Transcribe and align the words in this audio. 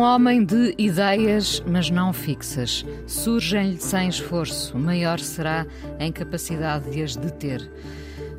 Um 0.00 0.02
homem 0.02 0.42
de 0.42 0.74
ideias, 0.78 1.62
mas 1.66 1.90
não 1.90 2.10
fixas. 2.10 2.86
Surgem-lhe 3.06 3.78
sem 3.78 4.08
esforço, 4.08 4.78
maior 4.78 5.20
será 5.20 5.66
a 5.98 6.06
incapacidade 6.06 6.90
de 6.90 7.02
as 7.02 7.16
deter. 7.16 7.70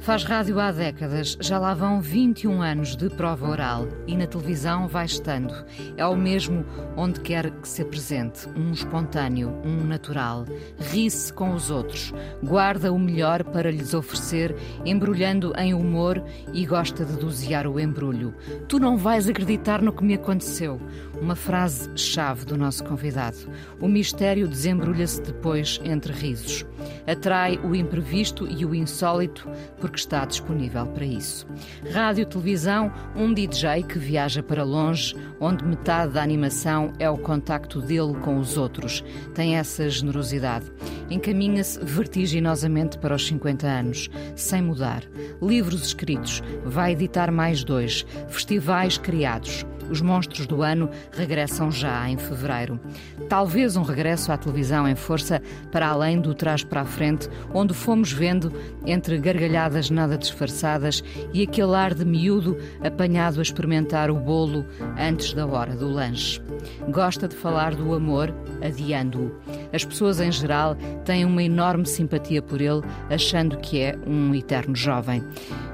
Faz 0.02 0.24
rádio 0.24 0.60
há 0.60 0.72
décadas, 0.72 1.38
já 1.40 1.60
lá 1.60 1.76
vão 1.76 2.02
21 2.02 2.60
anos 2.60 2.96
de 2.96 3.08
prova 3.08 3.48
oral 3.48 3.88
e 4.08 4.18
na 4.18 4.26
televisão 4.26 4.88
vai 4.88 5.06
estando. 5.06 5.54
É 5.96 6.04
o 6.04 6.16
mesmo 6.16 6.66
onde 6.98 7.20
quer 7.20 7.52
que 7.52 7.68
se 7.68 7.84
apresente, 7.84 8.50
um 8.56 8.72
espontâneo, 8.72 9.56
um 9.64 9.86
natural. 9.86 10.46
Ri-se 10.80 11.32
com 11.32 11.54
os 11.54 11.70
outros, 11.70 12.12
guarda 12.42 12.92
o 12.92 12.98
melhor 12.98 13.44
para 13.44 13.70
lhes 13.70 13.94
oferecer, 13.94 14.56
embrulhando 14.84 15.54
em 15.56 15.72
humor 15.72 16.24
e 16.52 16.66
gosta 16.66 17.06
de 17.06 17.16
dosear 17.18 17.68
o 17.68 17.80
embrulho. 17.80 18.34
Tu 18.68 18.80
não 18.80 18.98
vais 18.98 19.30
acreditar 19.30 19.84
no 19.84 19.94
que 19.94 20.04
me 20.04 20.16
aconteceu. 20.16 20.82
Uma 21.22 21.36
frase-chave 21.36 22.44
do 22.46 22.58
nosso 22.58 22.84
convidado. 22.84 23.38
O 23.80 23.88
mistério 23.88 24.48
desembrulha-se 24.48 25.22
depois 25.22 25.80
entre 25.84 26.12
risos. 26.12 26.66
Atrai 27.06 27.60
o 27.64 27.76
imprevisto 27.76 28.48
e 28.48 28.66
o 28.66 28.74
insólito 28.74 29.48
porque 29.92 30.00
está 30.00 30.24
disponível 30.24 30.86
para 30.88 31.06
isso. 31.06 31.46
Rádio, 31.92 32.26
televisão, 32.26 32.92
um 33.16 33.34
DJ 33.34 33.84
que 33.84 34.00
viaja 34.00 34.42
para 34.42 34.64
longe, 34.64 35.16
onde 35.40 35.66
metade 35.66 36.14
da 36.14 36.24
animação 36.24 36.94
é 36.98 37.10
o 37.10 37.18
contacto 37.18 37.82
dele 37.82 38.16
com 38.22 38.38
os 38.38 38.58
outros. 38.58 39.04
Tem 39.36 39.58
essa 39.58 39.90
generosidade. 39.90 40.72
Encaminha-se 41.10 41.84
vertiginosamente 41.84 42.98
para 42.98 43.16
os 43.16 43.28
50 43.28 43.68
anos, 43.68 44.10
sem 44.36 44.62
mudar. 44.62 45.04
Livros 45.42 45.86
escritos, 45.86 46.42
vai 46.64 46.94
editar 46.94 47.30
mais 47.32 47.64
dois. 47.64 48.06
Festivais 48.30 48.98
criados. 48.98 49.66
Os 49.90 50.02
monstros 50.02 50.48
do 50.48 50.62
ano 50.62 50.90
regressam 51.12 51.72
já 51.72 52.10
em 52.10 52.18
fevereiro. 52.18 52.80
Talvez 53.28 53.76
um 53.76 53.84
regresso 53.84 54.32
à 54.32 54.38
televisão 54.38 54.88
em 54.88 54.96
força 54.96 55.42
para 55.72 55.88
além 55.88 56.20
do 56.20 56.34
trás 56.34 56.64
para 56.64 56.82
a 56.82 56.86
frente, 56.86 57.30
onde 57.54 57.74
fomos 57.74 58.12
vendo 58.12 58.52
entre 58.86 59.18
gargalhadas 59.18 59.90
nada 59.90 60.18
disfarçadas 60.18 61.04
e 61.34 61.44
aquele 61.44 61.76
ar 61.76 61.94
de 61.94 62.06
miúdo 62.06 62.58
apanhado 62.84 63.40
a 63.40 63.42
experimentar 63.44 64.10
o 64.10 64.16
bolo 64.16 64.66
antes 64.98 65.34
da 65.34 65.46
hora 65.46 65.76
do 65.76 65.88
lanche. 65.88 66.42
Gosta 66.90 67.28
de 67.28 67.36
falar 67.36 67.76
do 67.76 67.94
amor, 67.94 68.34
adiando-o. 68.62 69.32
As 69.74 69.86
pessoas 69.86 70.20
em 70.20 70.32
geral 70.32 70.76
têm 71.06 71.26
uma 71.26 71.44
enorme 71.44 71.86
simpatia 71.86 72.42
por 72.42 72.62
ele, 72.62 72.82
achando 73.10 73.58
que 73.58 73.80
é 73.80 73.98
um 74.06 74.34
eterno 74.34 74.76
jovem. 74.76 75.24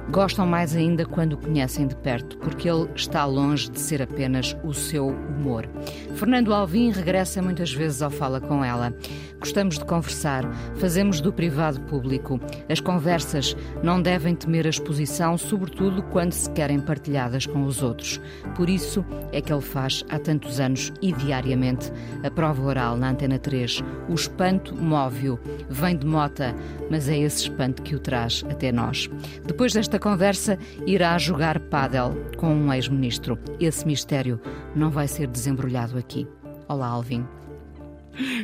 Gostam 0.10 0.48
mais 0.48 0.74
ainda 0.74 1.06
quando 1.06 1.34
o 1.34 1.38
conhecem 1.38 1.86
de 1.86 1.96
perto, 1.98 2.38
porque 2.38 2.70
ele 2.70 2.90
está 2.96 3.26
longe 3.26 3.70
de 3.70 3.80
ser 3.80 4.02
apenas 4.02 4.56
o 4.64 4.74
seu 4.74 5.08
humor. 5.10 5.68
Fernando 6.16 6.54
Alvim 6.54 6.92
regressa 6.92 7.42
muitas 7.42 7.74
vezes 7.74 8.02
ao 8.02 8.10
Fala 8.10 8.40
com 8.40 8.64
ela. 8.64 8.94
Gostamos 9.40 9.78
de 9.78 9.86
conversar, 9.86 10.44
fazemos 10.76 11.22
do 11.22 11.32
privado 11.32 11.80
público. 11.82 12.40
As 12.70 12.80
conversas 12.80 13.56
não 13.84 14.02
devem 14.02 14.34
temer 14.34 14.66
a 14.66 14.70
exposição, 14.70 15.38
sobretudo 15.38 16.02
quando 16.04 16.32
se 16.32 16.50
querem 16.52 16.80
partilhadas 16.80 17.46
com 17.46 17.64
os 17.64 17.84
outros. 17.84 18.20
Por 18.56 18.70
isso 18.70 19.06
é 19.32 19.42
que 19.42 19.54
ele 19.54 19.62
faz 19.62 20.04
há 20.10 20.18
tantos 20.18 20.60
anos 20.60 20.92
e 21.02 21.12
diariamente 21.12 21.92
a 22.24 22.32
prova 22.32 22.64
oral 22.64 22.98
na 22.98 23.12
Antena 23.12 23.38
3. 23.38 23.84
O 24.10 24.16
espanto 24.16 24.76
móvel 24.76 25.40
vem 25.70 25.96
de 25.96 26.06
mota, 26.06 26.56
mas 26.90 27.08
é 27.08 27.18
esse 27.18 27.44
espanto 27.44 27.84
que 27.84 27.96
o 27.96 28.00
traz 28.00 28.44
até 28.50 28.72
nós. 28.72 29.08
Depois 29.46 29.74
desta 29.74 29.97
conversa, 30.00 30.58
irá 30.86 31.18
jogar 31.18 31.60
pádel 31.60 32.14
com 32.38 32.54
um 32.54 32.74
ex-ministro. 32.74 33.38
Esse 33.60 33.86
mistério 33.86 34.40
não 34.76 34.90
vai 34.90 35.08
ser 35.08 35.28
desembrulhado 35.28 35.98
aqui. 35.98 36.28
Olá, 36.68 36.88
Alvin. 36.88 37.26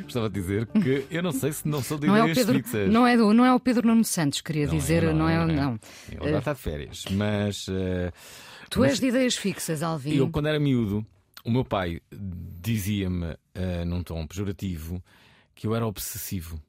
Gostava 0.04 0.30
de 0.30 0.40
dizer 0.40 0.68
que 0.68 1.06
eu 1.10 1.24
não 1.24 1.32
sei 1.32 1.52
se 1.52 1.68
não 1.68 1.82
sou 1.82 1.98
de 1.98 2.06
não 2.06 2.16
ideias 2.18 2.38
é 2.38 2.42
Pedro, 2.42 2.56
fixas. 2.64 2.90
Não 2.92 3.08
é, 3.08 3.18
do, 3.18 3.34
não 3.34 3.44
é 3.44 3.54
o 3.54 3.60
Pedro 3.60 3.88
Nuno 3.88 4.04
Santos, 4.04 4.40
queria 4.42 4.68
Não 4.68 4.74
é, 4.74 4.78
dizer, 4.78 5.04
não, 5.14 5.28
é, 5.28 5.46
não 5.46 5.54
é. 5.54 5.56
não. 5.56 5.80
Ele 6.12 6.32
já 6.32 6.40
está 6.40 6.54
de 6.54 6.60
férias, 6.60 7.06
mas. 7.10 7.66
eh, 7.70 8.12
Tu 8.70 8.80
mas 8.80 8.92
és 8.92 9.00
de 9.00 9.08
ideias 9.08 9.36
fixas, 9.36 9.82
Alvin. 9.82 10.16
Eu, 10.16 10.30
quando 10.30 10.48
era 10.48 10.60
miúdo, 10.60 11.04
o 11.44 11.50
meu 11.50 11.66
pai 11.66 12.00
dizia-me, 12.12 13.36
eh, 13.56 13.84
num 13.86 14.04
tom 14.04 14.26
pejorativo, 14.28 15.04
que 15.56 15.66
eu 15.66 15.76
era 15.76 15.86
obsessivo. 15.88 16.62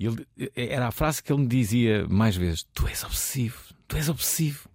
Ele, 0.00 0.26
eh, 0.38 0.50
era 0.56 0.88
a 0.88 0.92
frase 0.92 1.22
que 1.22 1.30
ele 1.32 1.42
me 1.42 1.46
dizia 1.48 2.06
mais 2.08 2.36
vezes: 2.36 2.66
Tu 2.72 2.86
és 2.88 3.04
obsessivo, 3.04 3.58
tu 3.88 3.96
és 3.96 4.08
obsessivo. 4.08 4.68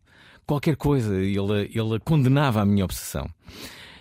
Qualquer 0.45 0.75
coisa, 0.75 1.15
ele, 1.15 1.69
ele 1.73 1.99
condenava 2.03 2.61
a 2.61 2.65
minha 2.65 2.83
obsessão. 2.83 3.29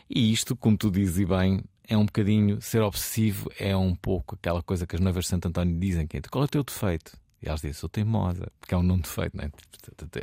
E 0.09 0.33
isto, 0.33 0.57
como 0.57 0.77
tu 0.77 0.91
dizes 0.91 1.19
e 1.19 1.27
bem, 1.27 1.63
é 1.87 1.97
um 1.97 2.07
bocadinho 2.07 2.61
ser 2.61 2.83
obsessivo, 2.83 3.51
é 3.59 3.77
um 3.77 3.95
pouco 3.95 4.35
aquela 4.35 4.63
coisa 4.63 4.87
que 4.87 4.95
as 4.95 5.01
noivas 5.01 5.25
de 5.25 5.31
Santo 5.31 5.49
António 5.49 5.79
dizem: 5.79 6.07
que 6.07 6.19
é, 6.19 6.21
qual 6.21 6.45
é 6.45 6.47
o 6.47 6.49
teu 6.49 6.63
defeito? 6.63 7.19
E 7.43 7.49
elas 7.49 7.61
dizem: 7.61 7.73
sou 7.73 7.89
teimosa, 7.89 8.51
porque 8.61 8.75
é 8.75 8.79
um 8.79 8.83
não 8.83 8.99
defeito, 8.99 9.37
não 9.37 9.45
é? 9.45 9.51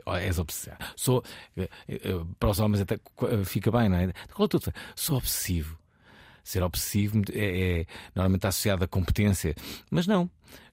Oh, 0.05 0.15
És 0.15 0.37
obsessivo. 0.37 0.77
Sou, 0.95 1.23
eh, 1.57 1.69
eh, 1.87 1.99
para 2.39 2.49
os 2.49 2.59
homens 2.59 2.81
até 2.81 2.95
eh, 2.95 3.43
fica 3.45 3.71
bem, 3.71 3.89
não 3.89 3.97
é? 3.97 4.13
Qual 4.33 4.43
é 4.43 4.45
o 4.45 4.47
teu 4.47 4.59
defeito? 4.59 4.79
Sou 4.95 5.17
obsessivo. 5.17 5.77
Ser 6.45 6.61
obsessivo 6.63 7.21
é, 7.33 7.79
é 7.81 7.85
normalmente 8.15 8.45
associado 8.47 8.83
à 8.83 8.87
competência, 8.87 9.55
mas 9.89 10.05
não. 10.07 10.29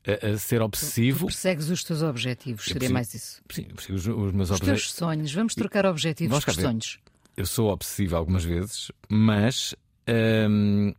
A- 0.06 0.34
a 0.34 0.38
ser 0.38 0.60
obsessivo. 0.60 1.26
Persegues 1.26 1.70
os 1.70 1.82
teus 1.82 2.02
objetivos, 2.02 2.64
seria 2.64 2.78
persigo- 2.78 2.92
mais 2.94 3.14
isso. 3.14 3.40
Sim, 3.50 3.64
persigo 3.64 3.94
os, 3.96 4.06
os 4.06 4.32
meus 4.32 4.50
Os 4.50 4.56
objetivos. 4.58 4.82
teus 4.82 4.92
sonhos, 4.94 5.32
vamos 5.32 5.54
trocar 5.54 5.86
objetivos 5.86 6.30
Vamos 6.30 6.44
por 6.44 6.54
sonhos. 6.54 6.98
Eu 7.36 7.46
sou 7.46 7.70
obsessivo 7.72 8.14
algumas 8.16 8.44
vezes, 8.44 8.92
mas 9.08 9.74
hum, 10.50 10.92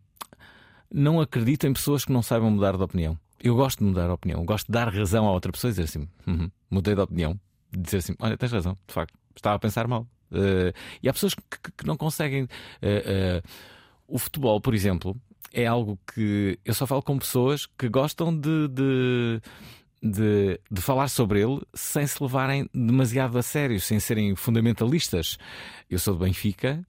não 0.91 1.21
acredito 1.21 1.67
em 1.67 1.73
pessoas 1.73 2.03
que 2.05 2.11
não 2.11 2.21
saibam 2.23 2.49
mudar 2.51 2.75
de 2.75 2.83
opinião. 2.83 3.17
Eu 3.41 3.55
gosto 3.55 3.79
de 3.79 3.85
mudar 3.85 4.05
de 4.07 4.11
opinião, 4.13 4.43
gosto 4.45 4.67
de 4.67 4.71
dar 4.71 4.91
razão 4.93 5.27
a 5.27 5.31
outra 5.31 5.51
pessoa 5.51 5.69
e 5.69 5.73
dizer 5.73 5.83
assim: 5.83 6.07
"Uhum, 6.25 6.49
mudei 6.69 6.95
de 6.95 7.01
opinião. 7.01 7.39
Dizer 7.71 7.97
assim: 7.97 8.15
olha, 8.19 8.37
tens 8.37 8.51
razão, 8.51 8.77
de 8.87 8.93
facto, 8.93 9.13
estava 9.35 9.55
a 9.55 9.59
pensar 9.59 9.87
mal. 9.87 10.07
Eh, 10.31 10.73
e 11.03 11.09
há 11.09 11.13
pessoas 11.13 11.33
que, 11.35 11.41
que- 11.77 11.85
não 11.85 11.95
conseguem. 11.97 12.47
eh, 12.81 13.03
eh, 13.05 13.43
o 14.13 14.19
futebol, 14.19 14.61
por 14.61 14.75
exemplo, 14.75 15.19
é 15.51 15.65
algo 15.65 15.99
que 16.13 16.59
eu 16.63 16.73
só 16.75 16.85
falo 16.85 17.01
com 17.01 17.17
pessoas 17.17 17.65
que 17.65 17.89
gostam 17.89 18.31
de, 18.31 18.67
de, 18.67 19.41
de, 20.03 20.59
de 20.69 20.81
falar 20.81 21.07
sobre 21.07 21.41
ele 21.41 21.59
sem 21.73 22.05
se 22.05 22.21
levarem 22.21 22.69
demasiado 22.71 23.39
a 23.39 23.41
sério, 23.41 23.81
sem 23.81 23.99
serem 23.99 24.35
fundamentalistas. 24.35 25.39
Eu 25.89 25.97
sou 25.97 26.13
do 26.13 26.23
Benfica, 26.23 26.85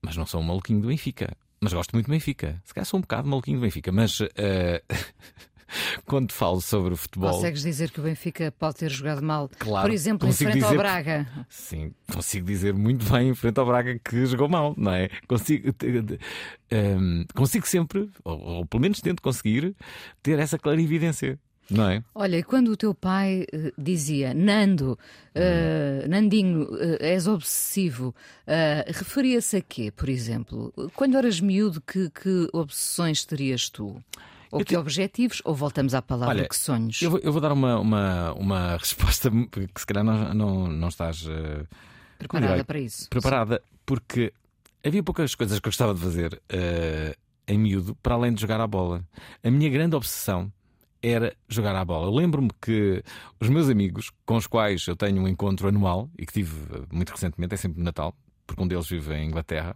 mas 0.00 0.16
não 0.16 0.24
sou 0.24 0.40
um 0.40 0.44
maluquinho 0.44 0.80
do 0.80 0.86
Benfica. 0.86 1.36
Mas 1.60 1.72
gosto 1.72 1.94
muito 1.94 2.06
do 2.06 2.12
Benfica. 2.12 2.62
Se 2.64 2.72
calhar 2.72 2.86
sou 2.86 2.98
um 2.98 3.00
bocado 3.00 3.28
maluquinho 3.28 3.58
do 3.58 3.62
Benfica, 3.62 3.90
mas 3.90 4.20
eh, 4.36 4.84
quando 6.06 6.32
falo 6.32 6.60
sobre 6.60 6.94
o 6.94 6.96
futebol. 6.96 7.30
Consegues 7.32 7.62
dizer 7.62 7.90
que 7.90 8.00
o 8.00 8.02
Benfica 8.02 8.52
pode 8.58 8.76
ter 8.76 8.90
jogado 8.90 9.22
mal, 9.22 9.50
Claro, 9.58 9.88
por 9.88 9.94
exemplo, 9.94 10.28
em 10.28 10.32
frente 10.32 10.62
ao 10.62 10.70
dizer- 10.70 10.76
Braga. 10.78 11.26
Sim, 11.48 11.92
consigo 12.12 12.46
dizer 12.46 12.74
muito 12.74 13.04
bem 13.10 13.28
em 13.30 13.34
frente 13.34 13.58
ao 13.58 13.66
Braga 13.66 13.98
que 13.98 14.26
jogou 14.26 14.48
mal, 14.48 14.74
não 14.76 14.92
é? 14.92 15.08
Consigo, 15.26 15.72
te- 15.72 16.02
te- 16.02 16.18
ehm, 16.70 17.24
consigo 17.34 17.66
sempre, 17.66 18.10
ou, 18.24 18.38
ou 18.40 18.66
pelo 18.66 18.80
menos 18.82 19.00
tento 19.00 19.22
conseguir, 19.22 19.74
ter 20.22 20.38
essa 20.38 20.58
clarividência, 20.58 21.38
não 21.70 21.88
é? 21.88 22.02
Olha, 22.14 22.36
e 22.38 22.42
quando 22.42 22.68
o 22.68 22.76
teu 22.76 22.92
pai 22.94 23.46
eh, 23.52 23.72
dizia 23.78 24.34
Nando, 24.34 24.98
eh, 25.34 26.04
Nandinho, 26.08 26.68
eh, 26.78 26.98
és 27.14 27.26
obsessivo, 27.26 28.14
eh, 28.46 28.84
referia-se 28.88 29.56
a 29.56 29.60
quê, 29.62 29.90
por 29.90 30.08
exemplo? 30.08 30.72
Quando 30.94 31.16
eras 31.16 31.40
miúdo, 31.40 31.80
que, 31.80 32.10
que 32.10 32.48
obsessões 32.52 33.24
terias 33.24 33.70
tu? 33.70 34.02
Ou 34.52 34.60
Eu 34.60 34.64
que 34.66 34.74
te- 34.74 34.76
objetivos? 34.76 35.40
Ou 35.44 35.54
voltamos 35.54 35.94
à 35.94 36.02
palavra 36.02 36.34
Olha, 36.36 36.48
que 36.48 36.54
sonhos? 36.56 37.00
Eu 37.02 37.10
vou, 37.10 37.18
eu 37.20 37.32
vou 37.32 37.40
dar 37.40 37.50
uma, 37.52 37.80
uma, 37.80 38.32
uma 38.34 38.76
resposta 38.78 39.30
que 39.50 39.80
se 39.80 39.86
calhar 39.86 40.04
não, 40.04 40.32
não, 40.34 40.68
não 40.68 40.88
estás 40.88 41.26
eh, 41.26 41.64
Preparada 42.18 42.62
para 42.64 42.78
isso. 42.78 43.08
preparada, 43.08 43.62
porque 43.86 44.32
havia 44.84 45.02
poucas 45.02 45.34
coisas 45.34 45.58
que 45.58 45.66
eu 45.66 45.70
gostava 45.70 45.94
de 45.94 46.00
fazer 46.00 46.40
eh, 46.50 47.16
em 47.48 47.58
miúdo 47.58 47.96
para 48.02 48.14
além 48.14 48.32
de 48.34 48.40
jogar 48.42 48.60
à 48.60 48.66
bola. 48.66 49.02
A 49.42 49.50
minha 49.50 49.70
grande 49.70 49.96
obsessão 49.96 50.52
era 51.02 51.34
jogar 51.48 51.74
à 51.74 51.84
bola. 51.84 52.06
Eu 52.06 52.14
Lembro-me 52.14 52.50
que 52.60 53.02
os 53.40 53.48
meus 53.48 53.68
amigos, 53.70 54.12
com 54.26 54.36
os 54.36 54.46
quais 54.46 54.86
eu 54.86 54.94
tenho 54.94 55.20
um 55.20 55.26
encontro 55.26 55.66
anual 55.66 56.08
e 56.18 56.26
que 56.26 56.32
tive 56.34 56.54
eh, 56.76 56.82
muito 56.92 57.10
recentemente, 57.10 57.54
é 57.54 57.56
sempre 57.56 57.78
no 57.78 57.84
Natal, 57.86 58.14
porque 58.46 58.62
um 58.62 58.68
deles 58.68 58.86
vive 58.86 59.14
em 59.14 59.26
Inglaterra. 59.28 59.74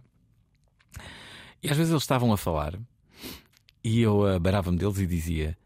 E 1.63 1.69
às 1.69 1.75
vezes 1.75 1.91
eles 1.91 2.03
estavam 2.03 2.31
a 2.31 2.37
falar 2.37 2.75
e 3.83 4.01
eu 4.01 4.25
abarava-me 4.25 4.77
deles 4.77 4.97
e 4.99 5.05
dizia: 5.05 5.57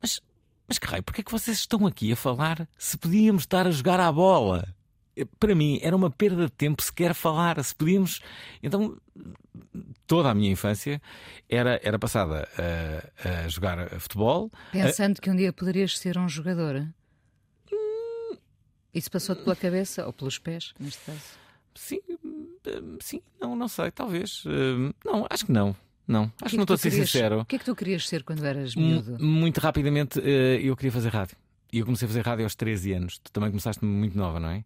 Mas, 0.00 0.20
mas 0.66 0.78
que 0.78 0.86
raio, 0.86 1.02
porquê 1.02 1.20
é 1.20 1.24
que 1.24 1.32
vocês 1.32 1.58
estão 1.58 1.86
aqui 1.86 2.12
a 2.12 2.16
falar 2.16 2.68
se 2.78 2.96
podíamos 2.96 3.42
estar 3.42 3.66
a 3.66 3.70
jogar 3.70 4.00
à 4.00 4.10
bola? 4.10 4.74
Para 5.38 5.54
mim 5.54 5.78
era 5.82 5.94
uma 5.94 6.10
perda 6.10 6.46
de 6.46 6.52
tempo 6.52 6.82
sequer 6.82 7.14
falar, 7.14 7.62
se 7.62 7.74
podíamos. 7.74 8.20
Então, 8.62 8.96
toda 10.06 10.30
a 10.30 10.34
minha 10.34 10.50
infância 10.50 11.00
era, 11.48 11.78
era 11.82 11.98
passada 11.98 12.48
a, 12.56 13.44
a 13.44 13.48
jogar 13.48 13.88
futebol. 14.00 14.50
Pensando 14.72 15.18
a... 15.18 15.20
que 15.20 15.30
um 15.30 15.36
dia 15.36 15.52
poderias 15.52 15.98
ser 15.98 16.16
um 16.16 16.28
jogador. 16.28 16.86
Isso 18.92 19.10
passou-te 19.10 19.42
pela 19.44 19.54
cabeça 19.54 20.06
ou 20.06 20.12
pelos 20.12 20.38
pés, 20.38 20.72
neste 20.78 21.04
caso? 21.04 21.20
Sim, 21.74 22.00
sim, 23.00 23.22
não, 23.40 23.54
não 23.54 23.68
sei, 23.68 23.90
talvez. 23.90 24.42
Não, 25.04 25.26
acho 25.30 25.46
que 25.46 25.52
não. 25.52 25.76
Não, 26.10 26.24
acho 26.24 26.32
que, 26.32 26.44
que, 26.44 26.50
que 26.50 26.56
não 26.56 26.64
estou 26.64 26.74
a 26.74 26.78
ser 26.78 26.90
querias, 26.90 27.10
sincero. 27.10 27.40
O 27.40 27.44
que 27.44 27.56
é 27.56 27.58
que 27.58 27.64
tu 27.64 27.76
querias 27.76 28.08
ser 28.08 28.24
quando 28.24 28.44
eras 28.44 28.74
miúdo? 28.74 29.16
M 29.16 29.24
muito 29.24 29.58
rapidamente 29.60 30.18
eu 30.18 30.76
queria 30.76 30.90
fazer 30.90 31.10
rádio. 31.10 31.36
E 31.72 31.78
eu 31.78 31.84
comecei 31.84 32.06
a 32.06 32.08
fazer 32.08 32.26
rádio 32.26 32.44
aos 32.44 32.56
13 32.56 32.92
anos. 32.94 33.18
Tu 33.18 33.30
também 33.30 33.50
começaste 33.50 33.84
muito 33.84 34.18
nova, 34.18 34.40
não 34.40 34.50
é? 34.50 34.64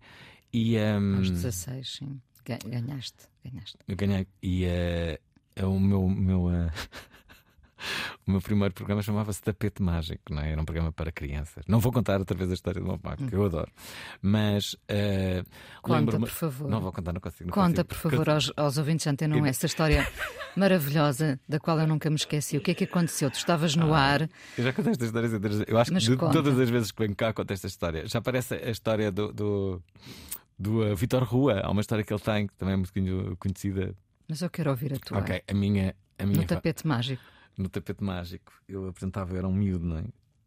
E, 0.52 0.78
um... 0.78 1.18
Aos 1.18 1.30
16, 1.30 1.96
sim. 1.98 2.20
Ganhaste. 2.44 3.28
ganhaste. 3.44 3.76
Eu 3.86 3.96
ganhei. 3.96 4.26
E 4.42 4.64
uh, 5.60 5.68
o 5.68 5.78
meu. 5.78 6.08
meu 6.08 6.46
uh... 6.46 6.70
O 8.26 8.30
meu 8.30 8.40
primeiro 8.40 8.72
programa 8.72 9.02
chamava-se 9.02 9.42
Tapete 9.42 9.82
Mágico, 9.82 10.32
não 10.32 10.42
é? 10.42 10.52
Era 10.52 10.60
um 10.60 10.64
programa 10.64 10.92
para 10.92 11.12
crianças. 11.12 11.64
Não 11.68 11.78
vou 11.78 11.92
contar 11.92 12.18
outra 12.18 12.36
vez 12.36 12.50
a 12.50 12.54
história 12.54 12.80
do 12.80 12.86
meu 12.86 12.98
pai, 12.98 13.16
que 13.16 13.34
eu 13.34 13.44
adoro. 13.44 13.70
Mas. 14.22 14.74
Uh, 14.74 15.44
Conta, 15.82 16.18
por 16.18 16.28
favor. 16.28 16.70
Não 16.70 16.80
vou 16.80 16.92
contar, 16.92 17.12
não 17.12 17.20
consigo. 17.20 17.50
Não 17.50 17.54
Conta, 17.54 17.84
consigo. 17.84 18.02
por 18.02 18.10
favor, 18.10 18.30
aos, 18.30 18.52
aos 18.56 18.78
ouvintes 18.78 19.06
Antena 19.06 19.36
1 19.36 19.46
essa 19.46 19.66
história 19.66 20.08
maravilhosa 20.56 21.38
da 21.48 21.58
qual 21.60 21.78
eu 21.78 21.86
nunca 21.86 22.08
me 22.08 22.16
esqueci. 22.16 22.56
O 22.56 22.60
que 22.60 22.70
é 22.70 22.74
que 22.74 22.84
aconteceu? 22.84 23.30
Tu 23.30 23.36
estavas 23.36 23.76
no 23.76 23.92
ah, 23.92 24.00
ar. 24.00 24.30
Eu 24.56 24.64
já 24.64 24.72
contei 24.72 24.92
esta 24.92 25.04
história. 25.04 25.28
Eu 25.66 25.78
acho 25.78 25.92
que 25.92 25.98
de, 25.98 26.16
todas 26.16 26.58
as 26.58 26.70
vezes 26.70 26.92
que 26.92 27.02
venho 27.02 27.14
cá 27.14 27.32
conto 27.32 27.52
esta 27.52 27.66
história. 27.66 28.06
Já 28.06 28.20
parece 28.20 28.54
a 28.54 28.70
história 28.70 29.10
do. 29.10 29.32
do 29.32 29.82
do 30.56 30.84
uh, 30.84 30.94
Vitor 30.94 31.24
Rua, 31.24 31.62
há 31.64 31.68
uma 31.68 31.80
história 31.80 32.04
que 32.04 32.12
ele 32.12 32.20
tem 32.20 32.46
que 32.46 32.54
também 32.54 32.74
é 32.74 32.76
muito 32.76 32.92
conhecida. 33.38 33.92
Mas 34.28 34.40
eu 34.40 34.48
quero 34.48 34.70
ouvir 34.70 34.94
a 34.94 34.98
tua. 34.98 35.18
Ok, 35.18 35.42
a 35.46 35.52
minha. 35.52 35.96
A 36.16 36.24
minha 36.24 36.42
no 36.42 36.46
tapete 36.46 36.86
mágico 36.86 37.20
no 37.56 37.68
tapete 37.68 38.02
mágico. 38.02 38.52
Eu 38.68 38.88
apresentava, 38.88 39.32
eu 39.32 39.38
era 39.38 39.48
um 39.48 39.52
miúdo, 39.52 39.84
não 39.84 39.98
é? 39.98 40.04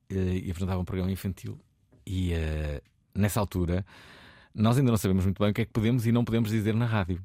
E 0.10 0.50
apresentava 0.50 0.80
um 0.80 0.86
programa 0.86 1.12
infantil. 1.12 1.60
E 2.06 2.34
uh, 2.34 2.82
nessa 3.14 3.40
altura, 3.40 3.86
nós 4.54 4.78
ainda 4.78 4.92
não 4.92 4.98
sabemos 4.98 5.26
muito 5.26 5.40
bem 5.42 5.52
o 5.52 5.54
que 5.54 5.62
é 5.62 5.66
que 5.66 5.72
podemos 5.72 6.06
e 6.06 6.12
não 6.12 6.24
podemos 6.24 6.50
dizer 6.50 6.74
na 6.74 6.86
rádio. 6.86 7.22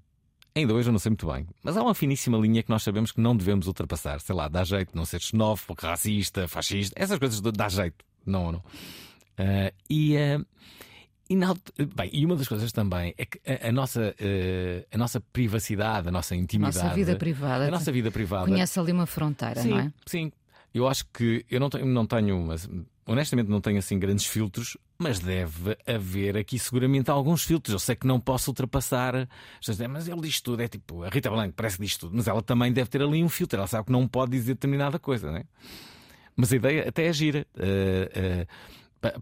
Ainda 0.55 0.75
hoje 0.75 0.89
eu 0.89 0.93
não 0.93 0.99
sei 0.99 1.11
muito 1.11 1.27
bem. 1.27 1.47
Mas 1.63 1.77
há 1.77 1.83
uma 1.83 1.95
finíssima 1.95 2.37
linha 2.37 2.63
que 2.63 2.69
nós 2.69 2.83
sabemos 2.83 3.13
que 3.13 3.21
não 3.21 3.37
devemos 3.37 3.67
ultrapassar. 3.67 4.21
Sei 4.21 4.35
lá, 4.35 4.49
dá 4.49 4.65
jeito, 4.65 4.95
não 4.95 5.05
ser 5.05 5.21
xenófobo, 5.21 5.81
racista, 5.81 6.47
fascista, 6.47 6.95
essas 7.01 7.19
coisas 7.19 7.41
dá 7.41 7.69
jeito. 7.69 8.05
Não, 8.27 8.53
não. 8.53 8.59
Uh, 8.59 9.73
e. 9.89 10.17
Uh, 10.17 10.45
e, 11.29 11.37
na, 11.37 11.55
bem, 11.95 12.11
e 12.13 12.27
uma 12.27 12.37
das 12.37 12.49
coisas 12.49 12.73
também 12.73 13.15
é 13.17 13.25
que 13.25 13.41
a, 13.47 13.69
a 13.69 13.73
nossa, 13.73 14.15
uh, 14.19 14.87
a 14.93 14.99
nossa 14.99 15.21
privacidade, 15.21 16.09
a 16.09 16.11
nossa 16.11 16.35
intimidade. 16.35 16.79
A 16.79 16.83
nossa 16.85 16.95
vida 16.95 17.17
privada. 17.17 17.69
A 17.69 17.71
nossa 17.71 17.93
vida 17.93 18.11
privada. 18.11 18.47
Conhece 18.47 18.79
ali 18.79 18.93
uma 18.93 19.07
fronteira, 19.07 19.63
sim, 19.63 19.71
não 19.71 19.79
é? 19.79 19.93
Sim. 20.07 20.33
Eu 20.75 20.89
acho 20.89 21.07
que 21.13 21.45
eu 21.51 21.61
não 21.61 21.69
tenho, 21.69 21.87
não 21.87 22.07
tenho 22.07 22.41
mas, 22.41 22.69
honestamente 23.07 23.49
não 23.49 23.61
tenho 23.61 23.79
assim 23.79 23.99
grandes 23.99 24.27
filtros, 24.27 24.77
mas 24.99 25.19
deve 25.19 25.77
haver 25.87 26.37
aqui 26.37 26.59
seguramente 26.59 27.11
alguns 27.11 27.45
filtros. 27.45 27.73
Eu 27.73 27.79
sei 27.79 27.97
que 27.97 28.07
não 28.07 28.21
posso 28.21 28.51
ultrapassar. 28.51 29.29
Mas 29.91 30.09
ele 30.09 30.21
diz 30.21 30.41
tudo, 30.41 30.63
é 30.63 30.69
tipo, 30.69 31.03
a 31.03 31.09
Rita 31.09 31.31
Blanco 31.31 31.55
parece 31.55 31.77
que 31.77 31.83
diz 31.83 31.97
tudo, 31.97 32.17
mas 32.17 32.29
ela 32.29 32.43
também 32.43 32.73
deve 32.73 32.89
ter 32.89 33.03
ali 33.03 33.23
um 33.23 33.29
filtro. 33.29 33.59
Ela 33.59 33.67
sabe 33.67 33.87
que 33.87 33.93
não 33.93 34.07
pode 34.07 34.33
dizer 34.33 34.55
determinada 34.55 34.99
coisa, 34.99 35.31
não 35.31 35.39
é? 35.39 35.45
Mas 36.37 36.53
a 36.53 36.57
ideia 36.57 36.89
até 36.89 37.07
é 37.07 37.13
gira. 37.13 37.47
Uh, 37.57 38.43
uh, 38.43 38.47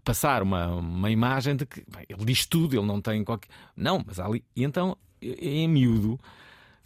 passar 0.03 0.43
uma, 0.43 0.67
uma 0.75 1.09
imagem 1.09 1.55
de 1.55 1.65
que 1.65 1.83
bem, 1.87 2.05
ele 2.07 2.25
diz 2.25 2.45
tudo, 2.45 2.75
ele 2.75 2.85
não 2.85 3.01
tem 3.01 3.23
qualquer. 3.23 3.49
Não, 3.75 4.03
mas 4.05 4.19
ali. 4.19 4.43
E 4.55 4.63
então, 4.63 4.97
em 5.21 5.67
miúdo, 5.67 6.19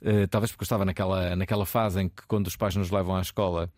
uh, 0.02 0.28
talvez 0.30 0.52
porque 0.52 0.64
eu 0.64 0.66
estava 0.66 0.86
naquela, 0.86 1.36
naquela 1.36 1.66
fase 1.66 2.02
em 2.02 2.10
que, 2.10 2.26
quando 2.28 2.48
os 2.48 2.56
pais 2.56 2.76
nos 2.76 2.92
levam 2.92 3.16
à 3.16 3.22
escola, 3.22 3.70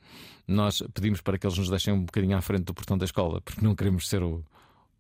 nós 0.48 0.84
pedimos 0.94 1.22
para 1.22 1.38
que 1.38 1.46
eles 1.46 1.58
nos 1.58 1.69
deixem 1.69 1.94
um 1.94 2.06
bocadinho 2.06 2.38
à 2.38 2.42
frente 2.42 2.64
do 2.64 2.74
portão 2.74 2.98
da 2.98 3.06
escola, 3.06 3.42
porque 3.42 3.64
não 3.64 3.75
queremos 3.75 4.08
ser 4.08 4.22
o, 4.24 4.44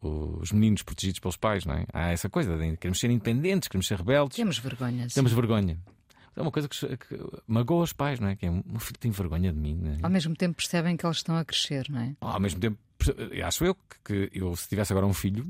os 0.01 0.51
meninos 0.51 0.83
protegidos 0.83 1.19
pelos 1.19 1.37
pais, 1.37 1.65
não 1.65 1.75
é? 1.75 1.85
Há 1.93 2.11
essa 2.11 2.29
coisa 2.29 2.57
de 2.57 2.77
queremos 2.77 2.99
ser 2.99 3.09
independentes, 3.09 3.67
queremos 3.67 3.87
ser 3.87 3.97
rebeldes. 3.97 4.35
Temos 4.35 4.57
vergonha. 4.57 5.07
Temos 5.13 5.31
vergonha. 5.31 5.77
É 6.35 6.41
uma 6.41 6.51
coisa 6.51 6.69
que, 6.69 6.97
que 6.97 7.19
magoa 7.47 7.83
os 7.83 7.93
pais, 7.93 8.19
não 8.19 8.27
é? 8.27 8.35
Que 8.35 8.45
é, 8.45 8.51
um 8.51 8.79
filho 8.79 8.99
tem 8.99 9.09
vergonha 9.09 9.51
de 9.51 9.57
mim. 9.57 9.81
É? 9.85 9.97
Ao 10.03 10.09
mesmo 10.09 10.35
tempo 10.35 10.55
percebem 10.55 10.95
que 10.95 11.03
eles 11.03 11.17
estão 11.17 11.35
a 11.35 11.43
crescer, 11.43 11.87
não 11.89 11.99
é? 11.99 12.15
Ao 12.21 12.39
mesmo 12.39 12.59
tempo 12.59 12.77
acho 13.45 13.65
eu 13.65 13.75
que, 14.03 14.29
eu, 14.33 14.55
se 14.55 14.67
tivesse 14.67 14.93
agora 14.93 15.05
um 15.05 15.13
filho. 15.13 15.45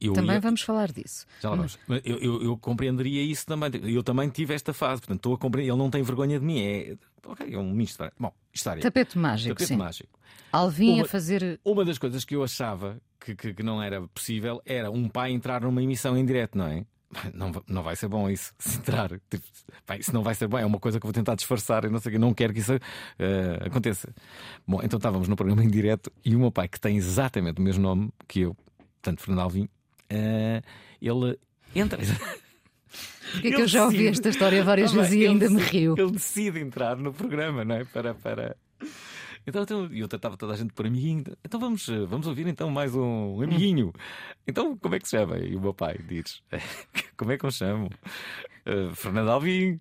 Eu 0.00 0.12
também 0.12 0.40
vamos 0.40 0.62
falar 0.62 0.90
disso. 0.90 1.24
Já 1.40 1.50
lá 1.50 1.56
vamos. 1.56 1.78
Eu, 2.04 2.18
eu, 2.18 2.42
eu, 2.42 2.56
compreenderia 2.56 3.22
isso 3.22 3.46
também. 3.46 3.70
Eu 3.84 4.02
também 4.02 4.28
tive 4.28 4.54
esta 4.54 4.72
fase, 4.72 5.00
portanto, 5.02 5.18
estou 5.18 5.34
a 5.34 5.38
compreender. 5.38 5.70
Ele 5.70 5.78
não 5.78 5.90
tem 5.90 6.02
vergonha 6.02 6.38
de 6.38 6.44
mim. 6.44 6.60
É, 6.60 6.96
okay, 7.24 7.54
é 7.54 7.58
um 7.58 7.70
misto. 7.70 8.04
Bom, 8.18 8.32
história. 8.52 8.82
Tapete 8.82 9.16
mágico. 9.16 9.54
Tapete 9.54 9.68
sim. 9.68 9.76
mágico. 9.76 10.18
Alvin 10.50 10.94
uma, 10.94 11.04
a 11.04 11.08
fazer. 11.08 11.60
Uma 11.64 11.84
das 11.84 11.96
coisas 11.96 12.24
que 12.24 12.34
eu 12.34 12.42
achava 12.42 13.00
que, 13.20 13.36
que, 13.36 13.54
que, 13.54 13.62
não 13.62 13.80
era 13.80 14.02
possível 14.08 14.60
era 14.66 14.90
um 14.90 15.08
pai 15.08 15.30
entrar 15.30 15.62
numa 15.62 15.82
emissão 15.82 16.16
em 16.16 16.24
direto, 16.24 16.58
não 16.58 16.66
é? 16.66 16.84
Não, 17.34 17.52
não 17.68 17.82
vai 17.82 17.94
ser 17.94 18.08
bom 18.08 18.28
isso, 18.28 18.54
se 18.58 18.78
entrar. 18.78 19.10
Tipo, 19.30 19.44
bem, 19.86 20.00
isso 20.00 20.12
não 20.12 20.22
vai 20.22 20.34
ser 20.34 20.48
bom, 20.48 20.58
é 20.58 20.64
uma 20.64 20.80
coisa 20.80 20.98
que 20.98 21.06
vou 21.06 21.12
tentar 21.12 21.34
disfarçar 21.34 21.84
e 21.84 21.88
não 21.88 21.98
sei 21.98 22.16
não 22.16 22.32
quero 22.32 22.52
que 22.52 22.60
isso 22.60 22.74
uh, 22.74 23.66
aconteça. 23.66 24.12
Bom, 24.66 24.80
então 24.82 24.96
estávamos 24.96 25.28
no 25.28 25.36
programa 25.36 25.62
em 25.62 25.68
direto 25.68 26.10
e 26.24 26.34
o 26.34 26.38
meu 26.38 26.50
pai, 26.50 26.68
que 26.68 26.80
tem 26.80 26.96
exatamente 26.96 27.60
o 27.60 27.62
mesmo 27.62 27.82
nome 27.82 28.10
que 28.26 28.40
eu, 28.40 28.56
portanto, 29.02 29.20
Fernando 29.20 29.42
Alvim, 29.42 29.64
uh, 29.64 30.62
ele 31.00 31.38
entra. 31.74 31.98
Porque 33.32 33.48
é 33.48 33.52
que 33.52 33.62
eu 33.62 33.68
já 33.68 33.84
ouvi 33.84 34.06
esta 34.06 34.28
história 34.28 34.62
várias 34.62 34.92
vezes 34.92 35.12
e 35.12 35.26
ainda 35.26 35.48
me 35.48 35.60
rio. 35.60 35.94
Ele 35.96 36.12
decide 36.12 36.60
entrar 36.60 36.96
no 36.96 37.12
programa, 37.12 37.64
não 37.64 37.76
é? 37.76 37.84
Para, 37.84 38.14
para, 38.14 38.56
então, 39.46 39.62
então 39.62 39.88
eu 39.92 40.08
tratava 40.08 40.36
toda 40.36 40.52
a 40.52 40.56
gente 40.56 40.72
por 40.72 40.86
amiguinho. 40.86 41.24
Então 41.44 41.58
vamos, 41.58 41.88
eh, 41.88 42.04
vamos 42.06 42.26
ouvir 42.26 42.46
então 42.46 42.70
mais 42.70 42.94
um 42.94 43.42
amiguinho. 43.42 43.92
Então, 44.46 44.76
como 44.76 44.94
é 44.94 44.98
que 44.98 45.08
se 45.08 45.16
chama? 45.16 45.38
E 45.38 45.56
o 45.56 45.60
meu 45.60 45.74
pai 45.74 45.98
diz: 46.06 46.42
Como 47.16 47.32
é 47.32 47.38
que 47.38 47.44
eu 47.44 47.50
chamo? 47.50 47.90
Uh, 48.66 48.94
Fernando 48.94 49.30
Alvim. 49.30 49.80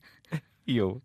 E 0.65 0.77
eu. 0.77 1.01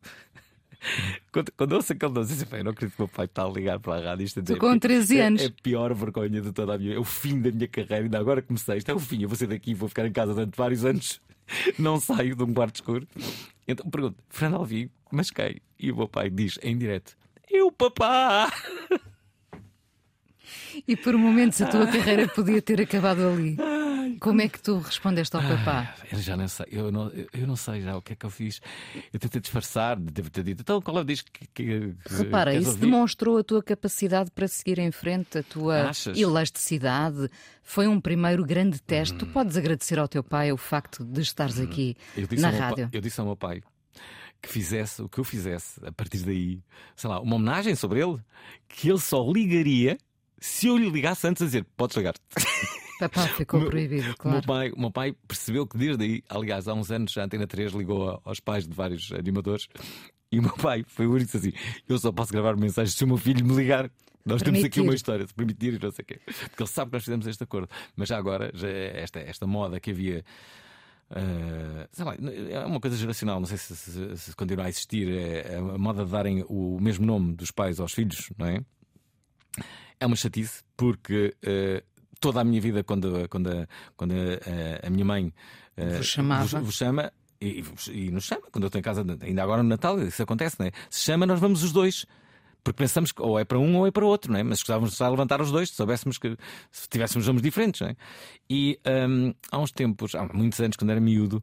Quando, 1.33 1.53
quando 1.53 1.73
eu 1.73 1.77
ouço 1.79 1.93
aquele 1.93 2.13
nome, 2.13 2.27
disse, 2.27 2.47
eu 2.51 2.65
não 2.65 2.71
acredito 2.71 2.97
que 2.97 3.03
o 3.03 3.07
meu 3.07 3.09
pai 3.09 3.25
está 3.25 3.45
a 3.45 3.49
ligar 3.49 3.81
para 3.81 3.95
a 3.95 4.11
rádio. 4.11 4.25
Isto 4.25 4.41
é, 4.41 4.57
com 4.57 4.79
13 4.79 5.21
anos. 5.21 5.43
É, 5.43 5.45
é, 5.45 5.49
a 5.49 5.63
pior 5.63 5.95
vergonha 5.95 6.41
de 6.41 6.53
toda 6.53 6.75
a 6.75 6.79
minha 6.79 6.95
É 6.95 6.99
o 6.99 7.05
fim 7.05 7.41
da 7.41 7.51
minha 7.51 7.69
carreira. 7.69 8.05
Ainda 8.05 8.19
agora 8.19 8.43
comecei. 8.43 8.77
Isto 8.77 8.91
é 8.91 8.95
o 8.95 8.99
fim. 8.99 9.23
Eu 9.23 9.29
vou 9.29 9.37
sair 9.37 9.49
daqui 9.49 9.75
vou 9.75 9.89
ficar 9.89 10.07
em 10.07 10.13
casa 10.13 10.35
durante 10.35 10.57
vários 10.57 10.85
anos. 10.85 11.21
Não 11.79 12.01
saio 12.01 12.37
de 12.37 12.43
um 12.43 12.53
quarto 12.53 12.77
escuro. 12.77 13.07
Então 13.67 13.89
pergunto, 13.91 14.17
Fernando 14.29 14.61
Alvim, 14.61 14.91
mas 15.11 15.31
quem? 15.31 15.61
E 15.79 15.91
o 15.91 15.97
meu 15.97 16.09
pai 16.09 16.31
diz 16.31 16.59
em 16.63 16.77
direto: 16.77 17.17
eu, 17.51 17.71
papá! 17.73 18.53
E 20.87 20.97
por 20.97 21.17
momentos 21.17 21.61
a 21.63 21.67
tua 21.67 21.87
carreira 21.87 22.29
podia 22.29 22.61
ter 22.61 22.81
acabado 22.81 23.27
ali. 23.27 23.57
Como 24.21 24.41
é 24.41 24.49
que 24.49 24.61
tu 24.61 24.79
respondeste 24.79 25.35
ao 25.37 25.43
papá? 25.43 25.95
eu 26.13 26.19
já 26.19 26.37
não 26.37 26.49
sei, 26.49 26.67
eu 26.71 26.93
não, 26.93 27.11
eu 27.33 27.47
não 27.47 27.57
sei 27.57 27.81
já 27.81 27.97
o 27.97 28.03
que 28.03 28.13
é 28.13 28.17
que 28.17 28.25
eu 28.25 28.31
fiz. 28.31 28.61
Eu 29.13 29.19
tentei 29.19 29.41
disfarçar, 29.41 29.97
devo 29.99 30.31
ter 30.31 30.45
dito. 30.45 30.61
Então, 30.61 30.81
qual 30.81 30.99
é 30.99 31.01
o 31.01 31.05
disco 31.05 31.29
que. 31.33 31.47
que, 31.47 31.95
que 32.05 32.15
Repara, 32.15 32.55
isso 32.55 32.71
ouvir? 32.71 32.81
demonstrou 32.81 33.39
a 33.39 33.45
tua 33.45 33.63
capacidade 33.63 34.31
para 34.31 34.47
seguir 34.49 34.79
em 34.79 34.91
frente, 34.93 35.39
a 35.39 35.43
tua 35.43 35.89
Achas? 35.91 36.17
elasticidade. 36.17 37.29
Foi 37.63 37.89
um 37.89 38.01
primeiro 38.01 38.45
grande 38.45 38.81
teste. 38.81 39.15
Hum. 39.15 39.19
Tu 39.19 39.27
podes 39.27 39.57
agradecer 39.57 39.99
ao 39.99 40.07
teu 40.09 40.23
pai 40.23 40.53
o 40.53 40.57
facto 40.57 41.05
de 41.05 41.21
estares 41.21 41.59
hum. 41.59 41.65
aqui 41.65 41.97
na 42.39 42.51
rádio. 42.51 42.89
eu 42.93 43.01
disse 43.01 43.21
ao 43.21 43.27
meu 43.27 43.37
pai: 43.37 43.63
que 44.43 44.49
fizesse 44.49 45.03
o 45.03 45.09
que 45.09 45.19
eu 45.19 45.25
fizesse 45.25 45.85
a 45.85 45.93
partir 45.93 46.19
daí, 46.19 46.61
sei 46.95 47.11
lá, 47.11 47.21
uma 47.21 47.37
homenagem 47.37 47.75
sobre 47.75 48.01
ele, 48.01 48.19
que 48.69 48.89
ele 48.89 49.01
só 49.01 49.23
ligaria 49.31 49.99
se 50.39 50.67
eu 50.67 50.77
lhe 50.77 50.89
ligasse 50.89 51.27
antes 51.27 51.43
a 51.43 51.47
dizer: 51.47 51.65
Podes 51.77 51.97
ligar. 51.97 52.15
Papá 52.99 53.27
ficou 53.37 53.61
meu, 53.61 53.71
proibido, 53.71 54.15
claro. 54.17 54.29
O 54.29 54.41
meu, 54.41 54.43
pai, 54.43 54.73
meu 54.77 54.91
pai 54.91 55.17
percebeu 55.27 55.67
que 55.67 55.77
desde 55.77 56.05
aí, 56.05 56.23
aliás, 56.29 56.69
há 56.69 56.75
uns 56.75 56.91
anos 56.91 57.17
a 57.17 57.25
Antena 57.25 57.47
3 57.47 57.73
ligou 57.73 58.21
aos 58.25 58.41
pais 58.41 58.67
de 58.67 58.75
vários 58.75 59.11
animadores 59.13 59.69
e 60.31 60.39
o 60.39 60.43
meu 60.43 60.55
pai 60.55 60.85
foi 60.87 61.07
o 61.07 61.13
único 61.13 61.31
que 61.31 61.39
disse 61.39 61.49
assim: 61.49 61.81
Eu 61.89 61.99
só 61.99 62.13
posso 62.13 62.33
gravar 62.33 62.57
mensagens 62.57 62.95
se 62.95 63.05
o 63.05 63.07
meu 63.07 63.17
filho 63.17 63.45
me 63.45 63.55
ligar. 63.55 63.91
Nós 64.25 64.43
permitir. 64.43 64.63
temos 64.63 64.65
aqui 64.65 64.81
uma 64.81 64.95
história, 64.95 65.25
se 65.25 65.33
permitir 65.33 65.75
e 65.75 65.79
não 65.79 65.93
sei 65.93 66.03
o 66.03 66.07
quê. 66.07 66.21
Porque 66.25 66.61
ele 66.61 66.69
sabe 66.69 66.91
que 66.91 66.97
nós 66.97 67.05
fizemos 67.05 67.27
este 67.29 67.45
acordo. 67.45 67.69
Mas 67.95 68.09
já 68.09 68.19
agora, 68.19 68.51
já 68.55 68.69
é 68.69 69.01
esta, 69.01 69.21
esta 69.21 69.47
moda 69.47 69.79
que 69.79 69.93
havia 69.93 70.25
Uh, 71.11 71.87
sei 71.93 72.05
lá, 72.05 72.17
é 72.51 72.67
uma 72.67 72.81
coisa 72.81 72.97
geracional, 72.97 73.39
não 73.39 73.47
sei 73.47 73.57
se, 73.57 73.77
se, 73.77 74.17
se 74.17 74.35
continua 74.35 74.65
a 74.65 74.69
existir. 74.69 75.09
É, 75.09 75.55
é, 75.55 75.57
a 75.57 75.79
moda 75.79 76.05
de 76.05 76.11
darem 76.11 76.45
o 76.49 76.79
mesmo 76.81 77.07
nome 77.07 77.35
dos 77.35 77.51
pais 77.51 77.79
aos 77.79 77.93
filhos, 77.93 78.31
não 78.37 78.47
é? 78.47 78.61
É 80.01 80.07
uma 80.07 80.17
chatice, 80.17 80.63
porque 80.77 81.35
uh, 81.45 81.83
toda 82.21 82.41
a 82.41 82.45
minha 82.45 82.61
vida, 82.61 82.83
quando, 82.83 83.29
quando, 83.29 83.51
a, 83.51 83.69
quando 83.97 84.13
a, 84.13 84.87
a 84.87 84.91
minha 84.91 85.05
mãe 85.05 85.33
uh, 85.79 85.97
vos, 85.97 86.07
chamava. 86.07 86.43
Vos, 86.43 86.67
vos 86.67 86.75
chama, 86.75 87.13
E, 87.41 87.65
e, 87.91 88.11
nos 88.11 88.25
chama, 88.25 88.43
quando 88.51 88.65
eu 88.65 88.69
estou 88.69 88.79
em 88.79 88.83
casa, 88.83 89.05
ainda 89.23 89.43
agora 89.43 89.63
no 89.63 89.69
Natal, 89.69 90.01
isso 90.03 90.23
acontece, 90.23 90.57
não 90.59 90.67
é? 90.67 90.73
Se 90.91 91.03
chama, 91.03 91.25
nós 91.25 91.39
vamos 91.39 91.63
os 91.63 91.73
dois. 91.73 92.05
Porque 92.67 92.83
pensamos 92.83 93.13
que 93.13 93.23
ou 93.23 93.39
é 93.39 93.45
para 93.45 93.61
um 93.61 93.77
ou 93.77 93.87
é 93.87 93.93
para 93.93 94.05
outro, 94.05 94.33
não 94.33 94.41
é? 94.41 94.43
Mas 94.43 94.59
gostávamos 94.59 94.97
de 94.97 95.05
levantar 95.05 95.41
os 95.41 95.53
dois, 95.53 95.71
se 95.71 95.77
soubéssemos 95.77 96.19
que 96.19 96.37
se 96.73 96.89
tivéssemos 96.89 97.25
nomes 97.25 97.41
diferentes, 97.41 97.81
não 97.81 97.91
é? 97.91 97.97
E 98.51 98.77
um, 99.09 99.33
há 99.53 99.59
uns 99.61 99.71
tempos, 99.71 100.17
há 100.17 100.25
muitos 100.35 100.59
anos, 100.59 100.77
quando 100.77 100.91
era 100.91 101.01
miúdo, 101.01 101.41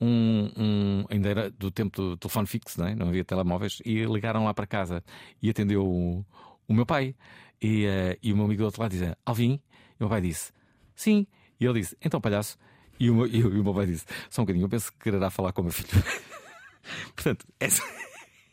um, 0.00 0.48
um, 0.56 1.04
ainda 1.10 1.28
era 1.28 1.50
do 1.50 1.72
tempo 1.72 2.00
do 2.00 2.16
telefone 2.16 2.46
fixo, 2.46 2.80
não, 2.80 2.86
é? 2.86 2.94
não 2.94 3.08
havia 3.08 3.24
telemóveis, 3.24 3.82
e 3.84 4.04
ligaram 4.04 4.44
lá 4.44 4.54
para 4.54 4.64
casa 4.64 5.02
e 5.42 5.50
atendeu 5.50 5.84
o, 5.84 6.24
o 6.68 6.72
meu 6.72 6.86
pai. 6.86 7.16
E, 7.60 7.86
uh, 7.86 8.16
e 8.22 8.32
o 8.32 8.36
meu 8.36 8.44
amigo 8.44 8.62
do 8.62 8.66
outro 8.66 8.80
lado 8.80 8.92
dizia: 8.92 9.18
Alvin, 9.26 9.54
e 9.54 9.94
o 9.98 10.04
meu 10.04 10.08
pai 10.08 10.20
disse: 10.20 10.52
Sim. 10.94 11.26
E 11.58 11.64
ele 11.66 11.80
disse: 11.80 11.96
Então, 12.00 12.20
palhaço. 12.20 12.56
E 13.00 13.10
o, 13.10 13.14
meu, 13.16 13.26
e 13.26 13.42
o 13.42 13.64
meu 13.64 13.74
pai 13.74 13.86
disse: 13.86 14.06
Só 14.30 14.42
um 14.42 14.44
bocadinho, 14.44 14.66
eu 14.66 14.68
penso 14.68 14.92
que 14.92 15.00
quererá 15.00 15.30
falar 15.30 15.50
com 15.50 15.62
o 15.62 15.64
meu 15.64 15.72
filho. 15.72 15.88
Portanto, 17.16 17.44
essa 17.58 17.82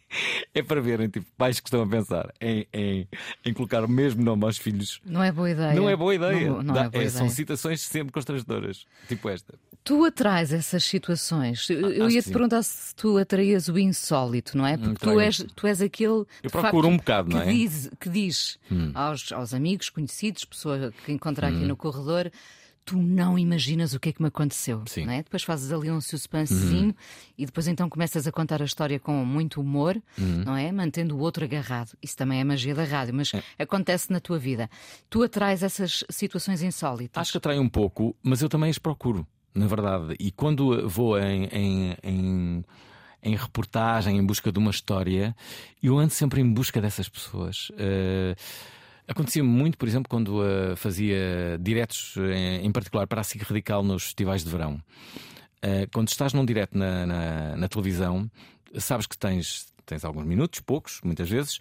é 0.53 0.61
para 0.63 0.81
verem, 0.81 1.07
tipo, 1.09 1.25
pais 1.37 1.59
que 1.59 1.67
estão 1.67 1.81
a 1.81 1.87
pensar 1.87 2.33
em, 2.39 2.67
em, 2.73 3.07
em, 3.45 3.53
colocar 3.53 3.83
o 3.83 3.87
mesmo 3.87 4.23
nome 4.23 4.45
aos 4.45 4.57
filhos. 4.57 4.99
Não 5.05 5.23
é 5.23 5.31
boa 5.31 5.49
ideia. 5.49 5.73
Não 5.73 5.89
é 5.89 5.95
boa 5.95 6.15
ideia. 6.15 6.49
Não, 6.49 6.63
não 6.63 6.73
Dá, 6.73 6.85
é 6.85 6.89
boa 6.89 7.03
é, 7.03 7.05
ideia. 7.05 7.09
São 7.09 7.29
situações 7.29 7.81
sempre 7.81 8.13
constrangedoras, 8.13 8.85
tipo 9.07 9.29
esta. 9.29 9.53
Tu 9.83 10.03
atrás 10.03 10.51
essas 10.51 10.83
situações. 10.83 11.69
Eu 11.69 12.09
ia 12.09 12.21
te 12.21 12.29
perguntar 12.29 12.61
se 12.61 12.93
tu 12.93 13.17
atraías 13.17 13.69
o 13.69 13.79
insólito, 13.79 14.57
não 14.57 14.67
é? 14.67 14.75
Porque 14.77 15.05
tu 15.05 15.17
és, 15.19 15.45
tu 15.55 15.65
és 15.65 15.81
aquele 15.81 16.25
Eu 16.43 16.49
procuro 16.51 16.83
facto, 16.83 16.87
um 16.87 16.97
bocado, 16.97 17.29
que 17.29 17.35
não 17.35 17.41
é? 17.41 17.45
Diz, 17.45 17.89
que 17.99 18.09
diz 18.09 18.59
Hum. 18.69 18.91
aos, 18.93 19.31
aos 19.31 19.53
amigos, 19.53 19.89
conhecidos, 19.89 20.43
pessoa 20.43 20.93
que 21.05 21.11
encontra 21.13 21.47
aqui 21.47 21.57
Hum. 21.57 21.67
no 21.67 21.77
corredor. 21.77 22.29
Tu 22.89 22.96
não 22.96 23.38
imaginas 23.38 23.94
o 23.94 24.00
que 24.00 24.08
é 24.08 24.12
que 24.13 24.22
me 24.22 24.29
aconteceu, 24.29 24.82
Sim. 24.88 25.10
é? 25.10 25.17
Depois 25.22 25.44
fazes 25.44 25.74
ali 25.74 25.91
um 25.91 26.00
suspensezinho 26.00 26.96
e 27.38 27.46
depois 27.46 27.67
então 27.67 27.89
começas 27.89 28.25
a 28.25 28.32
contar 28.32 28.62
a 28.62 28.65
história 28.65 28.98
com 28.98 29.25
muito 29.25 29.60
humor, 29.60 30.01
Hum. 30.17 30.44
não 30.46 30.56
é? 30.56 30.72
Mantendo 30.72 31.17
o 31.17 31.20
outro 31.20 31.44
agarrado. 31.44 31.91
Isso 32.01 32.15
também 32.15 32.39
é 32.39 32.46
magia 32.46 32.74
da 32.74 32.86
rádio, 32.86 33.13
mas 33.13 33.34
acontece 33.60 34.10
na 34.10 34.22
tua 34.22 34.39
vida. 34.39 34.70
Tu 35.10 35.22
atrás 35.22 35.63
essas 35.63 36.06
situações 36.10 36.62
insólitas. 36.63 37.20
Acho 37.22 37.34
que 37.34 37.38
atrai 37.39 37.60
um 37.60 37.67
pouco, 37.67 38.15
mas 38.24 38.41
eu 38.41 38.48
também 38.48 38.70
as 38.70 38.77
procuro, 38.79 39.27
na 39.53 39.67
verdade. 39.67 40.15
E 40.17 40.32
quando 40.32 40.88
vou 40.88 41.20
em, 41.20 41.44
em, 41.51 41.98
em, 42.01 42.65
em 43.22 43.36
reportagem, 43.36 44.17
em 44.17 44.25
busca 44.25 44.50
de 44.50 44.60
uma 44.60 44.72
história, 44.72 45.36
eu 45.84 45.98
ando 46.00 46.13
sempre 46.13 46.39
em 46.39 46.50
busca 46.53 46.79
dessas 46.79 47.10
pessoas. 47.10 47.70
Eh, 47.77 48.34
Acontecia-me 49.07 49.47
muito, 49.47 49.77
por 49.77 49.87
exemplo, 49.87 50.09
quando 50.09 50.45
eh, 50.45 50.75
fazia 50.75 51.57
diretos, 51.61 52.15
eh, 52.17 52.59
em 52.61 52.71
particular 52.71 53.07
para 53.07 53.21
a 53.21 53.23
SIC 53.23 53.41
Radical 53.41 53.81
nos 53.81 54.03
festivais 54.03 54.43
de 54.43 54.49
verão. 54.49 54.81
Eh, 55.61 55.87
quando 55.93 56.09
estás 56.09 56.33
num 56.33 56.45
direto 56.45 56.77
na, 56.77 57.05
na, 57.05 57.57
na 57.57 57.67
televisão, 57.67 58.29
sabes 58.77 59.07
que 59.07 59.17
tens, 59.17 59.73
tens 59.85 60.03
alguns 60.03 60.25
minutos, 60.25 60.59
poucos, 60.59 60.99
muitas 61.03 61.29
vezes, 61.29 61.57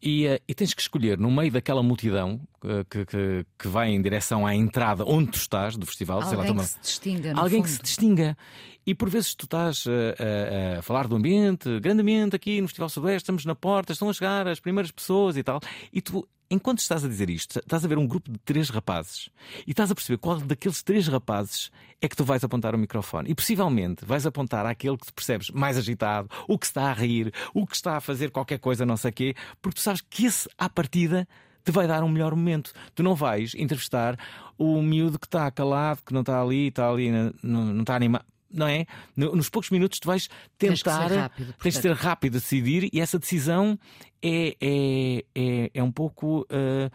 e, 0.00 0.26
eh, 0.26 0.40
e 0.46 0.54
tens 0.54 0.72
que 0.72 0.80
escolher 0.80 1.18
no 1.18 1.30
meio 1.30 1.50
daquela 1.50 1.82
multidão 1.82 2.40
que, 2.88 3.04
que, 3.06 3.46
que 3.58 3.68
vai 3.68 3.90
em 3.90 4.00
direção 4.00 4.46
à 4.46 4.54
entrada 4.54 5.04
onde 5.06 5.30
tu 5.32 5.36
estás 5.38 5.76
do 5.76 5.86
festival, 5.86 6.20
lá, 6.20 6.26
Alguém 6.26 6.46
toma- 6.46 6.62
que 6.62 6.68
se 6.68 6.80
distinga, 6.80 7.32
alguém 7.36 7.62
que 7.62 7.68
fundo. 7.68 7.76
se 7.76 7.82
distinga. 7.82 8.38
E 8.86 8.94
por 8.94 9.08
vezes 9.08 9.34
tu 9.34 9.44
estás 9.46 9.84
a, 9.86 10.74
a- 10.74 10.78
a 10.78 10.82
falar 10.82 11.08
do 11.08 11.16
ambiente, 11.16 11.80
grandemente 11.80 12.36
aqui 12.36 12.60
no 12.60 12.68
Festival 12.68 12.88
Sudoeste, 12.88 13.22
estamos 13.24 13.44
na 13.44 13.54
porta, 13.54 13.92
estão 13.92 14.08
a 14.08 14.12
chegar 14.12 14.46
as 14.46 14.60
primeiras 14.60 14.90
pessoas 14.90 15.36
e 15.38 15.42
tal. 15.42 15.58
E 15.92 16.02
tu, 16.02 16.28
enquanto 16.50 16.80
estás 16.80 17.02
a 17.02 17.08
dizer 17.08 17.30
isto, 17.30 17.58
estás 17.58 17.82
a 17.84 17.88
ver 17.88 17.96
um 17.96 18.06
grupo 18.06 18.30
de 18.30 18.38
três 18.40 18.68
rapazes 18.68 19.30
e 19.66 19.70
estás 19.70 19.90
a 19.90 19.94
perceber 19.94 20.18
qual 20.18 20.38
daqueles 20.38 20.82
três 20.82 21.08
rapazes 21.08 21.70
é 22.00 22.06
que 22.06 22.14
tu 22.14 22.24
vais 22.24 22.44
apontar 22.44 22.74
o 22.74 22.78
microfone. 22.78 23.30
E 23.30 23.34
possivelmente 23.34 24.04
vais 24.04 24.26
apontar 24.26 24.66
àquele 24.66 24.98
que 24.98 25.06
te 25.06 25.12
percebes 25.14 25.48
mais 25.48 25.78
agitado, 25.78 26.28
o 26.46 26.58
que 26.58 26.66
está 26.66 26.90
a 26.90 26.92
rir, 26.92 27.32
o 27.54 27.66
que 27.66 27.74
está 27.74 27.96
a 27.96 28.00
fazer 28.02 28.30
qualquer 28.30 28.58
coisa, 28.58 28.84
não 28.84 28.98
sei 28.98 29.10
o 29.10 29.14
quê, 29.14 29.34
porque 29.62 29.76
tu 29.76 29.82
sabes 29.82 30.02
que 30.02 30.26
esse, 30.26 30.46
à 30.58 30.68
partida, 30.68 31.26
te 31.64 31.72
vai 31.72 31.86
dar 31.86 32.04
um 32.04 32.08
melhor 32.08 32.34
momento. 32.34 32.72
Tu 32.94 33.02
não 33.02 33.14
vais 33.14 33.54
entrevistar 33.54 34.18
o 34.58 34.82
miúdo 34.82 35.18
que 35.18 35.26
está 35.26 35.50
calado, 35.50 36.00
que 36.04 36.12
não 36.12 36.20
está 36.20 36.40
ali, 36.40 36.68
está 36.68 36.90
ali, 36.90 37.10
não, 37.10 37.32
não 37.42 37.80
está 37.80 37.96
animado. 37.96 38.24
Não 38.54 38.66
é? 38.68 38.86
No- 39.16 39.34
Nos 39.34 39.48
poucos 39.50 39.70
minutos 39.70 39.98
tu 39.98 40.06
vais 40.06 40.28
Tens 40.56 40.82
que 40.82 40.88
ser 40.90 40.98
tentar. 41.00 41.14
rápido, 41.22 41.54
tens 41.62 41.74
de 41.74 41.80
ser 41.80 41.92
rápido 41.94 42.36
a 42.36 42.38
decidir 42.40 42.88
e 42.92 43.00
essa 43.00 43.18
decisão 43.18 43.78
é, 44.22 44.56
é, 44.60 45.24
é, 45.34 45.70
é 45.74 45.82
um 45.82 45.90
pouco 45.92 46.46
ah, 46.48 46.90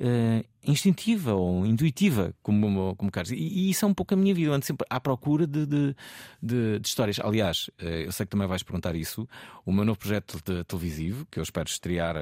ah, 0.00 0.44
instintiva 0.64 1.34
ou 1.34 1.64
intuitiva, 1.66 2.34
como, 2.42 2.96
como 2.96 3.10
queres. 3.12 3.30
E, 3.30 3.36
e 3.36 3.70
isso 3.70 3.84
é 3.84 3.88
um 3.88 3.94
pouco 3.94 4.14
a 4.14 4.16
minha 4.16 4.34
vida. 4.34 4.48
Eu 4.50 4.54
ando 4.54 4.64
sempre 4.64 4.86
à 4.90 4.98
procura 4.98 5.46
de, 5.46 5.66
de, 5.66 5.94
de- 6.42 6.78
de 6.80 6.88
histórias. 6.88 7.20
Aliás, 7.20 7.68
eh, 7.78 8.06
eu 8.06 8.12
sei 8.12 8.24
que 8.26 8.30
também 8.30 8.48
vais 8.48 8.62
perguntar 8.62 8.94
isso. 8.96 9.28
O 9.66 9.72
meu 9.72 9.84
novo 9.84 9.98
projeto 9.98 10.40
de 10.44 10.64
televisivo, 10.64 11.26
que 11.30 11.38
eu 11.38 11.42
espero 11.42 11.68
estrear 11.68 12.16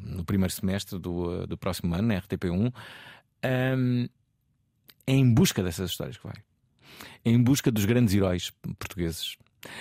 no 0.00 0.24
primeiro 0.24 0.52
semestre 0.52 0.98
do, 0.98 1.46
do 1.46 1.56
próximo 1.56 1.94
ano, 1.94 2.08
na 2.08 2.20
RTP1, 2.20 2.72
ahm, 3.42 4.06
é 5.06 5.12
em 5.12 5.32
busca 5.34 5.62
dessas 5.62 5.90
histórias 5.90 6.16
que 6.16 6.26
vai. 6.26 6.36
Em 7.24 7.42
busca 7.42 7.70
dos 7.70 7.84
grandes 7.84 8.14
heróis 8.14 8.52
portugueses. 8.78 9.36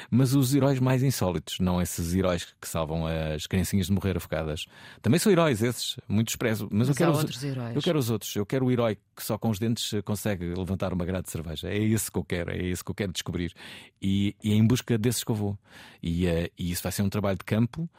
Mas 0.09 0.33
os 0.33 0.53
heróis 0.55 0.79
mais 0.79 1.03
insólitos, 1.03 1.59
não 1.59 1.81
esses 1.81 2.13
heróis 2.13 2.45
que 2.59 2.67
salvam 2.67 3.05
as 3.07 3.47
criancinhas 3.47 3.87
de 3.87 3.93
morrer 3.93 4.17
afogadas. 4.17 4.65
Também 5.01 5.19
são 5.19 5.31
heróis 5.31 5.61
esses, 5.61 5.97
muito 6.07 6.27
desprezo. 6.27 6.67
Mas, 6.71 6.87
eu 6.87 6.91
Mas 6.91 6.97
quero 6.97 7.11
há 7.11 7.13
os- 7.13 7.75
eu 7.75 7.81
quero 7.81 7.99
os 7.99 8.09
outros. 8.09 8.35
Eu 8.35 8.45
quero 8.45 8.65
o 8.65 8.71
herói 8.71 8.97
que 9.15 9.23
só 9.23 9.37
com 9.37 9.49
os 9.49 9.59
dentes 9.59 9.91
consegue 10.03 10.45
levantar 10.55 10.91
uma 10.93 11.05
grade 11.05 11.25
de 11.25 11.31
cerveja. 11.31 11.69
É 11.69 11.77
esse 11.77 12.11
que 12.11 12.17
eu 12.17 12.23
quero, 12.23 12.51
é 12.51 12.57
esse 12.57 12.83
que 12.83 12.89
eu 12.91 12.95
quero 12.95 13.11
descobrir. 13.11 13.53
E, 14.01 14.35
e 14.43 14.51
é 14.51 14.55
em 14.55 14.65
busca 14.65 14.97
desses 14.97 15.23
que 15.23 15.31
eu 15.31 15.35
vou. 15.35 15.57
E, 16.01 16.25
eh, 16.27 16.49
e 16.57 16.71
isso 16.71 16.83
vai 16.83 16.91
ser 16.91 17.01
um 17.03 17.09
trabalho 17.09 17.37
de 17.37 17.45
campo 17.45 17.89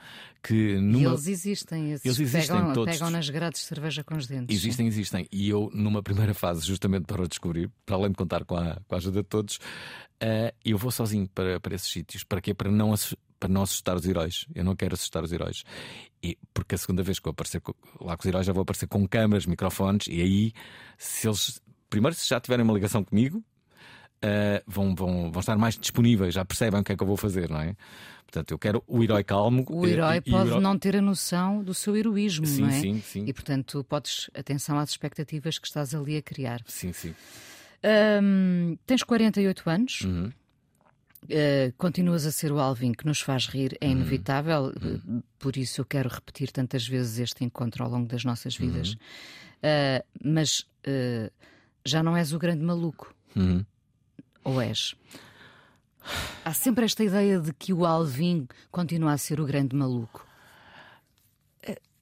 que 0.43 0.75
E 0.75 0.81
numa... 0.81 1.09
eles 1.11 1.27
existem, 1.27 1.93
esses 1.93 2.05
Eles 2.05 2.21
existem, 2.21 2.57
pegam, 2.59 2.73
todos. 2.75 2.93
pegam 2.93 3.11
nas 3.11 3.31
grades 3.31 3.61
de 3.63 3.67
cerveja 3.67 4.05
com 4.05 4.15
os 4.17 4.27
dentes. 4.27 4.55
Existem, 4.55 4.87
existem. 4.87 5.27
E 5.33 5.49
eu, 5.49 5.71
numa 5.73 6.03
primeira 6.03 6.35
fase, 6.35 6.67
justamente 6.67 7.07
para 7.07 7.23
o 7.23 7.29
descobrir, 7.29 7.71
para 7.87 7.97
além 7.97 8.11
de 8.11 8.17
contar 8.17 8.45
com 8.45 8.57
a, 8.57 8.77
com 8.87 8.95
a 8.95 8.99
ajuda 8.99 9.23
de 9.23 9.29
todos, 9.29 9.59
eh, 10.21 10.55
eu 10.65 10.79
vou 10.79 10.91
sozinho 10.91 11.29
para, 11.35 11.59
para 11.61 11.75
esses 11.75 11.89
sítios. 11.91 12.25
Para 12.25 12.41
quê? 12.41 12.55
Para 12.55 12.71
não, 12.71 12.95
para 13.39 13.49
não 13.49 13.63
assustar 13.63 13.97
os 13.97 14.07
heróis. 14.07 14.47
Eu 14.55 14.65
não 14.65 14.75
quero 14.77 14.95
assustar 14.95 15.23
os 15.23 15.33
heróis. 15.33 15.65
E, 16.23 16.39
porque 16.53 16.75
a 16.75 16.79
segunda 16.79 17.03
vez 17.03 17.19
que 17.19 17.29
eu 17.29 17.31
aparecer 17.31 17.61
lá 18.01 18.17
com 18.17 18.23
os 18.23 18.27
heróis, 18.27 18.47
já 18.47 18.53
vou 18.53 18.63
aparecer 18.63 18.87
com 18.87 19.07
câmaras, 19.07 19.47
microfones, 19.47 20.07
e 20.09 20.21
aí, 20.21 20.53
se 20.99 21.27
eles. 21.29 21.61
Primeiro, 21.91 22.17
se 22.17 22.29
já 22.29 22.41
tiverem 22.41 22.65
uma 22.65 22.73
ligação 22.75 23.05
comigo, 23.05 23.45
eh, 24.23 24.63
vão, 24.67 24.95
vão, 24.95 25.31
vão 25.31 25.41
estar 25.41 25.57
mais 25.57 25.77
disponíveis, 25.77 26.35
já 26.35 26.45
percebem 26.45 26.81
o 26.81 26.85
que 26.85 26.93
é 26.93 26.97
que 26.97 27.03
eu 27.03 27.07
vou 27.07 27.17
fazer, 27.17 27.49
não 27.51 27.61
é? 27.61 27.77
Portanto, 28.25 28.51
eu 28.53 28.59
quero 28.59 28.83
o 28.87 29.05
herói 29.05 29.23
calmo. 29.23 29.65
O 29.69 29.87
eh, 29.87 29.91
herói 29.91 30.15
e- 30.17 30.17
e 30.17 30.33
o 30.33 30.37
pode 30.37 30.49
herói- 30.49 30.61
não 30.63 30.79
ter 30.79 30.97
a 30.97 31.01
noção 31.03 31.63
do 31.63 31.73
seu 31.75 31.95
heroísmo, 31.97 32.47
Sim, 32.47 32.63
não 32.63 32.69
é? 32.69 32.81
sim, 32.81 33.01
sim. 33.05 33.25
E 33.27 33.33
portanto, 33.33 33.85
podes, 33.85 34.29
atenção 34.35 34.79
às 34.79 34.91
expectativas 34.91 35.59
que 35.59 35.67
estás 35.69 35.95
ali 35.95 36.17
a 36.17 36.23
criar. 36.23 36.63
Sim, 36.67 36.93
sim. 36.93 37.15
Hum, 38.23 38.77
tens 38.87 39.03
48 39.03 39.69
anos, 39.71 40.01
Uhum. 40.03 40.33
Uh, 41.25 41.73
continuas 41.79 42.27
a 42.27 42.31
ser 42.33 42.53
o 42.53 42.59
Alvin 42.61 42.93
que 42.93 43.07
nos 43.07 43.19
faz 43.23 43.47
rir, 43.47 43.79
é 43.81 43.89
inevitável, 43.89 44.67
uh, 44.77 45.23
por 45.39 45.57
isso 45.57 45.81
eu 45.81 45.85
quero 45.87 46.11
repetir 46.11 46.53
tantas 46.53 46.87
vezes 46.87 47.19
este 47.19 47.43
encontro 47.43 47.83
ao 47.83 47.89
longo 47.91 48.07
das 48.07 48.27
nossas 48.27 48.55
vidas. 48.55 48.93
Uh, 48.93 50.05
mas 50.23 50.61
uh, 50.87 51.33
já 51.83 52.03
não 52.03 52.15
és 52.15 52.35
o 52.35 52.39
grande 52.39 52.63
maluco, 52.63 53.15
Uhum. 53.35 53.65
ou 54.45 54.61
és? 54.61 54.95
Há 56.45 56.53
sempre 56.53 56.85
esta 56.85 57.03
ideia 57.03 57.41
de 57.41 57.55
que 57.55 57.73
o 57.73 57.87
Alvin 57.87 58.47
continua 58.71 59.13
a 59.13 59.17
ser 59.19 59.41
o 59.41 59.47
grande 59.47 59.75
maluco. 59.75 60.27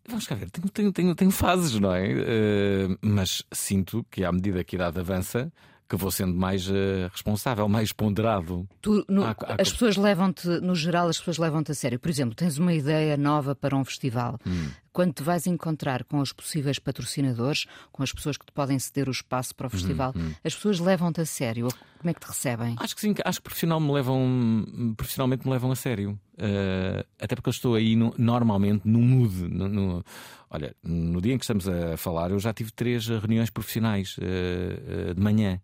Vamos 0.08 0.26
cá 0.26 0.34
ver, 0.34 0.50
tenho, 0.50 0.68
tenho, 0.68 0.92
tenho, 0.92 1.14
tenho 1.14 1.30
fases, 1.30 1.78
não 1.78 1.94
é? 1.94 2.10
Eh, 2.10 2.88
mas 3.00 3.42
sinto 3.52 4.04
que 4.10 4.24
à 4.24 4.32
medida 4.32 4.64
que 4.64 4.74
a 4.74 4.78
idade 4.78 4.98
avança, 5.00 5.52
que 5.88 5.94
vou 5.96 6.10
sendo 6.10 6.34
mais 6.34 6.68
eh, 6.68 7.08
responsável, 7.12 7.68
mais 7.68 7.92
ponderado. 7.92 8.66
Tu, 8.80 9.04
no- 9.08 9.24
Há- 9.24 9.36
há- 9.40 9.56
as 9.60 9.70
pessoas 9.72 9.96
levam-te, 9.96 10.48
no 10.60 10.74
geral, 10.74 11.08
as 11.08 11.18
pessoas 11.18 11.38
levam-te 11.38 11.70
a 11.70 11.74
sério. 11.74 12.00
Por 12.00 12.08
exemplo, 12.10 12.34
tens 12.34 12.58
uma 12.58 12.72
ideia 12.72 13.16
nova 13.16 13.54
para 13.54 13.76
um 13.76 13.84
festival. 13.84 14.38
Hum. 14.46 14.68
Quando 14.92 15.14
te 15.14 15.22
vais 15.22 15.46
encontrar 15.46 16.04
com 16.04 16.18
os 16.18 16.32
possíveis 16.32 16.78
patrocinadores, 16.78 17.66
com 17.90 18.02
as 18.02 18.12
pessoas 18.12 18.36
que 18.36 18.44
te 18.44 18.52
podem 18.52 18.78
ceder 18.78 19.08
o 19.08 19.10
espaço 19.12 19.50
Uhum, 19.52 19.56
para 19.56 19.66
o 19.66 19.70
festival, 19.70 20.14
as 20.44 20.54
pessoas 20.54 20.78
levam-te 20.80 21.20
a 21.20 21.24
sério. 21.26 21.68
Como 21.98 22.10
é 22.10 22.14
que 22.14 22.20
te 22.20 22.26
recebem? 22.26 22.76
Acho 22.78 22.94
que 22.94 23.00
sim, 23.00 23.14
acho 23.24 23.38
que 23.38 23.44
profissional 23.44 23.80
me 23.80 23.90
levam, 23.92 24.94
profissionalmente 24.96 25.46
me 25.46 25.52
levam 25.52 25.70
a 25.70 25.76
sério. 25.76 26.18
Eh, 26.36 27.06
até 27.20 27.34
porque 27.36 27.48
eu 27.48 27.52
estou 27.52 27.74
aí 27.74 27.94
no- 27.96 28.12
normalmente 28.18 28.82
no 28.86 28.98
mood. 29.00 29.48
No, 29.48 29.68
no- 29.68 30.04
olha, 30.50 30.74
no 30.82 31.20
dia 31.22 31.32
em 31.34 31.38
que 31.38 31.44
estamos 31.44 31.66
a 31.68 31.96
falar, 31.96 32.30
eu 32.32 32.38
já 32.38 32.52
tive 32.52 32.70
três 32.72 33.06
reuniões 33.08 33.48
profissionais 33.50 34.16
eh, 34.20 35.08
eh, 35.10 35.14
de 35.14 35.20
manhã. 35.20 35.60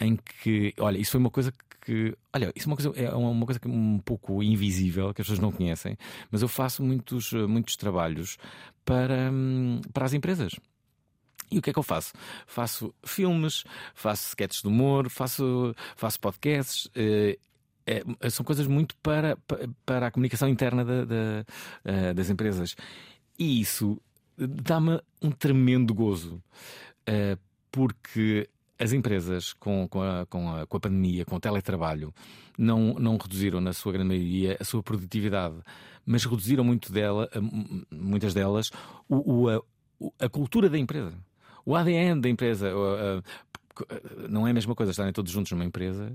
Em 0.00 0.16
que, 0.16 0.74
olha, 0.78 0.98
isso 0.98 1.12
foi 1.12 1.20
uma 1.20 1.30
coisa 1.30 1.52
que. 1.84 2.16
Olha, 2.32 2.52
isso 2.54 2.68
é 2.68 2.70
uma 2.70 2.76
coisa, 2.76 2.92
é 2.96 3.14
uma 3.14 3.44
coisa 3.46 3.60
é 3.62 3.68
um 3.68 3.98
pouco 3.98 4.42
invisível, 4.42 5.12
que 5.12 5.20
as 5.20 5.26
pessoas 5.26 5.40
não 5.40 5.52
conhecem, 5.52 5.96
mas 6.30 6.40
eu 6.40 6.48
faço 6.48 6.82
muitos, 6.82 7.32
eh, 7.32 7.46
muitos 7.46 7.76
trabalhos 7.76 8.38
para, 8.84 9.30
hum, 9.30 9.80
para 9.92 10.06
as 10.06 10.14
empresas. 10.14 10.52
E 11.50 11.58
o 11.58 11.62
que 11.62 11.70
é 11.70 11.72
que 11.72 11.78
eu 11.78 11.82
faço? 11.82 12.12
Faço 12.46 12.94
filmes, 13.04 13.64
faço 13.94 14.28
sketches 14.28 14.62
de 14.62 14.68
humor, 14.68 15.10
faço, 15.10 15.74
faço 15.96 16.18
podcasts. 16.20 16.88
eh, 16.94 17.38
é, 17.84 18.30
são 18.30 18.44
coisas 18.44 18.68
muito 18.68 18.96
para, 18.98 19.36
para 19.84 20.06
a 20.06 20.10
comunicação 20.12 20.48
interna 20.48 20.84
da, 20.84 21.04
da, 21.04 21.44
uh, 21.84 22.14
das 22.14 22.30
empresas. 22.30 22.76
E 23.36 23.60
isso 23.60 24.00
dá-me 24.38 25.00
um 25.20 25.32
tremendo 25.32 25.92
gozo, 25.92 26.40
porque 27.72 28.48
as 28.82 28.92
empresas, 28.92 29.52
com, 29.52 29.86
com, 29.88 30.02
a, 30.02 30.26
com, 30.26 30.56
a, 30.56 30.66
com 30.66 30.76
a 30.76 30.80
pandemia, 30.80 31.24
com 31.24 31.36
o 31.36 31.40
teletrabalho, 31.40 32.12
não, 32.58 32.94
não 32.94 33.16
reduziram, 33.16 33.60
na 33.60 33.72
sua 33.72 33.92
grande 33.92 34.08
maioria, 34.08 34.56
a 34.60 34.64
sua 34.64 34.82
produtividade, 34.82 35.54
mas 36.04 36.24
reduziram 36.24 36.64
muito 36.64 36.92
dela, 36.92 37.28
muitas 37.90 38.34
delas 38.34 38.70
o, 39.08 39.44
o, 39.44 39.48
a, 39.48 39.62
a 40.18 40.28
cultura 40.28 40.68
da 40.68 40.78
empresa. 40.78 41.14
O 41.64 41.76
ADN 41.76 42.20
da 42.20 42.28
empresa. 42.28 42.72
Não 44.28 44.46
é 44.46 44.50
a 44.50 44.54
mesma 44.54 44.74
coisa 44.74 44.90
estarem 44.90 45.12
todos 45.12 45.30
juntos 45.30 45.52
numa 45.52 45.64
empresa, 45.64 46.12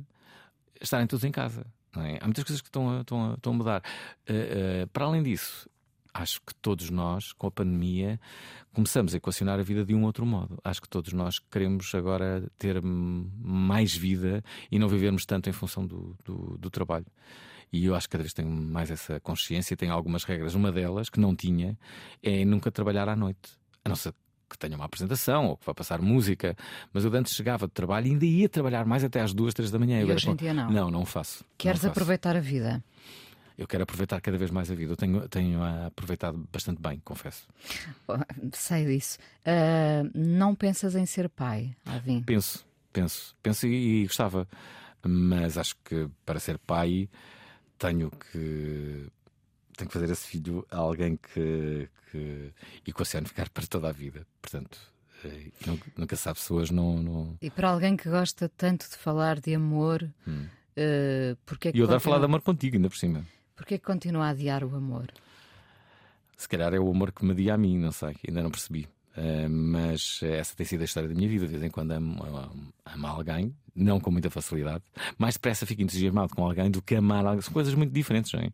estarem 0.82 1.08
todos 1.08 1.24
em 1.24 1.32
casa. 1.32 1.66
É? 1.96 2.20
Há 2.22 2.26
muitas 2.26 2.44
coisas 2.44 2.62
que 2.62 2.68
estão 2.68 2.98
a, 2.98 3.02
estão 3.02 3.32
a, 3.32 3.34
estão 3.36 3.54
a 3.54 3.56
mudar. 3.56 3.84
Uh, 4.30 4.84
uh, 4.84 4.88
para 4.90 5.06
além 5.06 5.24
disso, 5.24 5.70
acho 6.18 6.42
que 6.42 6.54
todos 6.56 6.90
nós, 6.90 7.32
com 7.34 7.48
a 7.48 7.52
pandemia, 7.52 8.20
começamos 8.74 9.14
a 9.14 9.18
equacionar 9.18 9.60
a 9.60 9.64
vida 9.64 9.86
de 9.86 9.94
um 9.94 10.04
outro 10.04 10.26
modo. 10.26 10.58
Acho 10.64 10.82
que 10.82 10.90
todos 10.90 11.14
nós 11.14 11.40
queremos 11.40 11.94
agora 11.94 12.50
ter 12.58 12.82
mais 12.82 13.96
vida 13.96 14.44
e 14.72 14.80
não 14.80 14.88
vivermos 14.88 15.26
tanto 15.26 15.50
em 15.50 15.54
função 15.54 15.86
do, 15.86 16.16
do, 16.26 16.58
do 16.58 16.70
trabalho. 16.70 17.06
E 17.72 17.86
eu 17.86 17.96
acho 17.96 18.08
que 18.08 18.14
cada 18.14 18.24
vez 18.24 18.34
tenho 18.34 18.50
mais 18.50 18.90
essa 18.90 19.20
consciência. 19.20 19.76
Tenho 19.76 19.94
algumas 19.94 20.24
regras. 20.24 20.56
Uma 20.56 20.72
delas, 20.72 21.10
que 21.10 21.20
não 21.20 21.36
tinha, 21.36 21.78
é 22.24 22.46
nunca 22.46 22.72
trabalhar 22.72 23.10
à 23.10 23.16
noite. 23.16 23.58
A 23.84 23.90
não 23.90 23.96
ser 23.96 24.14
que 24.50 24.58
tenha 24.58 24.78
uma 24.78 24.86
apresentação 24.86 25.48
ou 25.48 25.58
que 25.58 25.66
vá 25.66 25.74
passar 25.74 26.02
música. 26.02 26.56
Mas 26.94 27.04
eu 27.04 27.14
antes 27.14 27.36
chegava 27.36 27.68
de 27.68 27.74
trabalho 27.74 28.08
e 28.08 28.12
ainda 28.12 28.26
ia 28.26 28.48
trabalhar 28.48 28.86
mais 28.86 29.04
até 29.04 29.20
às 29.20 29.34
duas, 29.34 29.54
três 29.54 29.70
da 29.70 29.78
manhã. 29.78 30.02
E 30.02 30.06
hoje 30.06 30.30
em 30.30 30.36
dia 30.36 30.54
não? 30.54 30.72
Não, 30.72 30.90
não 30.92 31.06
faço. 31.06 31.44
Queres 31.58 31.82
não 31.82 31.90
faço. 31.90 31.92
aproveitar 31.92 32.36
a 32.36 32.40
vida? 32.40 32.82
Eu 33.58 33.68
quero 33.68 33.84
aproveitar 33.84 34.22
cada 34.22 34.38
vez 34.38 34.52
mais 34.52 34.70
a 34.70 34.76
vida. 34.76 34.94
Eu 34.94 34.98
tenho, 34.98 35.28
tenho 35.28 35.64
aproveitado 35.64 36.48
bastante 36.52 36.82
bem, 36.82 37.00
confesso. 37.04 37.48
Sei 38.54 38.86
disso. 38.86 39.18
Uh, 39.40 40.10
não 40.14 40.54
pensas 40.54 40.96
em 40.96 41.06
ser 41.06 41.28
pai, 41.28 41.76
Alvin? 41.86 42.22
Penso, 42.22 42.66
penso, 42.94 43.36
penso 43.42 43.66
e, 43.66 44.04
e, 44.04 44.06
gostava. 44.06 44.48
Mas 45.04 45.58
acho 45.58 45.76
que 45.84 46.08
para 46.26 46.40
ser 46.40 46.60
pai 46.60 47.10
tenho 47.80 48.12
que 48.12 49.08
tenho 49.76 49.88
que 49.90 49.94
fazer 49.94 50.12
esse 50.12 50.28
filho 50.28 50.66
a 50.72 50.78
alguém 50.78 51.18
que, 51.18 51.88
que 52.12 52.52
equacione 52.86 53.28
ficar 53.28 53.50
para 53.50 53.66
toda 53.68 53.90
a 53.90 53.92
vida. 53.92 54.26
Portanto, 54.42 54.78
eh, 55.24 55.52
nunca, 55.66 55.92
nunca 55.96 56.16
sabe 56.16 56.40
pessoas 56.40 56.72
não, 56.72 57.02
não. 57.02 57.38
E 57.42 57.50
para 57.50 57.70
alguém 57.70 57.96
que 57.96 58.10
gosta 58.10 58.50
tanto 58.50 58.90
de 58.90 58.98
falar 58.98 59.40
de 59.40 59.54
amor, 59.54 60.12
hum. 60.28 60.48
uh, 60.78 61.38
porque 61.46 61.70
é 61.70 61.72
que. 61.72 61.78
E 61.78 61.82
eu 61.82 61.88
dar 61.88 62.00
falar 62.00 62.20
de 62.20 62.26
amor 62.26 62.42
contigo, 62.42 62.76
ainda 62.76 62.90
por 62.90 62.98
cima. 62.98 63.24
Porquê 63.58 63.78
que 63.78 63.84
continua 63.84 64.28
a 64.28 64.30
adiar 64.30 64.64
o 64.64 64.74
amor? 64.76 65.12
Se 66.38 66.48
calhar 66.48 66.74
é 66.74 66.80
o 66.80 66.90
amor 66.90 67.12
que 67.12 67.26
me 67.26 67.32
adia 67.32 67.56
a 67.56 67.58
mim, 67.58 67.78
não 67.78 67.92
sei, 67.92 68.16
ainda 68.26 68.44
não 68.44 68.52
percebi. 68.52 68.88
Uh, 69.18 69.50
mas 69.50 70.20
essa 70.22 70.56
tem 70.56 70.64
sido 70.64 70.82
a 70.82 70.86
história 70.86 71.10
da 71.10 71.16
minha 71.16 71.28
vida. 71.28 71.48
De 71.48 71.54
vez 71.54 71.64
em 71.64 71.72
quando 71.72 71.92
amo, 71.92 72.24
amo, 72.24 72.74
amo 72.86 73.08
alguém, 73.08 73.54
não 73.76 74.00
com 74.00 74.12
muita 74.12 74.30
facilidade. 74.30 74.84
Mais 75.18 75.34
depressa 75.34 75.66
fico 75.66 75.82
entusiasmado 75.82 76.36
com 76.36 76.46
alguém 76.46 76.70
do 76.70 76.84
que 76.84 76.96
amar 76.96 77.26
alguém. 77.26 77.42
São 77.42 77.52
coisas 77.52 77.74
muito 77.74 77.92
diferentes, 77.92 78.32
não 78.32 78.42
é? 78.42 78.52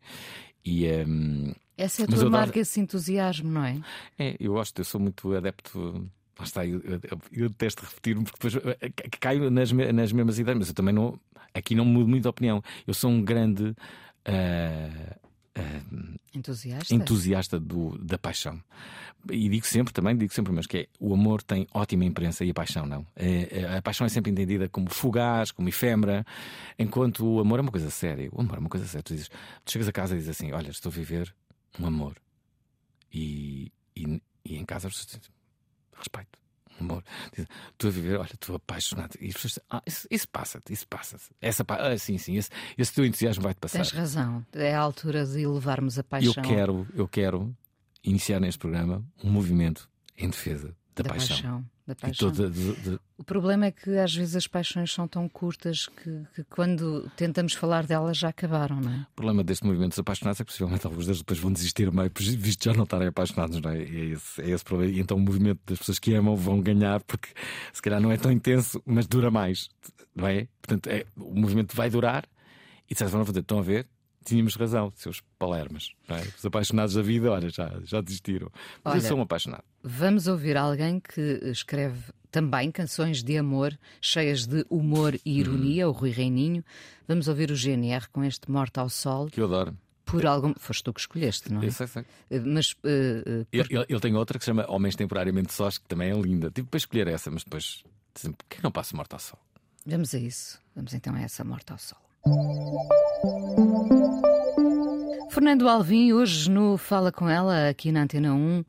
E, 0.65 0.87
um, 1.05 1.53
essa 1.77 2.03
é 2.03 2.05
a 2.05 2.07
tua 2.07 2.29
marca, 2.29 2.59
esse 2.59 2.79
entusiasmo, 2.79 3.51
não 3.51 3.65
é? 3.65 3.81
É, 4.17 4.37
eu 4.39 4.53
gosto, 4.53 4.79
eu 4.79 4.85
sou 4.85 5.01
muito 5.01 5.33
adepto. 5.35 6.09
Lá 6.39 6.45
está, 6.45 6.65
eu, 6.65 6.81
eu, 6.81 7.21
eu 7.31 7.49
detesto 7.49 7.83
repetir-me 7.83 8.23
porque 8.23 8.47
depois 8.47 8.77
eh, 8.81 8.91
caio 9.19 9.51
nas, 9.51 9.71
nas 9.71 10.11
mesmas 10.13 10.39
ideias, 10.39 10.57
mas 10.57 10.67
eu 10.69 10.73
também 10.73 10.93
não. 10.93 11.19
Aqui 11.53 11.75
não 11.75 11.85
mudo 11.85 12.07
muito 12.07 12.25
a 12.25 12.29
opinião. 12.29 12.63
Eu 12.87 12.93
sou 12.93 13.11
um 13.11 13.21
grande 13.21 13.75
Uh, 14.27 15.15
uh, 15.59 16.19
entusiasta, 16.33 16.93
entusiasta 16.93 17.59
do, 17.59 17.97
da 17.97 18.17
paixão. 18.17 18.61
E 19.31 19.47
digo 19.47 19.65
sempre 19.65 19.93
também, 19.93 20.17
digo 20.17 20.33
sempre, 20.33 20.51
mas 20.51 20.67
que 20.67 20.77
é, 20.77 20.87
o 20.99 21.13
amor 21.13 21.41
tem 21.41 21.65
ótima 21.73 22.03
imprensa 22.03 22.43
e 22.43 22.51
a 22.51 22.53
paixão 22.53 22.85
não. 22.85 23.05
É, 23.15 23.77
a 23.77 23.81
paixão 23.81 24.05
é 24.05 24.09
sempre 24.09 24.31
entendida 24.31 24.67
como 24.67 24.89
fugaz, 24.89 25.51
como 25.51 25.69
efêmera, 25.69 26.25
enquanto 26.77 27.25
o 27.25 27.39
amor 27.39 27.59
é 27.59 27.61
uma 27.61 27.71
coisa 27.71 27.89
séria. 27.89 28.29
O 28.33 28.41
amor 28.41 28.57
é 28.57 28.59
uma 28.59 28.69
coisa 28.69 28.85
séria. 28.85 29.03
Tu, 29.03 29.13
dizes, 29.13 29.29
tu 29.63 29.71
chegas 29.71 29.87
a 29.87 29.91
casa 29.93 30.13
e 30.15 30.17
dizes 30.17 30.31
assim: 30.31 30.51
Olha, 30.51 30.69
estou 30.69 30.89
a 30.89 30.93
viver 30.93 31.33
um 31.79 31.85
amor. 31.85 32.15
E, 33.13 33.71
e, 33.95 34.21
e 34.43 34.57
em 34.57 34.65
casa 34.65 34.89
respeito 35.97 36.42
amor. 36.79 37.03
Estou 37.37 37.89
a 37.89 37.91
viver, 37.91 38.17
olha, 38.17 38.33
estou 38.33 38.55
apaixonado. 38.55 39.17
E 39.19 39.27
as 39.27 39.33
pessoas 39.33 39.59
ah, 39.69 39.81
isso, 39.85 40.07
isso 40.09 40.27
passa-te, 40.29 40.73
isso 40.73 40.87
passa-se. 40.87 41.31
Essa, 41.41 41.65
ah, 41.67 41.97
sim, 41.97 42.17
sim, 42.17 42.37
esse, 42.37 42.49
esse 42.77 42.93
teu 42.93 43.05
entusiasmo 43.05 43.43
vai-te 43.43 43.59
passar. 43.59 43.79
Tens 43.79 43.91
razão, 43.91 44.45
é 44.53 44.73
a 44.73 44.79
altura 44.79 45.25
de 45.25 45.41
elevarmos 45.41 45.97
a 45.99 46.03
paixão. 46.03 46.33
Eu 46.35 46.49
quero, 46.49 46.87
eu 46.95 47.07
quero 47.07 47.55
iniciar 48.03 48.39
neste 48.39 48.59
programa 48.59 49.03
um 49.23 49.29
movimento 49.29 49.89
em 50.17 50.29
defesa 50.29 50.75
da, 50.95 51.03
da 51.03 51.09
paixão. 51.09 51.35
paixão 51.35 51.72
da 51.85 51.95
paixão. 51.95 52.31
De, 52.31 52.49
de. 52.49 52.99
O 53.17 53.23
problema 53.23 53.65
é 53.65 53.71
que 53.71 53.97
às 53.97 54.13
vezes 54.13 54.35
as 54.35 54.47
paixões 54.47 54.91
são 54.91 55.07
tão 55.07 55.27
curtas 55.27 55.87
que, 55.87 56.23
que, 56.35 56.43
quando 56.45 57.09
tentamos 57.15 57.53
falar 57.53 57.85
delas 57.85 58.17
já 58.17 58.29
acabaram, 58.29 58.79
não 58.79 58.91
é? 58.91 59.07
O 59.11 59.15
problema 59.15 59.43
deste 59.43 59.65
movimento 59.65 59.89
dos 59.89 59.99
apaixonados 59.99 60.39
é 60.39 60.43
que 60.43 60.51
possivelmente 60.51 60.85
alguns 60.85 61.05
deles 61.05 61.19
depois 61.19 61.39
vão 61.39 61.51
desistir 61.51 61.91
meio, 61.91 62.11
visto 62.15 62.63
já 62.63 62.73
não 62.73 62.83
estarem 62.83 63.07
apaixonados, 63.07 63.59
não 63.61 63.71
é? 63.71 63.83
E 63.83 63.97
é 63.97 64.05
esse, 64.13 64.41
é 64.41 64.49
esse 64.49 64.63
problema. 64.63 64.91
E 64.93 64.99
então 64.99 65.17
o 65.17 65.19
movimento 65.19 65.59
das 65.65 65.79
pessoas 65.79 65.99
que 65.99 66.13
amam 66.13 66.35
vão 66.35 66.61
ganhar 66.61 67.01
porque 67.03 67.29
se 67.71 67.81
calhar 67.81 67.99
não 67.99 68.11
é 68.11 68.17
tão 68.17 68.31
intenso, 68.31 68.81
mas 68.85 69.05
dura 69.05 69.29
mais, 69.29 69.69
não 70.15 70.27
é? 70.27 70.47
Portanto, 70.61 70.87
é, 70.87 71.05
o 71.17 71.35
movimento 71.35 71.75
vai 71.75 71.89
durar 71.89 72.25
e 72.89 72.93
de 72.93 72.97
certa 72.97 73.11
forma 73.11 73.39
estão 73.39 73.59
a 73.59 73.61
ver, 73.61 73.87
tínhamos 74.23 74.55
razão, 74.55 74.91
seus 74.95 75.21
palermas. 75.37 75.91
É? 76.07 76.21
Os 76.37 76.45
apaixonados 76.45 76.95
da 76.95 77.01
vida, 77.01 77.31
olha, 77.31 77.49
já, 77.49 77.71
já 77.83 78.01
desistiram. 78.01 78.49
Mas 78.83 78.93
olha, 78.93 79.03
eu 79.03 79.07
sou 79.07 79.17
um 79.17 79.21
apaixonado. 79.21 79.63
Vamos 79.83 80.27
ouvir 80.27 80.55
alguém 80.55 81.01
que 81.01 81.41
escreve 81.43 81.99
também 82.31 82.71
canções 82.71 83.21
de 83.21 83.37
amor, 83.37 83.77
cheias 83.99 84.47
de 84.47 84.65
humor 84.69 85.13
e 85.25 85.39
ironia, 85.39 85.87
hum. 85.87 85.91
o 85.91 85.93
Rui 85.93 86.09
Reininho. 86.09 86.63
Vamos 87.05 87.27
ouvir 87.27 87.51
o 87.51 87.55
GNR 87.55 88.07
com 88.09 88.23
este 88.23 88.49
Morto 88.49 88.77
ao 88.77 88.89
Sol. 88.89 89.27
Que 89.27 89.41
eu 89.41 89.45
adoro. 89.45 89.77
Por 90.05 90.25
algum. 90.25 90.53
Foste 90.57 90.85
tu 90.85 90.93
que 90.93 91.01
escolheste, 91.01 91.51
não 91.51 91.61
é? 91.61 91.69
Sei, 91.69 91.87
sei. 91.87 92.05
Eh, 92.29 92.39
mas. 92.39 92.71
Uh, 92.71 93.45
por... 93.51 93.59
ele, 93.59 93.85
ele, 93.89 93.99
tem 93.99 94.15
outra 94.15 94.39
que 94.39 94.45
se 94.45 94.51
chama 94.51 94.65
Homens 94.69 94.95
Temporariamente 94.95 95.51
Sós, 95.51 95.77
que 95.77 95.85
também 95.85 96.11
é 96.11 96.13
linda. 96.13 96.49
Tive 96.49 96.67
para 96.67 96.77
escolher 96.77 97.07
essa, 97.07 97.29
mas 97.29 97.43
depois. 97.43 97.83
Por 98.13 98.45
que 98.47 98.63
não 98.63 98.71
passo 98.71 98.95
Morto 98.95 99.13
ao 99.13 99.19
Sol? 99.19 99.39
Vamos 99.85 100.15
a 100.15 100.17
isso. 100.17 100.59
Vamos 100.75 100.93
então 100.93 101.13
a 101.13 101.21
essa 101.21 101.43
Morto 101.43 101.71
ao 101.71 101.77
Sol. 101.77 101.97
Fernando 105.29 105.67
Alvim, 105.67 106.13
hoje 106.13 106.49
no 106.49 106.77
Fala 106.77 107.11
Com 107.11 107.27
Ela, 107.27 107.69
aqui 107.69 107.91
na 107.91 108.03
Antena 108.03 108.33
1, 108.33 108.63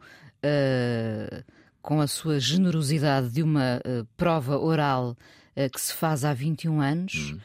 uh, 0.44 1.44
com 1.80 2.00
a 2.00 2.06
sua 2.06 2.38
generosidade 2.38 3.30
de 3.30 3.42
uma 3.42 3.78
uh, 3.78 4.06
prova 4.16 4.58
oral 4.58 5.16
uh, 5.56 5.70
que 5.70 5.80
se 5.80 5.92
faz 5.94 6.24
há 6.24 6.32
21 6.32 6.80
anos, 6.80 7.30
uhum. 7.32 7.40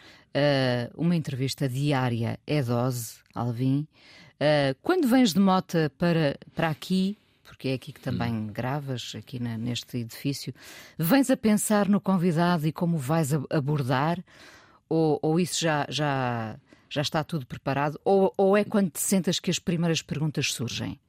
uma 0.95 1.15
entrevista 1.15 1.67
diária 1.67 2.39
é 2.45 2.61
dose, 2.61 3.15
Alvim. 3.33 3.87
quando 4.83 5.07
vens 5.07 5.33
de 5.33 5.39
mota 5.39 5.91
para, 5.97 6.37
para 6.53 6.69
aqui, 6.69 7.17
porque 7.43 7.69
é 7.69 7.73
aqui 7.73 7.91
que 7.91 7.99
também 7.99 8.31
uhum. 8.31 8.47
gravas, 8.47 9.13
aqui 9.17 9.39
na, 9.39 9.57
neste 9.57 9.97
edifício, 9.97 10.53
vens 10.97 11.29
a 11.29 11.37
pensar 11.37 11.89
no 11.89 11.99
convidado 11.99 12.67
e 12.67 12.71
como 12.71 12.97
vais 12.97 13.33
abordar, 13.49 14.23
ou, 14.87 15.19
ou 15.21 15.39
isso 15.39 15.59
já, 15.59 15.85
já 15.89 16.57
já 16.89 17.01
está 17.01 17.23
tudo 17.23 17.45
preparado? 17.45 17.99
Ou, 18.03 18.33
ou 18.35 18.57
é 18.57 18.63
quando 18.63 18.89
te 18.89 18.99
sentas 18.99 19.39
que 19.39 19.51
as 19.51 19.59
primeiras 19.59 20.01
perguntas 20.01 20.51
surgem? 20.51 20.99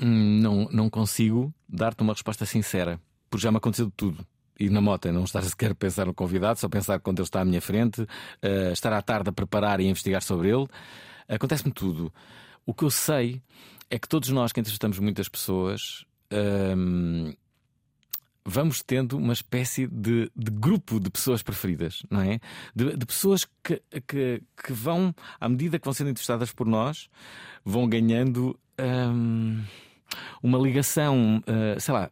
Hum, 0.00 0.40
não, 0.40 0.68
não 0.70 0.90
consigo 0.90 1.52
dar-te 1.68 2.02
uma 2.02 2.12
resposta 2.12 2.46
sincera, 2.46 3.00
porque 3.28 3.42
já 3.42 3.50
me 3.50 3.58
aconteceu 3.58 3.86
de 3.86 3.92
tudo. 3.92 4.26
Ir 4.58 4.70
na 4.70 4.80
moto, 4.80 5.10
não 5.12 5.24
estar 5.24 5.42
sequer 5.44 5.72
a 5.72 5.74
pensar 5.74 6.06
no 6.06 6.14
convidado, 6.14 6.58
só 6.58 6.68
pensar 6.68 7.00
quando 7.00 7.18
ele 7.18 7.26
está 7.26 7.40
à 7.40 7.44
minha 7.44 7.60
frente, 7.60 8.02
uh, 8.02 8.72
estar 8.72 8.92
à 8.92 9.02
tarde 9.02 9.30
a 9.30 9.32
preparar 9.32 9.80
e 9.80 9.86
a 9.86 9.90
investigar 9.90 10.22
sobre 10.22 10.48
ele. 10.48 10.66
Acontece-me 11.28 11.72
tudo. 11.72 12.12
O 12.64 12.72
que 12.72 12.84
eu 12.84 12.90
sei 12.90 13.42
é 13.90 13.98
que 13.98 14.08
todos 14.08 14.28
nós 14.30 14.52
que 14.52 14.60
entrevistamos 14.60 14.98
muitas 14.98 15.28
pessoas. 15.28 16.04
Uh, 16.32 17.36
vamos 18.48 18.82
tendo 18.82 19.18
uma 19.18 19.34
espécie 19.34 19.86
de, 19.86 20.30
de, 20.34 20.50
grupo 20.50 20.98
de 20.98 21.10
pessoas 21.10 21.42
preferidas, 21.42 22.02
não 22.10 22.22
é? 22.22 22.40
De, 22.74 22.96
de 22.96 23.06
pessoas 23.06 23.46
que, 23.62 23.82
que, 24.06 24.42
que, 24.64 24.72
vão, 24.72 25.14
à 25.38 25.48
medida 25.48 25.78
que 25.78 25.84
vão 25.84 25.92
sendo 25.92 26.08
entrevistadas 26.08 26.50
por 26.50 26.66
nós, 26.66 27.10
vão 27.62 27.86
ganhando 27.86 28.58
hum, 28.80 29.62
uma 30.42 30.58
ligação, 30.58 31.38
uh, 31.38 31.80
sei 31.80 31.94
lá. 31.94 32.10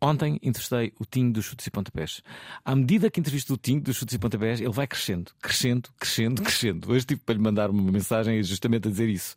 Ontem 0.00 0.38
entrevistei 0.42 0.92
o 1.00 1.06
Tinho 1.06 1.32
dos 1.32 1.46
Chutes 1.46 1.66
e 1.66 1.70
Pontapés. 1.70 2.22
À 2.64 2.76
medida 2.76 3.10
que 3.10 3.18
entrevisto 3.18 3.54
o 3.54 3.56
Tinho 3.56 3.80
dos 3.80 3.96
Chutes 3.96 4.14
e 4.14 4.18
Pontapés, 4.18 4.60
ele 4.60 4.70
vai 4.70 4.86
crescendo, 4.86 5.32
crescendo, 5.40 5.88
crescendo, 5.98 6.42
crescendo. 6.42 6.92
Hoje 6.92 7.06
tive 7.06 7.20
para 7.22 7.34
lhe 7.34 7.40
mandar 7.40 7.70
uma 7.70 7.90
mensagem 7.90 8.42
justamente 8.42 8.88
a 8.88 8.90
dizer 8.90 9.08
isso. 9.08 9.34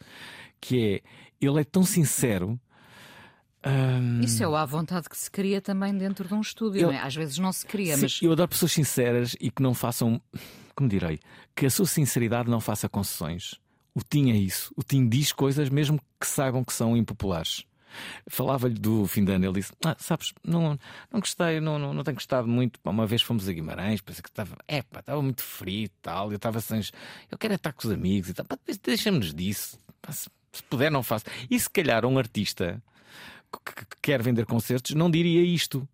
Que 0.60 0.96
é, 0.96 1.02
ele 1.40 1.62
é 1.62 1.64
tão 1.64 1.84
sincero 1.84 2.60
um... 3.66 4.22
Isso 4.22 4.42
é 4.42 4.48
o 4.48 4.56
à 4.56 4.66
vontade 4.66 5.10
que 5.10 5.18
se 5.18 5.30
cria 5.30 5.62
também 5.62 5.98
dentro 5.98 6.28
de 6.28 6.34
um 6.34 6.40
estúdio, 6.40 6.82
eu... 6.82 6.92
é? 6.92 7.00
Às 7.00 7.16
vezes 7.16 7.38
não 7.38 7.52
se 7.52 7.66
cria, 7.66 7.96
Sim, 7.96 8.04
mas. 8.04 8.20
Eu 8.22 8.32
adoro 8.32 8.48
pessoas 8.48 8.72
sinceras 8.72 9.36
e 9.40 9.52
que 9.52 9.62
não 9.62 9.74
façam 9.74 10.22
como 10.76 10.90
direi, 10.90 11.20
que 11.54 11.66
a 11.66 11.70
sua 11.70 11.86
sinceridade 11.86 12.50
não 12.50 12.62
faça 12.62 12.88
concessões. 12.88 13.56
O 13.94 14.02
Tim 14.02 14.32
é 14.32 14.38
isso. 14.38 14.72
O 14.78 14.84
Tim 14.84 15.10
diz 15.10 15.34
coisas 15.34 15.68
mesmo 15.68 16.00
que 16.20 16.26
saibam 16.26 16.64
que 16.64 16.72
são 16.72 16.96
impopulares. 16.96 17.66
Falava-lhe 18.28 18.76
do 18.76 19.06
fim 19.08 19.24
de 19.24 19.32
ano, 19.32 19.46
ele 19.46 19.54
disse: 19.54 19.72
ah, 19.86 19.96
Sabes, 20.00 20.34
não, 20.44 20.80
não 21.12 21.20
gostei, 21.20 21.60
não, 21.60 21.80
não, 21.80 21.94
não 21.94 22.04
tenho 22.04 22.16
gostado 22.16 22.48
muito. 22.48 22.80
Uma 22.84 23.06
vez 23.06 23.22
fomos 23.22 23.48
a 23.48 23.54
Guimarães, 23.54 24.02
pensei 24.02 24.22
que 24.22 24.30
estava, 24.30 24.56
é 24.68 24.80
estava 24.80 25.22
muito 25.22 25.44
frio 25.44 25.86
e 25.86 25.90
tal. 26.02 26.32
Eu 26.32 26.38
estava 26.38 26.60
sem. 26.62 26.82
Eu 27.32 27.38
quero 27.38 27.54
estar 27.54 27.74
com 27.74 27.88
os 27.88 27.94
amigos 27.94 28.30
e 28.30 28.34
tal. 28.34 28.46
Deixa-nos 28.84 29.34
disso. 29.34 29.78
Se, 30.10 30.30
se 30.52 30.64
puder, 30.64 30.92
não 30.92 31.04
faço. 31.04 31.26
E 31.50 31.60
se 31.60 31.70
calhar 31.70 32.06
um 32.06 32.18
artista 32.18 32.82
que, 33.52 33.74
que, 33.74 33.86
que 33.86 33.98
quer 34.02 34.22
vender 34.22 34.46
concertos 34.46 34.96
não 34.96 35.10
diria 35.10 35.42
isto 35.42 35.88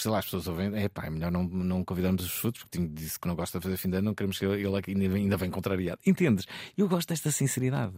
sei 0.00 0.10
lá, 0.10 0.18
as 0.18 0.26
pessoas 0.26 0.46
ouvem, 0.46 0.74
é 0.76 0.88
pá, 0.88 1.06
é 1.06 1.10
melhor 1.10 1.30
não, 1.30 1.44
não 1.44 1.84
convidarmos 1.84 2.24
os 2.24 2.30
frutos, 2.30 2.62
porque 2.62 2.78
Tim 2.78 2.86
disse 2.86 3.18
que 3.18 3.26
não 3.26 3.34
gosta 3.34 3.58
de 3.58 3.62
fazer 3.64 3.76
fim 3.76 3.90
de 3.90 3.96
ano, 3.96 4.06
não 4.06 4.14
queremos 4.14 4.38
que 4.38 4.44
ele, 4.44 4.66
ele 4.66 4.82
ainda, 4.86 5.08
vem, 5.08 5.22
ainda 5.24 5.50
contrariado. 5.50 6.00
Entendes? 6.06 6.46
Eu 6.76 6.88
gosto 6.88 7.08
desta 7.08 7.30
sinceridade. 7.30 7.94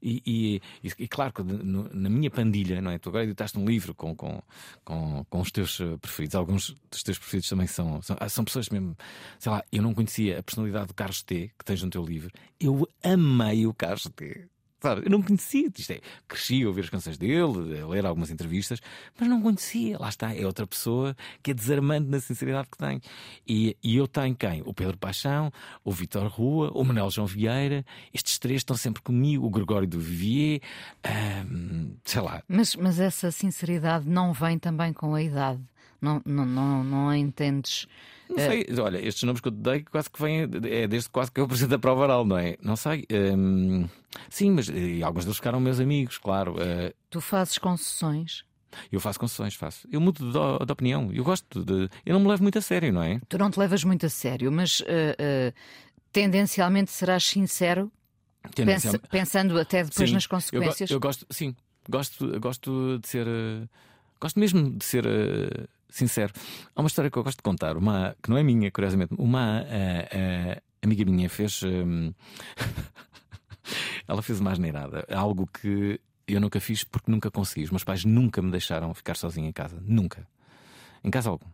E, 0.00 0.22
e, 0.84 0.92
e, 0.98 1.08
claro 1.08 1.32
que 1.32 1.42
no, 1.42 1.88
na 1.92 2.08
minha 2.08 2.30
pandilha, 2.30 2.80
não 2.80 2.90
é? 2.90 2.98
Tu 2.98 3.08
agora 3.08 3.24
editaste 3.24 3.58
um 3.58 3.66
livro 3.66 3.94
com, 3.94 4.14
com, 4.14 4.40
com, 4.84 5.24
com, 5.28 5.40
os 5.40 5.50
teus 5.50 5.80
eh, 5.80 5.96
preferidos. 5.96 6.36
Alguns 6.36 6.76
dos 6.90 7.02
teus 7.02 7.18
preferidos 7.18 7.48
também 7.48 7.66
são, 7.66 8.00
são, 8.02 8.16
ah, 8.20 8.28
são 8.28 8.44
pessoas 8.44 8.68
mesmo. 8.68 8.96
Sei 9.38 9.50
lá, 9.50 9.62
eu 9.72 9.82
não 9.82 9.94
conhecia 9.94 10.38
a 10.38 10.42
personalidade 10.42 10.86
do 10.86 10.94
Carlos 10.94 11.22
T, 11.22 11.50
que 11.58 11.64
tens 11.64 11.82
no 11.82 11.90
teu 11.90 12.04
livro. 12.04 12.30
Eu 12.60 12.88
amei 13.02 13.66
o 13.66 13.74
Carlos 13.74 14.08
T. 14.14 14.48
Sabe? 14.80 15.02
Eu 15.06 15.10
não 15.10 15.20
conhecia. 15.20 15.68
Isto 15.76 15.92
é, 15.92 16.00
cresci 16.28 16.62
a 16.62 16.68
ouvir 16.68 16.82
as 16.82 16.90
canções 16.90 17.18
dele, 17.18 17.80
a 17.80 17.86
ler 17.86 18.06
algumas 18.06 18.30
entrevistas, 18.30 18.80
mas 19.18 19.28
não 19.28 19.42
conhecia. 19.42 19.98
Lá 19.98 20.08
está, 20.08 20.32
é 20.34 20.46
outra 20.46 20.66
pessoa 20.66 21.16
que 21.42 21.50
é 21.50 21.54
desarmante 21.54 22.08
na 22.08 22.20
sinceridade 22.20 22.68
que 22.70 22.78
tem. 22.78 23.00
E, 23.46 23.76
e 23.82 23.96
eu 23.96 24.06
tenho 24.06 24.36
quem? 24.36 24.62
O 24.64 24.72
Pedro 24.72 24.96
Paixão, 24.96 25.52
o 25.84 25.90
Vitor 25.90 26.28
Rua, 26.28 26.70
o 26.72 26.84
Manuel 26.84 27.10
João 27.10 27.26
Vieira. 27.26 27.84
Estes 28.14 28.38
três 28.38 28.60
estão 28.60 28.76
sempre 28.76 29.02
comigo, 29.02 29.44
o 29.44 29.50
Gregório 29.50 29.88
do 29.88 29.98
Vivier, 29.98 30.60
hum, 31.50 31.96
sei 32.04 32.22
lá. 32.22 32.42
Mas, 32.46 32.76
mas 32.76 33.00
essa 33.00 33.32
sinceridade 33.32 34.08
não 34.08 34.32
vem 34.32 34.58
também 34.58 34.92
com 34.92 35.14
a 35.14 35.22
idade. 35.22 35.60
Não, 36.00 36.22
não, 36.24 36.46
não, 36.46 36.84
não 36.84 37.14
entendes 37.14 37.86
não 38.28 38.36
sei, 38.36 38.66
olha, 38.78 38.98
estes 38.98 39.22
nomes 39.22 39.40
que 39.40 39.48
eu 39.48 39.52
te 39.52 39.58
dei 39.58 39.82
quase 39.82 40.10
que 40.10 40.20
vêm, 40.20 40.42
é 40.70 40.86
desde 40.86 41.08
quase 41.08 41.32
que 41.32 41.40
eu 41.40 41.44
apresento 41.46 41.74
a 41.74 41.78
prova 41.78 42.02
oral, 42.02 42.24
não 42.26 42.36
é? 42.36 42.56
Não 42.62 42.76
sei. 42.76 43.06
Hum, 43.10 43.88
sim, 44.28 44.50
mas 44.50 44.68
e 44.68 45.02
alguns 45.02 45.24
deles 45.24 45.38
ficaram 45.38 45.58
meus 45.58 45.80
amigos, 45.80 46.18
claro. 46.18 46.52
Uh, 46.52 46.92
tu 47.08 47.20
fazes 47.20 47.56
concessões? 47.56 48.44
Eu 48.92 49.00
faço 49.00 49.18
concessões, 49.18 49.54
faço. 49.54 49.88
Eu 49.90 49.98
mudo 49.98 50.26
de, 50.26 50.66
de, 50.66 50.72
opinião. 50.72 51.10
Eu 51.10 51.24
gosto 51.24 51.64
de. 51.64 51.88
Eu 52.04 52.12
não 52.12 52.20
me 52.20 52.28
levo 52.28 52.42
muito 52.42 52.58
a 52.58 52.60
sério, 52.60 52.92
não 52.92 53.02
é? 53.02 53.18
Tu 53.26 53.38
não 53.38 53.50
te 53.50 53.58
levas 53.58 53.82
muito 53.82 54.04
a 54.04 54.10
sério, 54.10 54.52
mas 54.52 54.80
uh, 54.80 54.84
uh, 54.84 55.54
tendencialmente 56.12 56.90
serás 56.90 57.24
sincero? 57.24 57.90
Pensando 59.10 59.58
até 59.58 59.84
depois 59.84 60.08
sim, 60.08 60.14
nas 60.14 60.26
consequências? 60.26 60.90
Eu, 60.90 60.96
eu, 60.96 61.00
gosto, 61.00 61.26
sim, 61.30 61.56
gosto, 61.88 62.40
gosto 62.40 62.98
de 62.98 63.08
ser. 63.08 63.26
gosto 64.20 64.38
mesmo 64.38 64.70
de 64.70 64.84
ser 64.84 65.04
sincero. 65.88 66.32
Há 66.74 66.80
uma 66.80 66.88
história 66.88 67.10
que 67.10 67.16
eu 67.18 67.24
gosto 67.24 67.38
de 67.38 67.42
contar, 67.42 67.76
uma, 67.76 68.16
que 68.22 68.30
não 68.30 68.36
é 68.36 68.42
minha, 68.42 68.70
curiosamente. 68.70 69.14
Uma 69.18 69.62
uh, 69.62 70.56
uh, 70.56 70.62
amiga 70.82 71.04
minha 71.04 71.28
fez. 71.28 71.62
Um... 71.62 72.12
ela 74.06 74.22
fez 74.22 74.40
uma 74.40 74.52
asneirada. 74.52 75.06
Algo 75.10 75.46
que 75.46 76.00
eu 76.26 76.40
nunca 76.40 76.60
fiz 76.60 76.84
porque 76.84 77.10
nunca 77.10 77.30
consegui. 77.30 77.64
Os 77.64 77.70
meus 77.70 77.84
pais 77.84 78.04
nunca 78.04 78.42
me 78.42 78.50
deixaram 78.50 78.92
ficar 78.94 79.16
sozinho 79.16 79.48
em 79.48 79.52
casa. 79.52 79.78
Nunca. 79.82 80.26
Em 81.02 81.10
casa 81.10 81.30
algum. 81.30 81.46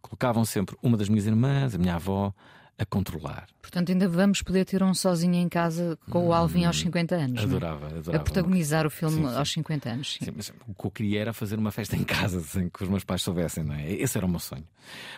Colocavam 0.00 0.44
sempre 0.44 0.76
uma 0.82 0.96
das 0.96 1.08
minhas 1.08 1.26
irmãs, 1.26 1.74
a 1.74 1.78
minha 1.78 1.94
avó, 1.94 2.34
a 2.78 2.84
controlar. 2.84 3.46
Portanto, 3.60 3.92
ainda 3.92 4.08
vamos 4.08 4.42
poder 4.42 4.64
ter 4.64 4.82
um 4.82 4.94
sozinho 4.94 5.34
em 5.34 5.48
casa 5.48 5.98
com 6.10 6.26
o 6.26 6.32
Alvin 6.32 6.64
aos 6.64 6.78
50 6.78 7.14
anos. 7.14 7.40
É? 7.40 7.44
Adorava, 7.44 7.86
é? 7.86 7.98
adorava. 7.98 8.16
A 8.16 8.20
protagonizar 8.20 8.86
o 8.86 8.90
filme 8.90 9.16
sim, 9.16 9.28
sim. 9.28 9.36
aos 9.36 9.52
50 9.52 9.90
anos. 9.90 10.18
Sim. 10.20 10.32
mas 10.34 10.52
o 10.66 10.74
que 10.74 10.86
eu 10.86 10.90
queria 10.90 11.20
era 11.20 11.32
fazer 11.32 11.58
uma 11.58 11.70
festa 11.70 11.96
em 11.96 12.04
casa 12.04 12.40
sem 12.44 12.68
que 12.68 12.82
os 12.82 12.88
meus 12.88 13.04
pais 13.04 13.22
soubessem, 13.22 13.64
não 13.64 13.74
é? 13.74 13.92
Esse 13.92 14.18
era 14.18 14.26
o 14.26 14.28
meu 14.28 14.40
sonho. 14.40 14.66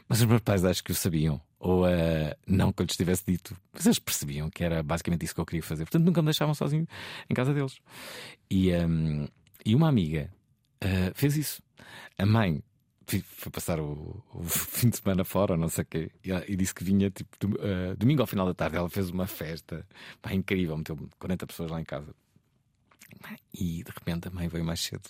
Mas 0.09 0.21
os 0.21 0.27
meus 0.27 0.40
pais 0.40 0.64
acho 0.64 0.85
que 0.85 0.93
o 0.93 0.95
sabiam. 0.95 1.40
Ou 1.59 1.87
uh, 1.87 1.88
não 2.47 2.71
que 2.71 2.83
eu 2.83 2.87
lhes 2.87 2.97
tivesse 2.97 3.25
dito, 3.27 3.57
mas 3.73 3.87
eles 3.87 3.99
percebiam 3.99 4.51
que 4.51 4.62
era 4.62 4.83
basicamente 4.83 5.25
isso 5.25 5.35
que 5.35 5.40
eu 5.40 5.47
queria 5.47 5.62
fazer. 5.62 5.85
Portanto, 5.85 6.05
nunca 6.05 6.21
me 6.21 6.27
deixavam 6.27 6.55
sozinho 6.55 6.87
em 7.31 7.35
casa 7.35 7.55
deles. 7.55 7.79
E, 8.51 8.71
um, 8.75 9.27
e 9.64 9.75
uma 9.75 9.88
amiga 9.88 10.31
uh, 10.85 11.14
fez 11.14 11.37
isso. 11.38 11.62
A 12.19 12.27
mãe 12.27 12.62
foi 13.07 13.53
passar 13.53 13.81
o, 13.81 14.23
o, 14.33 14.43
fim 14.45 14.88
de 14.88 14.97
semana 14.97 15.25
fora, 15.25 15.57
não 15.57 15.69
sei 15.69 15.83
o 15.83 15.87
quê, 15.87 16.11
e, 16.25 16.31
e, 16.31 16.57
disse 16.57 16.75
que 16.75 16.85
vinha 16.85 17.11
tipo 17.11 17.37
do, 17.38 17.57
uh, 17.57 17.97
domingo 17.97 18.23
ao 18.23 18.27
final 18.27 18.47
da 18.47 18.55
tarde. 18.55 18.77
Ela 18.77 18.88
fez 18.88 19.11
uma 19.11 19.27
festa 19.27 19.87
pá, 20.21 20.33
incrível, 20.33 20.77
meteu 20.77 20.99
40 21.19 21.47
pessoas 21.47 21.71
lá 21.71 21.81
em 21.81 21.85
casa. 21.85 22.14
E 23.53 23.83
de 23.83 23.90
repente 23.90 24.29
a 24.29 24.31
mãe 24.31 24.49
veio 24.49 24.64
mais 24.64 24.81
cedo 24.81 25.09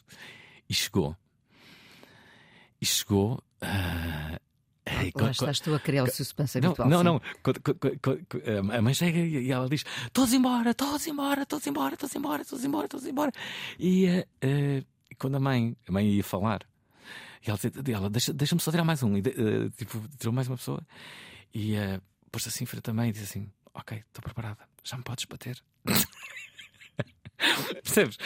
e 0.68 0.74
chegou. 0.74 1.16
E 2.80 2.86
chegou. 2.86 3.42
Uh, 3.62 4.38
Lá 5.14 5.30
estás 5.30 5.60
tu 5.60 5.74
a 5.74 5.80
criar 5.80 6.04
o 6.04 6.10
suspense 6.10 6.60
não, 6.60 6.68
habitual. 6.68 6.88
Não, 6.90 7.02
não. 7.02 7.20
A 8.76 8.82
mãe 8.82 8.92
chega 8.92 9.18
e 9.18 9.50
ela 9.50 9.66
diz: 9.66 9.82
Todos 10.12 10.34
embora, 10.34 10.74
todos 10.74 11.06
embora, 11.06 11.46
todos 11.46 11.66
embora, 11.66 11.96
todos 11.96 12.14
embora, 12.14 12.44
todos 12.44 12.64
embora, 12.64 12.88
todos 12.88 13.06
embora. 13.06 13.32
E 13.78 14.06
uh, 14.08 14.86
quando 15.18 15.36
a 15.36 15.40
mãe, 15.40 15.74
a 15.88 15.92
mãe 15.92 16.06
ia 16.06 16.22
falar, 16.22 16.66
e 17.46 17.50
ela, 17.50 17.58
ela 17.98 18.10
deixa, 18.10 18.32
deixa-me 18.32 18.60
só 18.60 18.70
tirar 18.70 18.84
mais 18.84 19.02
um. 19.02 19.16
E, 19.16 19.20
uh, 19.20 19.70
tipo, 19.70 20.00
tirou 20.18 20.32
mais 20.32 20.48
uma 20.48 20.56
pessoa. 20.56 20.80
E 21.52 21.76
uh, 21.76 22.00
pôs-se 22.30 22.48
assim 22.48 22.64
frente 22.64 22.82
também 22.82 23.10
e 23.10 23.12
disse 23.12 23.24
assim: 23.24 23.50
Ok, 23.74 23.98
estou 23.98 24.22
preparada, 24.22 24.66
já 24.82 24.96
me 24.96 25.02
podes 25.02 25.24
bater. 25.26 25.62
Percebes? 27.82 28.16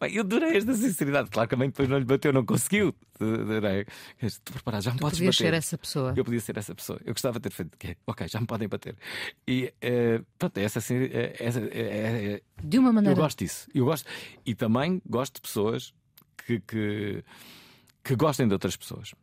Bem, 0.00 0.14
eu 0.14 0.22
adorei 0.22 0.56
esta 0.56 0.74
sinceridade. 0.74 1.30
Claro 1.30 1.48
que 1.48 1.54
a 1.54 1.58
mãe 1.58 1.68
depois 1.68 1.88
não 1.88 1.98
lhe 1.98 2.04
bateu, 2.04 2.32
não 2.32 2.44
conseguiu. 2.44 2.94
Adorei. 3.18 3.86
Estou 4.20 4.52
preparado, 4.52 4.82
já 4.82 4.90
me 4.90 4.98
tu 4.98 5.00
podes 5.00 5.18
bater. 5.18 5.32
ser 5.32 5.54
essa 5.54 5.78
pessoa. 5.78 6.12
Eu 6.16 6.24
podia 6.24 6.40
ser 6.40 6.58
essa 6.58 6.74
pessoa. 6.74 7.00
Eu 7.04 7.14
gostava 7.14 7.38
de 7.38 7.44
ter 7.44 7.52
feito. 7.52 7.74
Okay, 7.74 7.96
ok, 8.06 8.28
já 8.28 8.40
me 8.40 8.46
podem 8.46 8.68
bater. 8.68 8.96
E 9.46 9.72
uh, 9.82 10.24
pronto, 10.38 10.58
essa, 10.58 10.78
essa, 10.78 10.94
essa, 11.38 12.40
De 12.62 12.78
uma 12.78 12.92
maneira. 12.92 13.18
Eu 13.18 13.22
gosto 13.22 13.38
disso. 13.38 13.68
Eu 13.74 13.86
gosto. 13.86 14.08
E 14.44 14.54
também 14.54 15.00
gosto 15.06 15.36
de 15.36 15.40
pessoas 15.40 15.94
que, 16.36 16.60
que 16.60 17.24
que 18.08 18.16
gostem 18.16 18.48
de 18.48 18.54
outras 18.54 18.74
pessoas. 18.74 19.14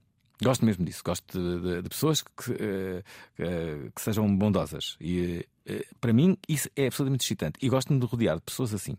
Gosto 0.43 0.63
mesmo 0.63 0.85
disso. 0.85 1.01
Gosto 1.03 1.39
de, 1.39 1.61
de, 1.61 1.81
de 1.81 1.89
pessoas 1.89 2.21
que, 2.21 2.51
uh, 2.51 2.99
uh, 3.39 3.91
que, 3.91 3.99
sejam 3.99 4.37
bondosas. 4.37 4.95
E 5.01 5.43
uh, 5.67 5.95
para 5.99 6.13
mim 6.13 6.37
isso 6.47 6.69
é 6.75 6.85
absolutamente 6.85 7.25
excitante. 7.25 7.57
E 7.63 7.67
gosto-me 7.67 7.99
de 7.99 8.05
rodear 8.05 8.35
de 8.35 8.43
pessoas 8.43 8.75
assim. 8.75 8.95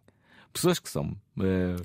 Pessoas 0.53 0.81
que 0.81 0.89
são 0.89 1.15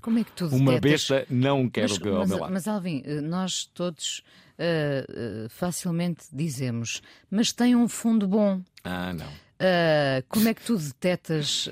Como 0.01 0.17
é 0.17 0.23
que 0.23 0.31
tu 0.31 0.47
uma 0.47 0.79
besta, 0.79 1.27
não 1.29 1.69
quero 1.69 1.89
mas, 1.89 1.97
que 1.99 2.07
ao 2.07 2.19
mas, 2.19 2.29
meu 2.29 2.39
lado. 2.39 2.53
Mas 2.53 2.67
Alvin, 2.67 3.03
nós 3.21 3.65
todos 3.65 4.23
facilmente 5.49 6.23
dizemos, 6.31 7.01
mas 7.29 7.51
tem 7.51 7.75
um 7.75 7.89
fundo 7.89 8.27
bom. 8.29 8.61
Ah, 8.85 9.11
não. 9.11 9.27
Uh, 9.27 10.25
como 10.27 10.47
é 10.47 10.53
que 10.55 10.63
tu 10.63 10.75
detetas 10.75 11.67
uh, 11.67 11.71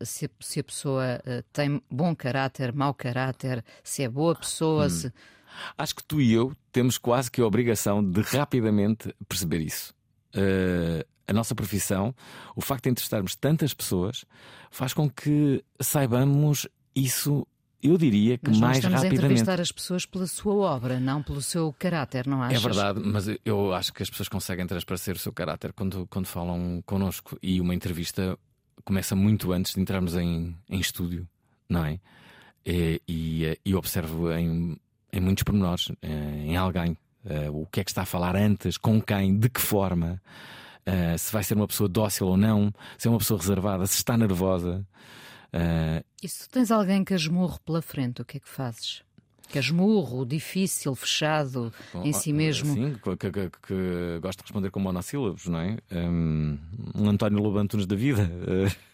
uh, 0.00 0.04
se, 0.04 0.24
a, 0.24 0.28
se, 0.40 0.58
a, 0.58 0.64
pessoa 0.64 1.22
tem 1.52 1.80
bom 1.88 2.16
caráter, 2.16 2.72
mau 2.72 2.92
caráter, 2.92 3.62
se 3.84 4.02
é 4.02 4.08
boa 4.08 4.34
pessoa? 4.34 4.86
Hum. 4.86 4.90
Se... 4.90 5.12
Acho 5.76 5.94
que 5.94 6.04
tu 6.04 6.20
e 6.20 6.32
eu 6.32 6.52
temos 6.72 6.98
quase 6.98 7.30
que 7.30 7.40
a 7.40 7.46
obrigação 7.46 8.02
de 8.02 8.20
rapidamente 8.20 9.14
perceber 9.28 9.60
isso. 9.60 9.94
a 11.26 11.32
nossa 11.32 11.54
profissão, 11.54 12.14
o 12.56 12.60
facto 12.60 12.84
de 12.84 12.90
entrevistarmos 12.90 13.36
tantas 13.36 13.72
pessoas, 13.72 14.24
faz 14.70 14.92
com 14.92 15.08
que 15.08 15.64
saibamos 15.80 16.66
isso 16.94 17.46
eu 17.82 17.96
diria 17.96 18.36
que 18.36 18.50
mas 18.50 18.58
mais 18.58 18.76
estamos 18.76 18.96
rapidamente. 18.96 19.22
a 19.22 19.24
entrevistar 19.24 19.60
as 19.60 19.72
pessoas 19.72 20.04
pela 20.04 20.26
sua 20.26 20.54
obra, 20.54 21.00
não 21.00 21.22
pelo 21.22 21.40
seu 21.40 21.74
caráter, 21.78 22.26
não 22.26 22.42
achas? 22.42 22.62
É 22.62 22.68
verdade, 22.68 23.00
mas 23.02 23.26
eu 23.44 23.72
acho 23.72 23.92
que 23.92 24.02
as 24.02 24.10
pessoas 24.10 24.28
conseguem 24.28 24.66
transparecer 24.66 25.16
o 25.16 25.18
seu 25.18 25.32
caráter 25.32 25.72
quando, 25.72 26.06
quando 26.08 26.26
falam 26.26 26.82
connosco. 26.84 27.38
E 27.42 27.60
uma 27.60 27.74
entrevista 27.74 28.38
começa 28.84 29.16
muito 29.16 29.52
antes 29.52 29.74
de 29.74 29.80
entrarmos 29.80 30.14
em, 30.14 30.54
em 30.68 30.78
estúdio, 30.78 31.26
não 31.68 31.84
é? 31.84 31.98
E, 32.66 33.00
e, 33.08 33.58
e 33.64 33.74
observo 33.74 34.30
em, 34.30 34.76
em 35.12 35.20
muitos 35.20 35.44
pormenores, 35.44 35.90
eh, 36.02 36.44
em 36.46 36.56
alguém, 36.56 36.96
uh, 37.24 37.62
o 37.62 37.66
que 37.66 37.80
é 37.80 37.84
que 37.84 37.90
está 37.90 38.02
a 38.02 38.06
falar 38.06 38.36
antes, 38.36 38.76
com 38.76 39.00
quem, 39.00 39.38
de 39.38 39.48
que 39.48 39.60
forma, 39.60 40.20
uh, 40.86 41.18
se 41.18 41.32
vai 41.32 41.42
ser 41.42 41.54
uma 41.54 41.66
pessoa 41.66 41.88
dócil 41.88 42.26
ou 42.28 42.36
não, 42.36 42.72
se 42.96 43.08
é 43.08 43.10
uma 43.10 43.18
pessoa 43.18 43.38
reservada, 43.38 43.86
se 43.86 43.96
está 43.96 44.16
nervosa. 44.16 44.86
E 46.22 46.28
se 46.28 46.48
tu 46.48 46.52
tens 46.52 46.70
alguém 46.70 47.02
que 47.02 47.12
asmurro 47.12 47.58
pela 47.60 47.82
frente, 47.82 48.22
o 48.22 48.24
que 48.24 48.36
é 48.36 48.40
que 48.40 48.48
fazes? 48.48 49.02
Que 49.48 49.58
asmurro, 49.58 50.24
difícil, 50.24 50.94
fechado 50.94 51.72
Bom, 51.92 52.04
em 52.04 52.12
si 52.12 52.32
mesmo. 52.32 52.72
Sim, 52.72 52.94
que, 53.02 53.16
que, 53.16 53.50
que, 53.66 54.18
gosto 54.22 54.38
de 54.38 54.44
responder 54.44 54.70
com 54.70 54.78
monossílabos, 54.78 55.46
não 55.48 55.58
é? 55.58 55.76
Um, 55.90 56.56
um 56.94 57.08
António 57.08 57.40
Lobo 57.40 57.58
Antunes 57.58 57.84
da 57.84 57.96
vida. 57.96 58.30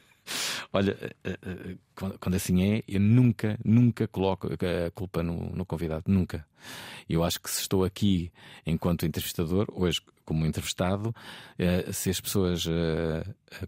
Olha, 0.72 0.96
eh, 1.24 1.38
eh, 1.42 1.76
quando 2.20 2.34
assim 2.34 2.62
é, 2.62 2.82
eu 2.86 3.00
nunca, 3.00 3.58
nunca 3.64 4.06
coloco 4.08 4.48
a 4.48 4.90
culpa 4.90 5.22
no, 5.22 5.50
no 5.50 5.64
convidado. 5.64 6.04
Nunca. 6.08 6.46
Eu 7.08 7.22
acho 7.24 7.40
que 7.40 7.50
se 7.50 7.60
estou 7.60 7.84
aqui 7.84 8.32
enquanto 8.64 9.06
entrevistador, 9.06 9.66
hoje 9.72 10.00
como 10.24 10.44
entrevistado, 10.44 11.14
eh, 11.58 11.92
se 11.92 12.10
as 12.10 12.20
pessoas 12.20 12.66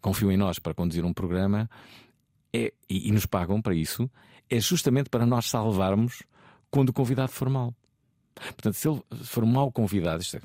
confiam 0.01 0.33
em 0.33 0.37
nós 0.37 0.59
para 0.59 0.75
conduzir 0.75 1.05
um 1.05 1.13
programa 1.13 1.71
é, 2.53 2.73
e, 2.89 3.13
nos 3.13 3.27
pagam 3.27 3.61
para 3.61 3.75
isso, 3.75 4.11
é 4.51 4.59
justamente 4.59 5.09
para 5.11 5.27
nós 5.27 5.47
salvarmos 5.47 6.23
quando 6.71 6.89
o 6.89 6.93
convidado 6.93 7.31
for 7.31 7.49
mal. 7.49 7.75
Portanto, 8.35 8.75
se 8.75 8.89
ele 8.89 9.03
for 9.25 9.45
mau 9.45 9.71
convidado, 9.71 10.23
isto 10.23 10.37
é, 10.37 10.41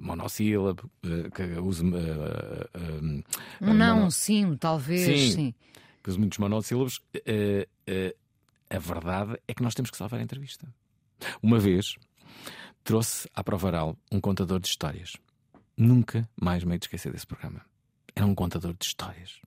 monossílabo, 0.00 0.90
que 1.34 1.42
use. 1.60 1.84
Uh, 1.84 1.94
uh, 1.94 3.24
uh, 3.60 3.74
não, 3.74 3.96
mono... 3.96 4.10
sim, 4.10 4.56
talvez, 4.56 5.04
sim. 5.04 5.32
sim. 5.32 5.54
Que 6.02 6.10
use 6.10 6.18
muitos 6.18 6.38
monossílabos. 6.38 7.02
a 8.70 8.78
verdade 8.78 9.36
é 9.46 9.54
que 9.54 9.62
nós 9.62 9.74
temos 9.74 9.90
que 9.90 9.96
salvar 9.96 10.20
a 10.20 10.22
entrevista. 10.22 10.66
Uma 11.42 11.58
vez 11.58 11.96
trouxe 12.82 13.28
à 13.34 13.44
prova 13.44 13.66
oral 13.66 13.98
um 14.10 14.20
contador 14.20 14.58
de 14.58 14.68
histórias. 14.68 15.16
Nunca 15.76 16.28
mais 16.40 16.64
me 16.64 16.72
hei 16.72 16.78
de 16.78 16.86
esquecer 16.86 17.12
desse 17.12 17.26
programa. 17.26 17.64
Era 18.14 18.26
um 18.26 18.34
contador 18.34 18.74
de 18.74 18.84
histórias. 18.84 19.40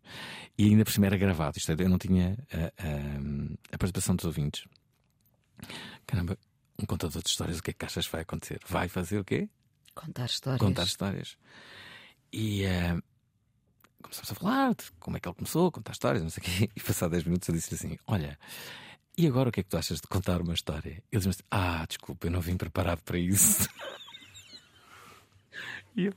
E 0.57 0.65
ainda 0.65 0.85
por 0.85 0.91
cima 0.91 1.07
era 1.07 1.17
gravado. 1.17 1.57
Isto 1.57 1.71
é, 1.71 1.75
eu 1.77 1.89
não 1.89 1.97
tinha 1.97 2.37
a, 2.51 2.57
a, 2.57 3.73
a 3.73 3.77
participação 3.77 4.15
dos 4.15 4.25
ouvintes. 4.25 4.65
Caramba, 6.05 6.37
um 6.79 6.85
contador 6.85 7.21
de 7.21 7.29
histórias, 7.29 7.59
o 7.59 7.63
que 7.63 7.71
é 7.71 7.73
que 7.73 7.85
achas 7.85 8.05
que 8.05 8.11
vai 8.11 8.21
acontecer? 8.21 8.59
Vai 8.67 8.87
fazer 8.87 9.19
o 9.19 9.23
quê? 9.23 9.49
Contar 9.95 10.25
histórias. 10.25 10.61
Contar 10.61 10.83
histórias. 10.83 11.37
E 12.31 12.65
uh, 12.65 13.01
começamos 14.01 14.31
a 14.31 14.35
falar 14.35 14.75
de 14.75 14.91
como 14.99 15.17
é 15.17 15.19
que 15.19 15.27
ele 15.27 15.35
começou 15.35 15.67
a 15.67 15.71
contar 15.71 15.91
histórias, 15.91 16.23
não 16.23 16.29
sei 16.29 16.41
o 16.41 16.45
quê. 16.45 16.69
E 16.75 16.79
passado 16.79 17.11
10 17.11 17.23
minutos 17.25 17.47
eu 17.49 17.55
disse 17.55 17.73
assim: 17.73 17.97
Olha, 18.07 18.37
e 19.17 19.27
agora 19.27 19.49
o 19.49 19.51
que 19.51 19.59
é 19.59 19.63
que 19.63 19.69
tu 19.69 19.77
achas 19.77 20.01
de 20.01 20.07
contar 20.07 20.41
uma 20.41 20.53
história? 20.53 21.03
Ele 21.11 21.19
disse 21.19 21.29
assim: 21.29 21.43
Ah, 21.51 21.85
desculpa, 21.87 22.27
eu 22.27 22.31
não 22.31 22.41
vim 22.41 22.57
preparado 22.57 23.01
para 23.03 23.17
isso. 23.17 23.67
e 25.95 26.05
eu. 26.05 26.13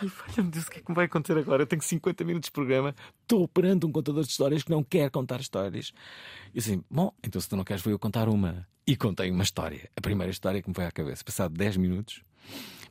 Ai, 0.00 0.06
valha-me 0.06 0.50
Deus, 0.50 0.66
o 0.66 0.70
que 0.70 0.78
é 0.78 0.82
que 0.82 0.90
me 0.90 0.94
vai 0.94 1.06
acontecer 1.06 1.36
agora? 1.36 1.62
Eu 1.62 1.66
tenho 1.66 1.82
50 1.82 2.22
minutos 2.24 2.48
de 2.48 2.52
programa, 2.52 2.94
estou 3.22 3.42
operando 3.42 3.84
um 3.84 3.90
contador 3.90 4.22
de 4.22 4.30
histórias 4.30 4.62
que 4.62 4.70
não 4.70 4.84
quer 4.84 5.10
contar 5.10 5.40
histórias. 5.40 5.92
E 6.54 6.60
assim, 6.60 6.84
bom, 6.88 7.12
então 7.22 7.40
se 7.40 7.48
tu 7.48 7.56
não 7.56 7.64
queres, 7.64 7.82
vou 7.82 7.90
eu 7.90 7.98
contar 7.98 8.28
uma. 8.28 8.66
E 8.86 8.96
contei 8.96 9.28
uma 9.30 9.42
história, 9.42 9.90
a 9.96 10.00
primeira 10.00 10.30
história 10.30 10.62
que 10.62 10.68
me 10.68 10.74
foi 10.74 10.84
à 10.84 10.92
cabeça. 10.92 11.24
Passado 11.24 11.52
10 11.52 11.78
minutos, 11.78 12.22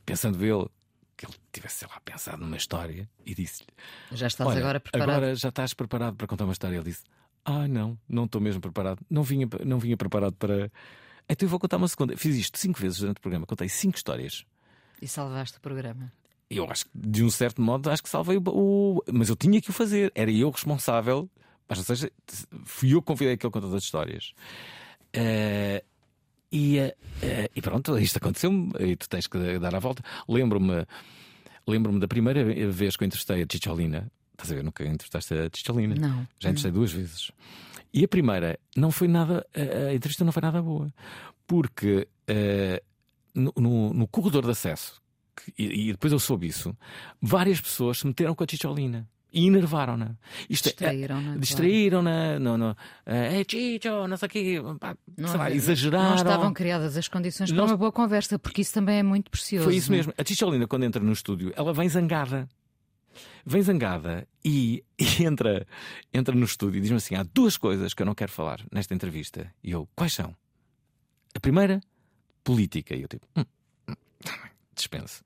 pensando 0.08 0.42
ele 0.44 0.66
que 1.16 1.26
ele 1.26 1.34
tivesse, 1.52 1.80
sei 1.80 1.88
lá, 1.88 2.00
pensado 2.00 2.38
numa 2.38 2.56
história 2.56 3.08
e 3.26 3.34
disse-lhe: 3.34 3.68
Já 4.12 4.26
estás 4.26 4.56
agora 4.56 4.80
preparado? 4.80 5.10
Agora 5.10 5.34
já 5.34 5.48
estás 5.50 5.74
preparado 5.74 6.16
para 6.16 6.26
contar 6.26 6.44
uma 6.44 6.52
história. 6.52 6.76
Ele 6.76 6.84
disse: 6.84 7.04
Ah, 7.44 7.68
não, 7.68 7.98
não 8.08 8.24
estou 8.24 8.40
mesmo 8.40 8.60
preparado. 8.60 9.04
Não 9.10 9.22
vinha, 9.22 9.46
não 9.64 9.78
vinha 9.78 9.96
preparado 9.96 10.34
para. 10.34 10.72
Então 11.28 11.46
eu 11.46 11.50
vou 11.50 11.58
contar 11.58 11.76
uma 11.76 11.88
segunda. 11.88 12.16
Fiz 12.16 12.36
isto 12.36 12.58
cinco 12.58 12.80
vezes 12.80 13.00
durante 13.00 13.18
o 13.18 13.20
programa, 13.20 13.44
contei 13.44 13.68
cinco 13.68 13.96
histórias. 13.96 14.44
E 15.02 15.06
salvaste 15.06 15.58
o 15.58 15.60
programa 15.60 16.12
eu 16.50 16.64
acho 16.70 16.86
que, 16.86 16.90
de 16.94 17.22
um 17.22 17.30
certo 17.30 17.60
modo, 17.60 17.90
acho 17.90 18.02
que 18.02 18.08
salvei 18.08 18.38
o, 18.38 18.42
o. 18.46 19.02
Mas 19.12 19.28
eu 19.28 19.36
tinha 19.36 19.60
que 19.60 19.70
o 19.70 19.72
fazer, 19.72 20.10
era 20.14 20.30
eu 20.30 20.50
responsável. 20.50 21.28
Mas, 21.68 21.78
ou 21.78 21.84
seja, 21.84 22.10
fui 22.64 22.94
eu 22.94 23.02
que 23.02 23.06
convidei 23.06 23.34
aquele 23.34 23.52
contador 23.52 23.78
de 23.78 23.84
histórias. 23.84 24.32
Uh, 25.14 25.84
e, 26.50 26.78
uh, 26.78 27.50
e 27.54 27.62
pronto, 27.62 27.98
isto 27.98 28.16
aconteceu-me 28.18 28.72
e 28.80 28.96
tu 28.96 29.08
tens 29.08 29.26
que 29.26 29.58
dar 29.58 29.74
a 29.74 29.78
volta. 29.78 30.02
Lembro-me 30.28 30.86
lembro 31.66 31.98
da 31.98 32.08
primeira 32.08 32.44
vez 32.44 32.96
que 32.96 33.04
eu 33.04 33.06
entrevistei 33.06 33.42
a 33.42 33.46
Chicholina. 33.50 34.10
Estás 34.32 34.52
a 34.52 34.54
ver? 34.54 34.64
Nunca 34.64 34.84
entrevistaste 34.84 35.34
a 35.34 35.50
Chicholina? 35.54 35.94
Não. 35.94 36.26
Já 36.38 36.50
entrevistei 36.50 36.70
duas 36.70 36.92
vezes. 36.92 37.30
E 37.92 38.04
a 38.04 38.08
primeira 38.08 38.58
não 38.76 38.90
foi 38.90 39.08
nada. 39.08 39.46
A 39.54 39.92
entrevista 39.92 40.24
não 40.24 40.32
foi 40.32 40.42
nada 40.42 40.62
boa. 40.62 40.92
Porque 41.46 42.08
uh, 42.30 42.84
no, 43.34 43.52
no, 43.56 43.94
no 43.94 44.08
corredor 44.08 44.44
de 44.44 44.50
acesso 44.50 45.00
e, 45.58 45.88
e, 45.88 45.92
depois 45.92 46.12
eu 46.12 46.18
soube 46.18 46.46
isso, 46.46 46.76
várias 47.20 47.60
pessoas 47.60 47.98
se 47.98 48.06
meteram 48.06 48.34
com 48.34 48.44
a 48.44 48.46
Chicholina. 48.48 49.08
E 49.30 49.46
enervaram-na. 49.46 50.16
Distraíram-na. 50.48 51.34
É, 51.34 51.38
distraíram-na. 51.38 52.38
Não, 52.38 52.56
não. 52.56 52.76
É 53.04 53.44
Chicho, 53.48 54.06
não 54.08 54.16
sei 54.16 54.26
o 54.26 54.30
quê. 54.30 54.62
Pá, 54.80 54.96
lá, 55.18 55.50
exageraram. 55.50 56.08
Não 56.10 56.16
estavam 56.16 56.52
criadas 56.52 56.96
as 56.96 57.08
condições 57.08 57.52
para 57.52 57.64
uma 57.64 57.76
boa 57.76 57.92
conversa, 57.92 58.38
porque 58.38 58.62
isso 58.62 58.72
também 58.72 58.98
é 58.98 59.02
muito 59.02 59.30
precioso. 59.30 59.64
Foi 59.64 59.76
isso 59.76 59.90
não? 59.90 59.98
mesmo. 59.98 60.14
A 60.16 60.24
Chicholina, 60.24 60.66
quando 60.66 60.84
entra 60.84 61.02
no 61.02 61.12
estúdio, 61.12 61.52
ela 61.54 61.74
vem 61.74 61.88
zangada. 61.88 62.48
Vem 63.44 63.62
zangada 63.62 64.26
e, 64.42 64.82
e 64.98 65.24
entra, 65.24 65.66
entra 66.12 66.34
no 66.34 66.44
estúdio 66.44 66.78
e 66.78 66.80
diz-me 66.80 66.96
assim: 66.96 67.14
há 67.14 67.22
duas 67.22 67.58
coisas 67.58 67.92
que 67.92 68.02
eu 68.02 68.06
não 68.06 68.14
quero 68.14 68.32
falar 68.32 68.60
nesta 68.72 68.94
entrevista. 68.94 69.52
E 69.62 69.72
eu, 69.72 69.86
quais 69.94 70.14
são? 70.14 70.34
A 71.34 71.40
primeira, 71.40 71.80
política. 72.42 72.96
E 72.96 73.02
eu 73.02 73.08
tipo, 73.08 73.26
hum, 73.36 73.44
hum, 73.90 73.94
dispense. 74.74 75.22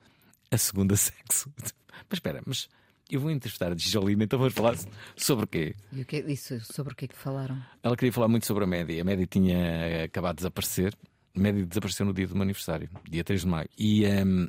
A 0.51 0.59
segunda, 0.59 0.97
sexo. 0.97 1.53
Mas 1.57 2.17
espera, 2.17 2.43
mas 2.45 2.69
eu 3.13 3.21
vou 3.21 3.31
entrevistar 3.31 3.71
a 3.71 3.77
Gijalina, 3.77 4.25
então 4.25 4.39
vamos 4.39 4.55
falar 4.55 4.75
sobre 5.15 5.45
o 5.45 5.47
quê? 5.47 5.75
E 5.93 6.01
o 6.01 6.07
que 6.07 6.17
isso, 6.21 6.59
sobre 6.61 6.95
o 6.95 6.97
que 6.97 7.05
é 7.05 7.09
que 7.09 7.17
falaram? 7.17 7.63
Ela 7.83 7.95
queria 7.95 8.11
falar 8.11 8.27
muito 8.27 8.47
sobre 8.47 8.65
a 8.65 8.67
média. 8.67 9.03
A 9.03 9.05
média 9.05 9.27
tinha 9.27 10.05
acabado 10.05 10.37
de 10.37 10.39
desaparecer. 10.39 10.95
A 11.37 11.39
média 11.39 11.65
desapareceu 11.67 12.07
no 12.07 12.15
dia 12.15 12.27
do 12.27 12.35
meu 12.35 12.43
aniversário, 12.43 12.89
dia 13.09 13.23
3 13.23 13.43
de 13.43 13.47
maio. 13.47 13.69
E 13.79 14.07
um, 14.07 14.49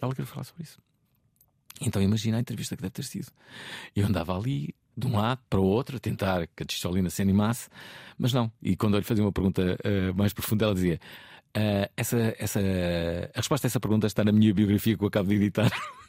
ela 0.00 0.12
queria 0.14 0.26
falar 0.26 0.44
sobre 0.44 0.62
isso. 0.62 0.78
Então 1.82 2.00
imagina 2.00 2.38
a 2.38 2.40
entrevista 2.40 2.74
que 2.74 2.82
deve 2.82 2.92
ter 2.92 3.04
sido. 3.04 3.30
Eu 3.94 4.06
andava 4.06 4.34
ali, 4.34 4.74
de 4.96 5.06
um 5.06 5.16
lado 5.16 5.40
para 5.50 5.60
o 5.60 5.64
outro, 5.64 5.98
a 5.98 6.00
tentar 6.00 6.46
que 6.46 6.62
a 6.62 6.66
Tistolina 6.66 7.10
se 7.10 7.20
animasse, 7.20 7.68
mas 8.16 8.32
não. 8.32 8.50
E 8.62 8.74
quando 8.74 8.94
eu 8.94 9.00
lhe 9.00 9.06
fazia 9.06 9.22
uma 9.22 9.32
pergunta 9.32 9.76
uh, 9.84 10.16
mais 10.16 10.32
profunda, 10.32 10.64
ela 10.64 10.74
dizia: 10.74 10.98
Uh, 11.54 11.84
essa, 11.98 12.34
essa, 12.38 12.60
a 13.34 13.36
resposta 13.36 13.66
a 13.66 13.68
essa 13.68 13.78
pergunta 13.78 14.06
está 14.06 14.24
na 14.24 14.32
minha 14.32 14.54
biografia 14.54 14.96
que 14.96 15.04
eu 15.04 15.08
acabo 15.08 15.28
de 15.28 15.34
editar. 15.34 15.70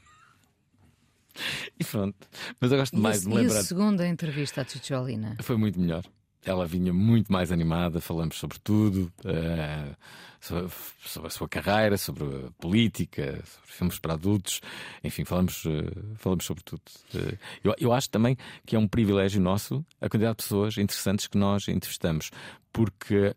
e 1.80 1.84
pronto. 1.84 2.28
Mas 2.60 2.72
eu 2.72 2.78
gosto 2.78 2.98
mais 2.98 3.22
de 3.22 3.28
me 3.28 3.36
lembrar. 3.36 3.56
E 3.56 3.58
a 3.60 3.63
segunda 3.63 4.08
entrevista 4.08 4.62
à 4.62 4.65
Titiolina? 4.65 5.38
Foi 5.41 5.58
muito 5.58 5.80
melhor. 5.80 6.04
Ela 6.46 6.65
vinha 6.65 6.93
muito 6.93 7.32
mais 7.32 7.52
animada, 7.54 8.02
falamos 8.02 8.36
sobre 8.36 8.60
tudo, 8.60 9.12
uh, 9.24 9.96
sobre, 10.41 10.69
sobre, 11.06 11.28
a 11.28 11.30
sua 11.30 11.48
carreira, 11.48 11.98
sobre 11.98 12.26
a 12.26 12.52
política, 12.60 13.41
sobre 13.46 13.72
filmes 13.72 14.00
para 14.00 14.13
adultos, 14.13 14.60
enfim, 15.02 15.24
falamos, 15.24 15.63
uh, 15.63 15.72
falamos 16.17 16.43
sobre 16.43 16.62
tudo. 16.63 16.82
Uh, 17.15 17.38
eu, 17.63 17.74
eu 17.80 17.93
acho 17.93 18.10
também 18.10 18.36
que 18.65 18.76
é 18.76 18.80
um 18.80 18.89
privilégio 18.89 19.39
nosso 19.39 19.86
a 20.02 20.10
quantidade 20.10 20.38
de 20.38 20.43
pessoas 20.43 20.78
interessantes 20.78 21.28
que 21.28 21.38
nós 21.38 21.69
entrevistamos, 21.69 22.30
porque 22.74 23.34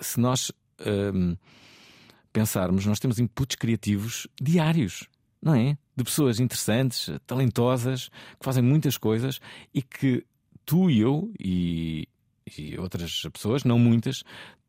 se 0.00 0.20
nós 0.20 0.52
um, 0.84 1.36
pensarmos, 2.32 2.84
nós 2.84 2.98
temos 2.98 3.18
inputs 3.18 3.56
criativos 3.56 4.26
diários, 4.40 5.08
não 5.42 5.54
é? 5.54 5.76
De 5.94 6.04
pessoas 6.04 6.40
interessantes, 6.40 7.10
talentosas, 7.26 8.08
que 8.38 8.44
fazem 8.44 8.62
muitas 8.62 8.96
coisas 8.96 9.40
e 9.72 9.82
que 9.82 10.24
tu 10.64 10.90
e 10.90 11.00
eu 11.00 11.32
e, 11.38 12.08
e 12.58 12.78
outras 12.78 13.22
pessoas, 13.32 13.64
não 13.64 13.78
muitas, 13.78 14.22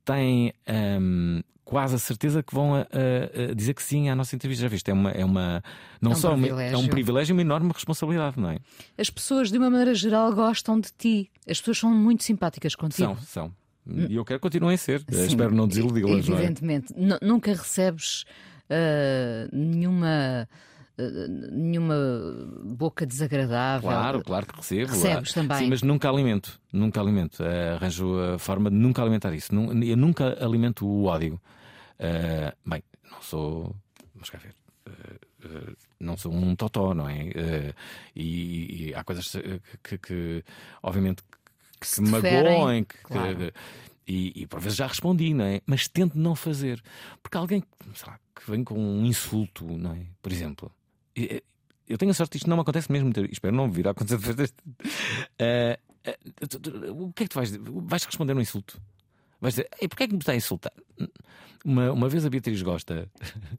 têm 0.06 0.54
um, 1.02 1.42
quase 1.68 1.96
a 1.96 1.98
certeza 2.00 2.42
que 2.42 2.54
vão 2.54 2.76
a, 2.76 2.80
a, 2.80 3.52
a 3.52 3.54
dizer 3.54 3.74
que 3.74 3.84
sim 3.84 4.10
à 4.10 4.16
nossa 4.16 4.36
entrevista. 4.36 4.64
Já 4.64 4.70
viste? 4.70 4.90
É 4.90 4.94
uma, 4.94 5.12
é 5.12 5.26
uma 5.26 5.62
não 6.02 6.12
é 6.12 6.16
um 6.16 6.18
só 6.18 6.34
uma, 6.34 6.64
é 6.64 6.78
um 6.78 6.88
privilégio 6.88 7.34
e 7.34 7.36
uma 7.36 7.42
enorme 7.42 7.72
responsabilidade, 7.74 8.40
não 8.40 8.52
é? 8.52 8.60
As 8.98 9.10
pessoas, 9.10 9.52
de 9.52 9.58
uma 9.58 9.70
maneira 9.70 9.94
geral, 9.94 10.34
gostam 10.34 10.80
de 10.80 10.90
ti. 10.98 11.30
As 11.48 11.60
pessoas 11.60 11.80
são 11.80 11.94
muito 11.94 12.24
simpáticas 12.24 12.74
contigo. 12.74 13.16
São, 13.16 13.50
são. 13.50 13.56
E 14.10 14.16
eu 14.16 14.26
quero 14.26 14.40
que 14.40 14.44
continuem 14.44 14.76
a 14.76 14.78
ser. 14.78 15.00
Sim, 15.10 15.26
Espero 15.26 15.56
não 15.56 15.68
desiludi-las. 15.68 16.28
Evidentemente. 16.28 16.94
Não 16.96 17.16
é? 17.16 17.20
Nunca 17.26 17.52
recebes 17.54 18.26
uh, 18.70 19.56
nenhuma. 19.56 20.48
Uh, 21.00 21.28
nenhuma 21.52 21.96
boca 22.64 23.06
desagradável. 23.06 23.88
Claro, 23.88 24.24
claro 24.24 24.46
que 24.48 24.56
recebo. 24.56 24.92
Recebes 24.92 25.34
também. 25.34 25.58
Sim, 25.60 25.70
mas 25.70 25.84
nunca 25.84 26.10
alimento. 26.10 26.60
Nunca 26.74 27.00
alimento. 27.00 27.44
Arranjo 27.44 28.20
a 28.20 28.40
forma 28.40 28.72
de 28.72 28.76
nunca 28.76 29.04
alimentar 29.04 29.34
isso. 29.34 29.54
Eu 29.54 29.98
nunca 29.98 30.44
alimento 30.44 30.88
o 30.88 31.06
ódio. 31.06 31.40
Uh, 32.00 32.52
bem, 32.68 32.82
não 33.12 33.22
sou. 33.22 33.76
Vamos 34.16 34.30
cá 34.32 34.40
ver. 34.40 34.56
não 36.00 36.18
sou 36.18 36.34
um 36.34 36.56
totó, 36.56 36.96
não 36.96 37.08
é? 37.08 37.30
E, 38.16 38.90
e, 38.90 38.94
há 38.96 39.04
coisas 39.04 39.38
que, 39.84 39.98
que 40.00 40.44
obviamente, 40.82 41.22
que 41.80 41.88
se 41.88 42.02
magoem, 42.02 42.84
que, 42.84 42.98
claro. 43.04 43.38
que, 43.38 43.54
e, 44.08 44.43
e 44.43 44.48
por 44.48 44.60
vezes 44.60 44.78
já 44.78 44.88
respondi, 44.88 45.34
não 45.34 45.46
é? 45.46 45.62
Mas 45.65 45.88
tento 45.88 46.17
não 46.17 46.36
fazer. 46.36 46.82
Porque 47.22 47.38
alguém 47.38 47.63
lá, 48.06 48.20
que 48.34 48.50
vem 48.50 48.63
com 48.63 48.80
um 48.80 49.06
insulto, 49.06 49.65
não 49.78 49.93
é? 49.93 50.06
Por 50.22 50.32
exemplo, 50.32 50.72
eu 51.88 51.98
tenho 51.98 52.12
a 52.12 52.13
sorte, 52.13 52.38
isto 52.38 52.50
não 52.50 52.58
me 52.58 52.62
acontece 52.62 52.91
mesmo, 52.91 53.12
espero 53.32 53.56
não 53.56 53.70
vir 53.70 53.88
a 53.88 53.91
acontecer. 53.91 54.20
Uh, 55.39 55.78
uh, 56.91 57.06
o 57.06 57.13
que 57.13 57.24
é 57.24 57.28
que 57.28 57.30
tu 57.30 57.36
vais 57.36 57.52
Vais 57.58 58.06
responder 58.06 58.34
um 58.34 58.41
insulto? 58.41 58.82
Vais 59.39 59.54
dizer, 59.54 59.70
e 59.82 59.88
porquê 59.88 60.04
é 60.04 60.08
que 60.08 60.13
me 60.13 60.20
está 60.20 60.32
a 60.32 60.36
insultar? 60.36 60.74
Uma, 61.63 61.91
uma 61.91 62.10
vez 62.10 62.26
a 62.26 62.30
Beatriz 62.30 62.62
Gosta, 62.62 63.10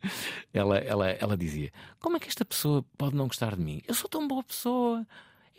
ela, 0.52 0.78
ela, 0.78 1.10
ela 1.10 1.36
dizia: 1.36 1.70
Como 2.00 2.16
é 2.16 2.20
que 2.20 2.28
esta 2.28 2.44
pessoa 2.44 2.84
pode 2.96 3.14
não 3.14 3.28
gostar 3.28 3.54
de 3.54 3.62
mim? 3.62 3.82
Eu 3.86 3.94
sou 3.94 4.08
tão 4.08 4.26
boa 4.26 4.42
pessoa 4.42 5.06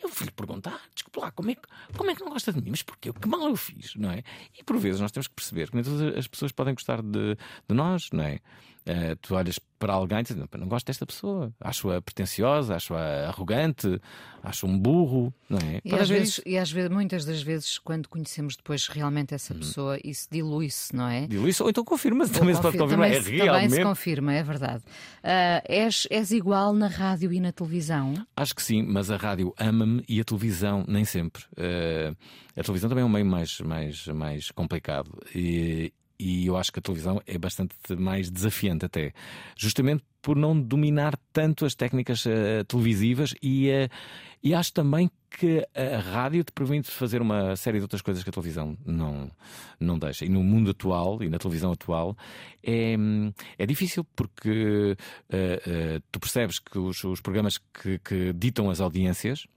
Eu 0.01 0.09
fui-lhe 0.09 0.31
perguntar, 0.31 0.81
desculpe 0.93 1.19
lá, 1.19 1.31
como 1.31 1.51
é, 1.51 1.55
que, 1.55 1.61
como 1.97 2.09
é 2.09 2.15
que 2.15 2.21
não 2.21 2.29
gosta 2.29 2.53
de 2.53 2.61
mim? 2.61 2.69
Mas 2.71 2.81
porquê? 2.81 3.11
Que 3.11 3.27
mal 3.27 3.41
eu 3.41 3.55
fiz, 3.55 3.95
não 3.95 4.11
é? 4.11 4.23
E 4.57 4.63
por 4.63 4.77
vezes 4.77 5.01
nós 5.01 5.11
temos 5.11 5.27
que 5.27 5.35
perceber 5.35 5.69
que 5.69 5.75
nem 5.75 5.83
todas 5.83 6.17
as 6.17 6.27
pessoas 6.27 6.51
podem 6.51 6.73
gostar 6.73 7.01
de, 7.01 7.35
de 7.35 7.75
nós, 7.75 8.09
não 8.11 8.23
é? 8.23 8.39
Uh, 8.87 9.15
tu 9.21 9.35
olhas 9.35 9.59
para 9.79 9.93
alguém 9.93 10.19
e 10.19 10.23
dizes, 10.23 10.37
não, 10.37 10.47
não 10.59 10.67
gosto 10.67 10.87
desta 10.87 11.05
pessoa, 11.05 11.53
acho-a 11.59 12.01
pretenciosa, 12.01 12.75
acho-a 12.75 13.27
arrogante, 13.27 13.99
acho 14.43 14.67
um 14.67 14.77
burro, 14.77 15.33
não 15.49 15.57
é? 15.57 15.79
E 15.85 15.95
às, 15.95 16.09
vezes, 16.09 16.41
e 16.45 16.57
às 16.57 16.71
vezes, 16.71 16.89
muitas 16.89 17.23
das 17.23 17.41
vezes, 17.41 17.77
quando 17.77 18.09
conhecemos 18.09 18.55
depois 18.57 18.87
realmente 18.87 19.33
essa 19.33 19.53
hum. 19.53 19.59
pessoa, 19.59 19.97
isso 20.03 20.27
dilui-se, 20.29 20.93
não 20.95 21.07
é? 21.07 21.27
Dilui-se, 21.27 21.63
ou 21.63 21.69
então 21.69 21.83
confirma-se, 21.83 22.33
também 22.33 22.55
se 22.55 22.61
pode 22.61 22.77
confirmar. 22.77 23.09
Também, 23.09 23.39
é 23.39 23.43
realmente... 23.43 23.69
também 23.69 23.79
se 23.79 23.83
confirma, 23.83 24.33
é 24.33 24.43
verdade. 24.43 24.83
Uh, 25.23 25.63
és, 25.65 26.07
és 26.09 26.31
igual 26.31 26.73
na 26.73 26.87
rádio 26.87 27.31
e 27.31 27.39
na 27.39 27.51
televisão? 27.51 28.13
Acho 28.35 28.55
que 28.55 28.61
sim, 28.61 28.83
mas 28.83 29.09
a 29.09 29.15
rádio 29.15 29.53
ama-me 29.57 30.03
e 30.09 30.19
a 30.19 30.23
televisão 30.23 30.83
nem 30.87 31.05
sempre. 31.05 31.43
Uh, 31.53 32.15
a 32.57 32.63
televisão 32.63 32.89
também 32.89 33.03
é 33.03 33.05
um 33.05 33.09
meio 33.09 33.25
mais, 33.25 33.59
mais, 33.61 34.07
mais 34.07 34.51
complicado. 34.51 35.11
E, 35.33 35.93
e 36.19 36.47
eu 36.47 36.57
acho 36.57 36.71
que 36.71 36.79
a 36.79 36.81
televisão 36.81 37.21
é 37.25 37.37
bastante 37.37 37.73
mais 37.97 38.29
desafiante 38.29 38.85
até, 38.85 39.13
justamente 39.55 40.03
por 40.21 40.35
não 40.35 40.59
dominar 40.59 41.17
tanto 41.31 41.65
as 41.65 41.73
técnicas 41.73 42.25
uh, 42.25 42.63
televisivas 42.67 43.33
e, 43.41 43.69
uh, 43.69 43.89
e 44.43 44.53
acho 44.53 44.73
também 44.73 45.09
que 45.29 45.65
a 45.73 45.99
rádio 45.99 46.43
te 46.43 46.51
permite 46.51 46.91
fazer 46.91 47.21
uma 47.21 47.55
série 47.55 47.77
de 47.77 47.83
outras 47.83 48.01
coisas 48.01 48.23
que 48.23 48.29
a 48.29 48.33
televisão 48.33 48.75
não, 48.85 49.31
não 49.79 49.97
deixa. 49.97 50.25
E 50.25 50.29
no 50.29 50.43
mundo 50.43 50.71
atual 50.71 51.23
e 51.23 51.29
na 51.29 51.37
televisão 51.37 51.71
atual 51.71 52.17
é, 52.63 52.95
é 53.57 53.65
difícil 53.65 54.03
porque 54.15 54.97
uh, 55.29 56.03
tu 56.11 56.19
percebes 56.19 56.59
que 56.59 56.77
os, 56.77 57.01
os 57.03 57.21
programas 57.21 57.57
que, 57.57 57.99
que 57.99 58.33
ditam 58.33 58.69
as 58.69 58.81
audiências 58.81 59.47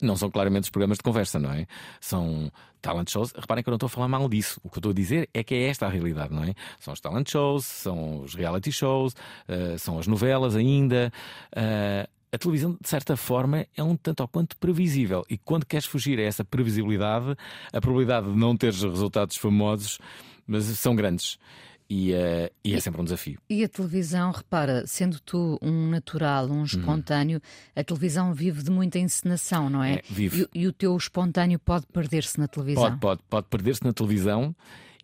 não 0.00 0.16
são 0.16 0.30
claramente 0.30 0.64
os 0.64 0.70
programas 0.70 0.98
de 0.98 1.02
conversa, 1.02 1.38
não 1.38 1.52
é? 1.52 1.66
São 2.00 2.50
talent 2.80 3.10
shows. 3.10 3.32
Reparem 3.32 3.62
que 3.62 3.68
eu 3.68 3.72
não 3.72 3.76
estou 3.76 3.86
a 3.86 3.90
falar 3.90 4.08
mal 4.08 4.28
disso. 4.28 4.60
O 4.62 4.68
que 4.68 4.76
eu 4.76 4.80
estou 4.80 4.90
a 4.90 4.94
dizer 4.94 5.28
é 5.32 5.42
que 5.42 5.54
é 5.54 5.68
esta 5.68 5.86
a 5.86 5.88
realidade, 5.88 6.34
não 6.34 6.44
é? 6.44 6.54
São 6.78 6.92
os 6.92 7.00
talent 7.00 7.28
shows, 7.30 7.64
são 7.64 8.20
os 8.20 8.34
reality 8.34 8.70
shows, 8.70 9.14
uh, 9.48 9.78
são 9.78 9.98
as 9.98 10.06
novelas 10.06 10.56
ainda. 10.56 11.12
Uh, 11.56 12.08
a 12.32 12.38
televisão, 12.38 12.76
de 12.80 12.88
certa 12.88 13.16
forma, 13.16 13.64
é 13.76 13.82
um 13.82 13.96
tanto 13.96 14.20
ou 14.20 14.28
quanto 14.28 14.56
previsível. 14.56 15.24
E 15.30 15.38
quando 15.38 15.64
queres 15.64 15.86
fugir 15.86 16.18
a 16.18 16.22
essa 16.22 16.44
previsibilidade, 16.44 17.36
a 17.72 17.80
probabilidade 17.80 18.28
de 18.28 18.36
não 18.36 18.56
teres 18.56 18.82
resultados 18.82 19.36
famosos 19.36 19.98
mas 20.46 20.64
são 20.64 20.94
grandes. 20.94 21.38
E, 21.88 22.12
uh, 22.12 22.50
e, 22.64 22.74
é 22.74 22.80
sempre 22.80 23.00
um 23.00 23.04
desafio. 23.04 23.38
E 23.48 23.62
a 23.62 23.68
televisão, 23.68 24.30
repara, 24.30 24.86
sendo 24.86 25.20
tu 25.20 25.58
um 25.60 25.88
natural, 25.88 26.46
um 26.46 26.58
uhum. 26.58 26.64
espontâneo, 26.64 27.38
hum. 27.38 27.72
a 27.76 27.84
televisão 27.84 28.32
vive 28.32 28.62
de 28.62 28.70
muita 28.70 28.98
encenação, 28.98 29.68
não 29.68 29.82
é? 29.82 29.96
é 29.96 30.02
vive. 30.08 30.48
E, 30.54 30.62
e, 30.62 30.66
o 30.66 30.72
teu 30.72 30.96
espontâneo 30.96 31.58
pode 31.58 31.86
perder-se 31.86 32.38
na 32.38 32.48
televisão? 32.48 32.84
Pode, 32.84 32.98
pode, 32.98 33.22
pode 33.28 33.46
perder-se 33.48 33.84
na 33.84 33.92
televisão 33.92 34.56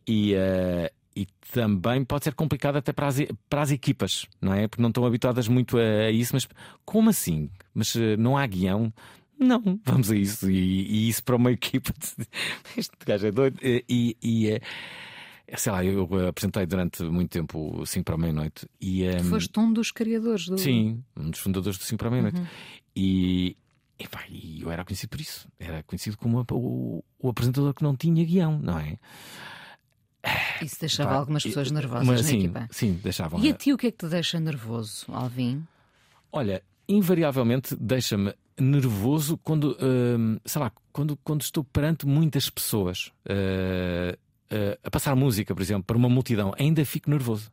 e, 0.07 0.35
uh, 0.35 0.91
e 1.15 1.27
também 1.53 2.03
pode 2.03 2.25
ser 2.25 2.35
complicado 2.35 2.77
até 2.77 2.93
para 2.93 3.09
as, 3.09 3.17
para 3.49 3.61
as 3.61 3.71
equipas, 3.71 4.27
não 4.41 4.55
é? 4.55 4.67
Porque 4.67 4.81
não 4.81 4.89
estão 4.89 5.05
habituadas 5.05 5.49
muito 5.49 5.77
a, 5.77 5.83
a 5.83 6.11
isso, 6.11 6.33
mas 6.33 6.49
como 6.85 7.11
assim? 7.11 7.51
Mas 7.75 7.95
uh, 7.95 8.17
não 8.19 8.39
há 8.39 8.47
guião? 8.47 8.93
Não, 9.39 9.81
vamos 9.85 10.11
a 10.11 10.17
isso. 10.17 10.51
E, 10.51 10.57
e 10.57 11.09
isso 11.09 11.23
para 11.23 11.37
uma 11.37 11.53
equipa. 11.53 11.93
este 12.77 12.93
gajo 13.07 13.27
é 13.27 13.31
doido. 13.31 13.59
E. 13.63 14.17
e 14.23 14.51
é, 14.51 14.61
sei 15.57 15.73
lá, 15.73 15.85
eu 15.85 16.09
apresentei 16.29 16.67
durante 16.67 17.03
muito 17.05 17.31
tempo 17.31 17.81
o 17.81 17.87
5 17.87 18.05
para 18.05 18.15
a 18.15 18.19
meia-noite 18.19 18.69
e. 18.81 19.09
Um, 19.09 19.25
Foste 19.25 19.59
um 19.59 19.73
dos 19.73 19.91
criadores 19.91 20.47
do. 20.47 20.59
Sim, 20.59 21.03
um 21.17 21.31
dos 21.31 21.41
fundadores 21.41 21.79
do 21.79 21.85
5 21.85 21.99
para 21.99 22.09
a 22.09 22.11
meia-noite. 22.11 22.39
Uhum. 22.39 22.47
E, 22.95 23.57
e 24.29 24.63
eu 24.63 24.71
era 24.71 24.85
conhecido 24.85 25.11
por 25.11 25.21
isso. 25.21 25.49
Era 25.59 25.83
conhecido 25.83 26.17
como 26.17 26.45
o, 26.51 27.05
o 27.19 27.29
apresentador 27.29 27.75
que 27.75 27.83
não 27.83 27.97
tinha 27.97 28.25
guião, 28.25 28.59
não 28.59 28.79
é? 28.79 28.99
Isso 30.63 30.77
deixava 30.81 31.15
algumas 31.15 31.43
pessoas 31.43 31.71
nervosas 31.71 32.07
mas, 32.07 32.23
na 32.23 32.29
sim, 32.29 32.39
equipa. 32.39 32.69
Sim, 32.71 33.01
deixavam. 33.03 33.41
E 33.41 33.51
a 33.51 33.55
ti 33.55 33.73
o 33.73 33.79
que 33.79 33.87
é 33.87 33.91
que 33.91 33.99
te 33.99 34.09
deixa 34.09 34.39
nervoso, 34.39 35.07
Alvin? 35.09 35.67
Olha, 36.31 36.63
invariavelmente 36.89 37.75
deixa-me 37.77 38.35
nervoso 38.59 39.39
quando, 39.39 39.73
uh, 39.73 40.41
sei 40.45 40.61
lá, 40.61 40.71
quando, 40.93 41.17
quando 41.25 41.41
estou 41.41 41.65
perante 41.65 42.07
muitas 42.07 42.51
pessoas. 42.51 43.11
Uh, 43.25 44.17
uh, 44.53 44.79
a 44.83 44.91
passar 44.91 45.15
música, 45.15 45.55
por 45.55 45.63
exemplo, 45.63 45.85
para 45.85 45.97
uma 45.97 46.09
multidão, 46.09 46.53
ainda 46.59 46.85
fico 46.85 47.11
nervoso. 47.11 47.51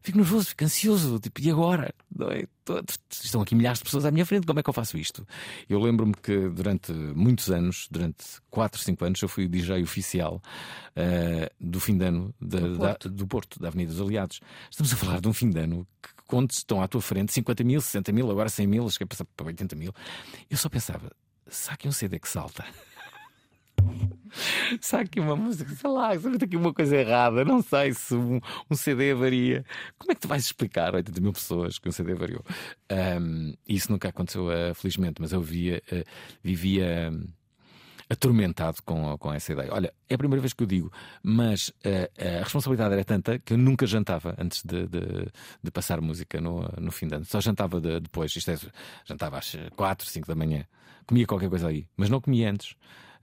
Fico 0.00 0.16
nervoso, 0.16 0.46
fico 0.46 0.64
ansioso, 0.64 1.18
tipo, 1.18 1.40
e 1.40 1.50
agora? 1.50 1.92
É? 2.30 2.46
Estão 3.10 3.42
aqui 3.42 3.54
milhares 3.54 3.78
de 3.78 3.84
pessoas 3.84 4.04
à 4.04 4.10
minha 4.10 4.24
frente, 4.24 4.46
como 4.46 4.60
é 4.60 4.62
que 4.62 4.70
eu 4.70 4.72
faço 4.72 4.96
isto? 4.96 5.26
Eu 5.68 5.80
lembro-me 5.80 6.14
que 6.14 6.48
durante 6.48 6.92
muitos 6.92 7.50
anos, 7.50 7.88
durante 7.90 8.24
4, 8.50 8.80
5 8.80 9.04
anos, 9.04 9.22
eu 9.22 9.28
fui 9.28 9.46
o 9.46 9.48
DJ 9.48 9.82
oficial 9.82 10.40
uh, 10.96 11.54
do 11.60 11.80
fim 11.80 11.98
de 11.98 12.04
ano 12.04 12.34
do, 12.40 12.78
Porto. 12.78 13.08
Da, 13.08 13.14
do 13.14 13.26
Porto, 13.26 13.60
da 13.60 13.68
Avenida 13.68 13.92
dos 13.92 14.00
Aliados. 14.00 14.40
Estamos 14.70 14.92
a 14.92 14.96
falar 14.96 15.20
de 15.20 15.28
um 15.28 15.32
fim 15.32 15.50
de 15.50 15.58
ano 15.58 15.86
que, 16.00 16.10
quando 16.26 16.52
estão 16.52 16.80
à 16.80 16.86
tua 16.86 17.02
frente 17.02 17.32
50 17.32 17.64
mil, 17.64 17.80
60 17.80 18.12
mil, 18.12 18.30
agora 18.30 18.48
100 18.48 18.66
mil, 18.66 18.88
cheguei 18.90 19.04
a 19.04 19.08
passar 19.08 19.24
para 19.36 19.46
80 19.46 19.74
mil. 19.74 19.92
Eu 20.48 20.56
só 20.56 20.68
pensava, 20.68 21.10
saque 21.48 21.88
um 21.88 21.92
CD 21.92 22.18
que 22.20 22.28
salta. 22.28 22.64
Sabe 24.80 25.04
aqui 25.04 25.20
uma 25.20 25.36
música, 25.36 25.74
sei 25.74 25.90
lá, 25.90 26.18
se 26.18 26.28
aqui 26.28 26.56
uma 26.56 26.72
coisa 26.72 26.96
errada, 26.96 27.44
não 27.44 27.62
sei 27.62 27.92
se 27.92 28.14
um, 28.14 28.40
um, 28.70 28.74
CD 28.74 29.12
avaria. 29.12 29.64
Como 29.98 30.12
é 30.12 30.14
que 30.14 30.20
tu 30.20 30.28
vais 30.28 30.44
explicar 30.44 30.94
a 30.94 30.98
80 30.98 31.20
mil 31.20 31.32
pessoas 31.32 31.78
que 31.78 31.88
um 31.88 31.92
CD 31.92 32.12
avariou? 32.12 32.44
Um, 33.20 33.54
isso 33.66 33.90
nunca 33.90 34.08
aconteceu, 34.08 34.46
uh, 34.46 34.74
felizmente, 34.74 35.20
mas 35.20 35.32
eu 35.32 35.40
via, 35.40 35.82
uh, 35.92 36.04
vivia. 36.42 37.10
Um, 37.12 37.26
atormentado 38.10 38.82
com, 38.86 39.18
com 39.18 39.30
essa 39.34 39.52
ideia. 39.52 39.68
Olha, 39.70 39.92
é 40.08 40.14
a 40.14 40.16
primeira 40.16 40.40
vez 40.40 40.54
que 40.54 40.62
eu 40.62 40.66
digo, 40.66 40.90
mas 41.22 41.68
uh, 41.68 42.40
a 42.40 42.42
responsabilidade 42.42 42.94
era 42.94 43.04
tanta 43.04 43.38
que 43.38 43.52
eu 43.52 43.58
nunca 43.58 43.86
jantava 43.86 44.34
antes 44.38 44.62
de, 44.64 44.86
de, 44.86 45.00
de 45.62 45.70
passar 45.70 46.00
música 46.00 46.40
no, 46.40 46.66
no 46.80 46.90
fim 46.90 47.06
de 47.06 47.16
ano. 47.16 47.26
Só 47.26 47.38
jantava 47.38 47.78
de, 47.78 48.00
depois, 48.00 48.34
isto 48.34 48.50
é, 48.50 48.56
jantava 49.04 49.36
às 49.36 49.54
4, 49.76 50.06
5 50.06 50.26
da 50.26 50.34
manhã. 50.34 50.64
Comia 51.06 51.26
qualquer 51.26 51.50
coisa 51.50 51.68
aí, 51.68 51.86
mas 51.98 52.08
não 52.08 52.18
comia 52.18 52.50
antes 52.50 52.74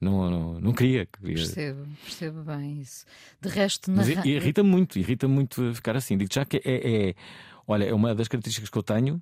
não, 0.05 0.29
não, 0.29 0.61
não 0.61 0.73
queria, 0.73 1.05
queria. 1.05 1.35
Percebo, 1.35 1.87
percebo 2.03 2.43
bem 2.43 2.79
isso. 2.79 3.05
De 3.41 3.49
resto, 3.49 3.91
na... 3.91 3.97
Mas 3.97 4.09
irrita 4.25 4.63
muito, 4.63 4.97
irrita 4.97 5.27
muito 5.27 5.73
ficar 5.73 5.95
assim. 5.95 6.17
Digo 6.17 6.33
já 6.33 6.45
que 6.45 6.61
é, 6.63 7.09
é, 7.09 7.15
olha, 7.67 7.85
é 7.85 7.93
uma 7.93 8.15
das 8.15 8.27
características 8.27 8.69
que 8.69 8.77
eu 8.77 8.83
tenho 8.83 9.21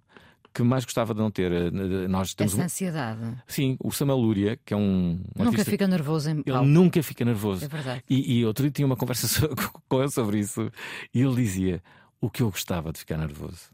que 0.54 0.62
mais 0.62 0.86
gostava 0.86 1.14
de 1.14 1.20
não 1.20 1.32
ter. 1.32 1.52
Eh, 1.52 1.72
nós 2.08 2.34
temos 2.34 2.54
Essa 2.54 2.66
ansiedade. 2.66 3.42
Sim, 3.48 3.76
o 3.80 3.92
Samuel 3.92 4.20
Lúria, 4.20 4.60
que 4.64 4.74
é 4.74 4.78
um. 4.78 5.20
um 5.38 5.44
nunca 5.44 5.66
fica 5.66 5.88
nervoso 5.88 6.30
em 6.30 6.44
Ele 6.46 6.66
nunca 6.66 7.02
fica 7.02 7.26
nervoso. 7.26 7.66
É 7.66 7.68
verdade. 7.68 8.04
E, 8.10 8.40
e 8.40 8.46
outro 8.46 8.64
dia 8.64 8.72
tinha 8.72 8.86
uma 8.86 8.96
conversa 8.96 9.28
com 9.90 10.00
ele 10.00 10.12
sobre 10.12 10.40
isso 10.40 10.72
e 11.14 11.22
ele 11.22 11.36
dizia: 11.36 11.82
O 12.22 12.30
que 12.30 12.44
eu 12.44 12.52
gostava 12.52 12.94
de 12.94 13.00
ficar 13.00 13.18
nervoso. 13.18 13.72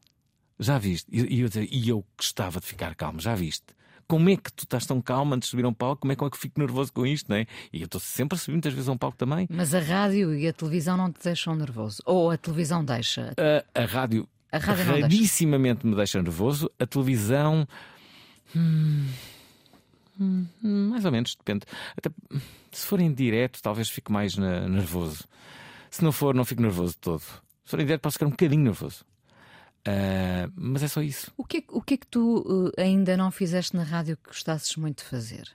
Já 0.57 0.77
viste? 0.77 1.07
E 1.11 1.41
eu, 1.41 1.49
eu, 1.53 1.67
e 1.69 1.89
eu 1.89 2.05
gostava 2.17 2.59
de 2.59 2.65
ficar 2.65 2.95
calmo, 2.95 3.19
já 3.19 3.35
viste? 3.35 3.67
Como 4.09 4.27
é 4.27 4.35
que 4.35 4.51
tu 4.51 4.63
estás 4.63 4.87
tão 4.87 4.99
calmo 4.99 5.35
antes 5.35 5.47
de 5.47 5.51
subir 5.51 5.65
a 5.65 5.69
um 5.69 5.73
palco? 5.73 6.01
Como 6.01 6.11
é 6.11 6.15
que 6.15 6.23
eu 6.23 6.31
fico 6.33 6.59
nervoso 6.59 6.91
com 6.91 7.05
isto, 7.05 7.29
não 7.29 7.37
é? 7.37 7.45
E 7.71 7.79
eu 7.81 7.85
estou 7.85 8.01
sempre 8.01 8.35
a 8.35 8.39
subir 8.39 8.53
muitas 8.53 8.73
vezes 8.73 8.89
a 8.89 8.91
um 8.91 8.97
palco 8.97 9.15
também. 9.15 9.47
Mas 9.51 9.75
a 9.75 9.79
rádio 9.79 10.33
e 10.35 10.47
a 10.47 10.51
televisão 10.51 10.97
não 10.97 11.11
te 11.11 11.23
deixam 11.23 11.55
nervoso? 11.55 12.01
Ou 12.07 12.31
a 12.31 12.37
televisão 12.37 12.83
deixa? 12.83 13.35
A, 13.37 13.81
a 13.83 13.85
rádio, 13.85 14.27
a 14.51 14.57
rádio 14.57 14.83
rarissimamente 14.83 15.83
deixa. 15.83 15.87
me 15.87 15.95
deixa 15.95 16.21
nervoso. 16.23 16.71
A 16.79 16.87
televisão. 16.87 17.67
Hum, 18.55 19.05
hum, 20.19 20.47
mais 20.63 21.05
ou 21.05 21.11
menos, 21.11 21.35
depende. 21.35 21.67
Até, 21.95 22.09
se 22.71 22.87
for 22.87 22.99
em 22.99 23.13
direto, 23.13 23.61
talvez 23.61 23.91
fique 23.91 24.11
mais 24.11 24.35
na, 24.35 24.67
nervoso. 24.67 25.23
Se 25.91 26.03
não 26.03 26.11
for, 26.11 26.33
não 26.33 26.43
fico 26.43 26.63
nervoso 26.63 26.97
todo. 26.99 27.21
Se 27.21 27.69
for 27.69 27.79
em 27.79 27.85
direto, 27.85 28.01
posso 28.01 28.15
ficar 28.15 28.25
um 28.25 28.31
bocadinho 28.31 28.63
nervoso. 28.63 29.05
Uh, 29.89 30.51
mas 30.55 30.83
é 30.83 30.87
só 30.87 31.01
isso. 31.01 31.31
O 31.35 31.43
que, 31.43 31.63
o 31.69 31.81
que 31.81 31.95
é 31.95 31.97
que 31.97 32.07
tu 32.07 32.39
uh, 32.41 32.71
ainda 32.79 33.17
não 33.17 33.31
fizeste 33.31 33.75
na 33.75 33.83
rádio 33.83 34.17
que 34.17 34.29
gostasses 34.29 34.75
muito 34.75 34.99
de 34.99 35.05
fazer? 35.05 35.49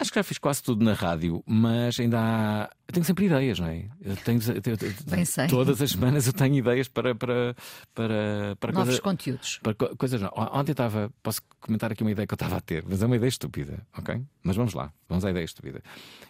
Acho 0.00 0.10
que 0.10 0.18
já 0.18 0.22
fiz 0.22 0.38
quase 0.38 0.62
tudo 0.62 0.82
na 0.82 0.94
rádio, 0.94 1.44
mas 1.46 2.00
ainda 2.00 2.18
há. 2.18 2.70
Eu 2.88 2.94
tenho 2.94 3.04
sempre 3.04 3.26
ideias, 3.26 3.58
não 3.58 3.66
é? 3.66 3.84
Eu 4.00 4.16
tenho, 4.16 4.40
eu. 4.40 5.48
Todas 5.50 5.82
as 5.82 5.90
semanas 5.90 6.26
eu 6.26 6.32
tenho 6.32 6.54
ideias 6.54 6.88
para. 6.88 7.14
para, 7.14 7.54
para, 7.94 8.56
para 8.58 8.72
Novos 8.72 8.88
coisa, 8.88 9.02
conteúdos. 9.02 9.60
Para 9.62 9.74
coisas. 9.74 10.22
Ontem 10.52 10.72
estava. 10.72 11.12
Posso 11.22 11.42
comentar 11.60 11.92
aqui 11.92 12.02
uma 12.02 12.10
ideia 12.10 12.26
que 12.26 12.32
eu 12.32 12.36
estava 12.36 12.56
a 12.56 12.60
ter, 12.62 12.82
mas 12.88 13.02
é 13.02 13.06
uma 13.06 13.16
ideia 13.16 13.28
estúpida, 13.28 13.86
ok? 13.98 14.22
Mas 14.42 14.56
vamos 14.56 14.72
lá, 14.72 14.90
vamos 15.06 15.22
à 15.22 15.30
ideia 15.30 15.44
estúpida. 15.44 15.82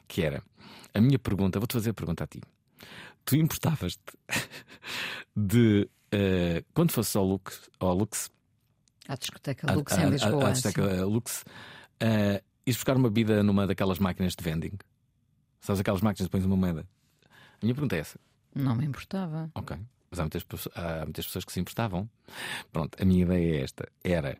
Que 0.09 0.22
era. 0.22 0.43
A 0.93 1.01
minha 1.01 1.18
pergunta, 1.20 1.61
vou-te 1.61 1.74
fazer 1.74 1.91
a 1.91 1.95
pergunta 1.95 2.24
a 2.24 2.26
ti. 2.26 2.41
Tu 3.24 3.36
importavas-te 3.36 4.01
de 5.36 5.88
uh, 6.14 6.64
quando 6.74 6.92
fosse 6.92 7.16
ao 7.16 7.24
Lux, 7.24 7.70
ao 7.78 7.94
Lux 7.94 8.30
à 9.08 9.16
discoteca 9.16 9.72
Lux 9.72 9.92
a, 9.92 10.02
em 10.02 10.11
Lisboa. 10.11 10.48
À 10.48 10.52
discoteca 10.52 11.04
Lux, 11.04 11.44
uh, 12.02 12.42
buscar 12.66 12.96
uma 12.96 13.11
bebida 13.11 13.42
numa 13.42 13.66
daquelas 13.66 13.98
máquinas 13.98 14.34
de 14.34 14.44
vending. 14.44 14.78
Sabes 15.61 15.80
aquelas 15.80 16.00
máquinas 16.00 16.28
que 16.28 16.32
pões 16.32 16.44
uma 16.44 16.56
moeda? 16.56 16.86
A 17.24 17.64
minha 17.64 17.74
pergunta 17.74 17.96
é 17.96 17.98
essa. 17.98 18.18
Não 18.54 18.74
me 18.74 18.86
importava. 18.86 19.50
Ok. 19.54 19.76
Mas 20.11 20.18
há 20.18 20.22
muitas, 20.22 20.44
há 20.74 21.04
muitas 21.04 21.26
pessoas 21.26 21.44
que 21.44 21.52
se 21.52 21.61
importavam. 21.61 22.08
Pronto, 22.72 23.00
a 23.00 23.04
minha 23.04 23.22
ideia 23.22 23.58
é 23.58 23.62
esta: 23.62 23.88
era 24.02 24.38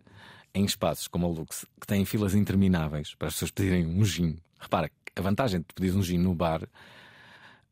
em 0.55 0.65
espaços 0.65 1.07
como 1.07 1.29
o 1.29 1.33
Lux, 1.33 1.65
que 1.81 1.87
têm 1.87 2.05
filas 2.05 2.35
intermináveis 2.35 3.15
para 3.15 3.29
as 3.29 3.35
pessoas 3.35 3.51
pedirem 3.51 3.87
um 3.87 4.05
gin. 4.05 4.39
Repara, 4.59 4.91
a 5.15 5.21
vantagem 5.21 5.61
de 5.61 5.67
pedir 5.75 5.95
um 5.95 6.03
gin 6.03 6.19
no 6.19 6.35
bar 6.35 6.63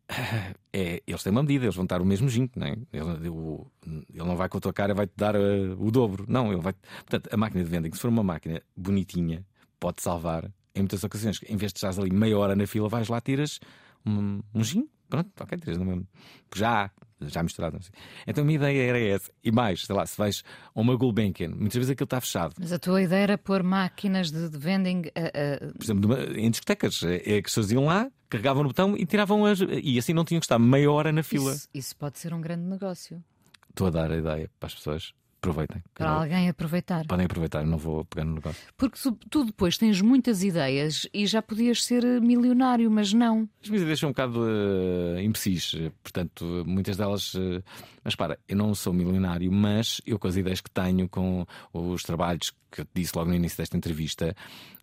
é, 0.73 1.03
eles 1.07 1.23
têm 1.23 1.31
uma 1.31 1.43
medida, 1.43 1.67
eles 1.67 1.77
vão 1.77 1.85
dar 1.85 2.01
o 2.01 2.05
mesmo 2.05 2.29
gin, 2.29 2.49
não 2.57 2.67
é? 2.67 2.77
ele, 2.93 3.29
o, 3.29 3.67
ele 3.87 4.25
não 4.25 4.37
vai 4.37 4.49
com 4.49 4.59
a 4.59 4.61
tua 4.61 4.73
cara, 4.73 4.95
vai-te 4.95 5.13
dar 5.17 5.37
uh, 5.37 5.77
o 5.79 5.91
dobro. 5.91 6.25
Não, 6.29 6.53
ele 6.53 6.61
vai. 6.61 6.73
Portanto, 6.73 7.29
a 7.33 7.37
máquina 7.37 7.63
de 7.63 7.71
vending, 7.71 7.93
se 7.93 8.01
for 8.01 8.09
uma 8.09 8.23
máquina 8.23 8.63
bonitinha, 8.77 9.45
pode 9.79 10.03
salvar 10.03 10.51
em 10.75 10.81
muitas 10.81 11.05
ocasiões. 11.05 11.41
Em 11.47 11.57
vez 11.57 11.73
de 11.73 11.79
estás 11.79 11.99
ali 11.99 12.11
meia 12.11 12.39
hora 12.39 12.57
na 12.57 12.67
fila, 12.67 12.89
vais 12.89 13.09
lá, 13.09 13.21
tiras 13.21 13.61
um, 14.07 14.41
um 14.55 14.65
gin, 14.65 14.89
pronto, 15.09 15.31
ok, 15.41 15.59
tiras 15.59 15.79
no 15.79 15.85
mesmo. 15.85 16.07
Já, 16.55 16.91
já 17.21 17.43
misturado. 17.43 17.79
Então 18.27 18.43
a 18.43 18.47
minha 18.47 18.57
ideia 18.57 18.89
era 18.89 19.01
essa. 19.01 19.31
E 19.43 19.51
mais, 19.51 19.85
sei 19.85 19.95
lá, 19.95 20.07
se 20.07 20.17
vais 20.17 20.45
a 20.75 20.81
uma 20.81 20.97
Gulbenkian, 20.97 21.51
muitas 21.51 21.75
vezes 21.75 21.91
aquilo 21.91 22.05
está 22.05 22.21
fechado. 22.21 22.55
Mas 22.59 22.73
a 22.73 22.79
tua 22.79 23.03
ideia 23.03 23.23
era 23.23 23.39
pôr 23.39 23.63
máquinas 23.63 24.31
de, 24.31 24.49
de 24.49 24.59
vending. 24.59 25.03
Uh, 25.09 25.67
uh... 25.69 25.73
Por 25.73 25.85
exemplo, 25.85 26.15
em 26.37 26.51
discotecas, 26.51 27.03
é, 27.03 27.17
é 27.17 27.21
que 27.21 27.37
as 27.39 27.43
pessoas 27.43 27.71
iam 27.71 27.87
lá, 27.87 28.11
carregavam 28.29 28.63
no 28.63 28.69
botão 28.69 28.97
e 28.97 29.05
tiravam 29.07 29.45
as. 29.45 29.61
E 29.61 29.99
assim 29.99 30.13
não 30.13 30.25
tinham 30.25 30.41
que 30.41 30.47
estar 30.47 30.59
meia 30.59 30.91
hora 30.91 31.13
na 31.13 31.23
fila. 31.23 31.53
Isso, 31.53 31.69
isso 31.75 31.97
pode 31.97 32.19
ser 32.19 32.33
um 32.33 32.41
grande 32.41 32.65
negócio. 32.65 33.23
Estou 33.71 33.87
a 33.87 33.91
dar 33.91 34.11
a 34.11 34.17
ideia 34.17 34.51
para 34.59 34.67
as 34.67 34.75
pessoas 34.75 35.13
aproveitem. 35.39 35.83
Para 35.95 36.11
alguém 36.11 36.49
aproveitar. 36.49 37.07
Podem 37.07 37.27
aproveitar, 37.27 37.65
não 37.65 37.79
vou 37.79 38.05
pegar 38.05 38.25
no 38.25 38.35
negócio. 38.35 38.61
Porque 38.77 38.99
tu 39.31 39.45
depois 39.45 39.79
tens 39.79 40.01
muitas 40.01 40.43
ideias 40.43 41.09
e 41.13 41.27
já 41.27 41.41
podias 41.41 41.85
ser 41.85 42.05
milionário, 42.21 42.91
mas 42.91 43.13
não. 43.13 43.49
As 43.63 43.69
minhas 43.69 43.83
ideias 43.83 44.01
são 44.01 44.11
um 44.11 44.13
bocado 44.13 44.41
uh, 44.41 45.21
imbecis, 45.21 45.75
portanto, 46.03 46.65
muitas 46.67 46.97
delas. 46.97 47.35
Uh, 47.35 47.63
mas 48.05 48.15
para, 48.15 48.39
eu 48.49 48.57
não 48.57 48.75
sou 48.75 48.93
milionário, 48.93 49.51
mas 49.51 50.01
eu 50.07 50.19
com 50.19 50.29
as 50.29 50.37
ideias 50.37 50.61
que 50.61 50.71
tenho, 50.71 51.09
com 51.09 51.47
os 51.73 52.03
trabalhos 52.03 52.53
que 52.71 52.81
eu 52.81 52.85
te 52.85 52.91
disse 52.95 53.13
logo 53.17 53.31
no 53.31 53.37
início 53.37 53.59
desta 53.59 53.77
entrevista, 53.77 54.35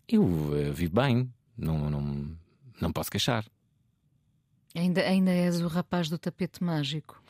eu 0.08 0.24
uh, 0.24 0.74
vivo 0.74 0.94
bem, 0.96 1.30
não, 1.58 1.90
não, 1.90 2.38
não 2.82 2.92
posso 2.92 3.12
queixar. 3.12 3.46
Ainda, 4.76 5.02
ainda 5.02 5.32
és 5.32 5.62
o 5.62 5.68
rapaz 5.68 6.10
do 6.10 6.18
tapete 6.18 6.64
mágico. 6.64 7.22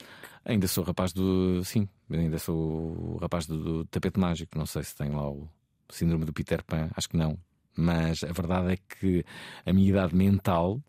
Ainda 0.44 0.68
sou 0.68 0.84
rapaz 0.84 1.14
do. 1.14 1.64
Sim, 1.64 1.88
ainda 2.10 2.40
sou 2.40 2.56
o 2.56 3.18
rapaz 3.18 3.46
do, 3.46 3.58
do, 3.58 3.86
tapete 3.86 4.20
mágico. 4.20 4.58
Não 4.58 4.66
sei 4.66 4.84
se 4.84 4.96
tem 4.96 5.10
lá 5.10 5.30
o 5.30 5.48
síndrome 5.90 6.26
do 6.26 6.34
Peter 6.34 6.64
Pan, 6.64 6.90
acho 6.96 7.10
que 7.10 7.18
não. 7.18 7.38
Mas 7.78 8.24
a 8.24 8.32
verdade 8.32 8.74
é 8.74 8.78
que 8.78 9.24
a 9.66 9.74
minha 9.74 9.90
idade 9.90 10.16
mental 10.16 10.82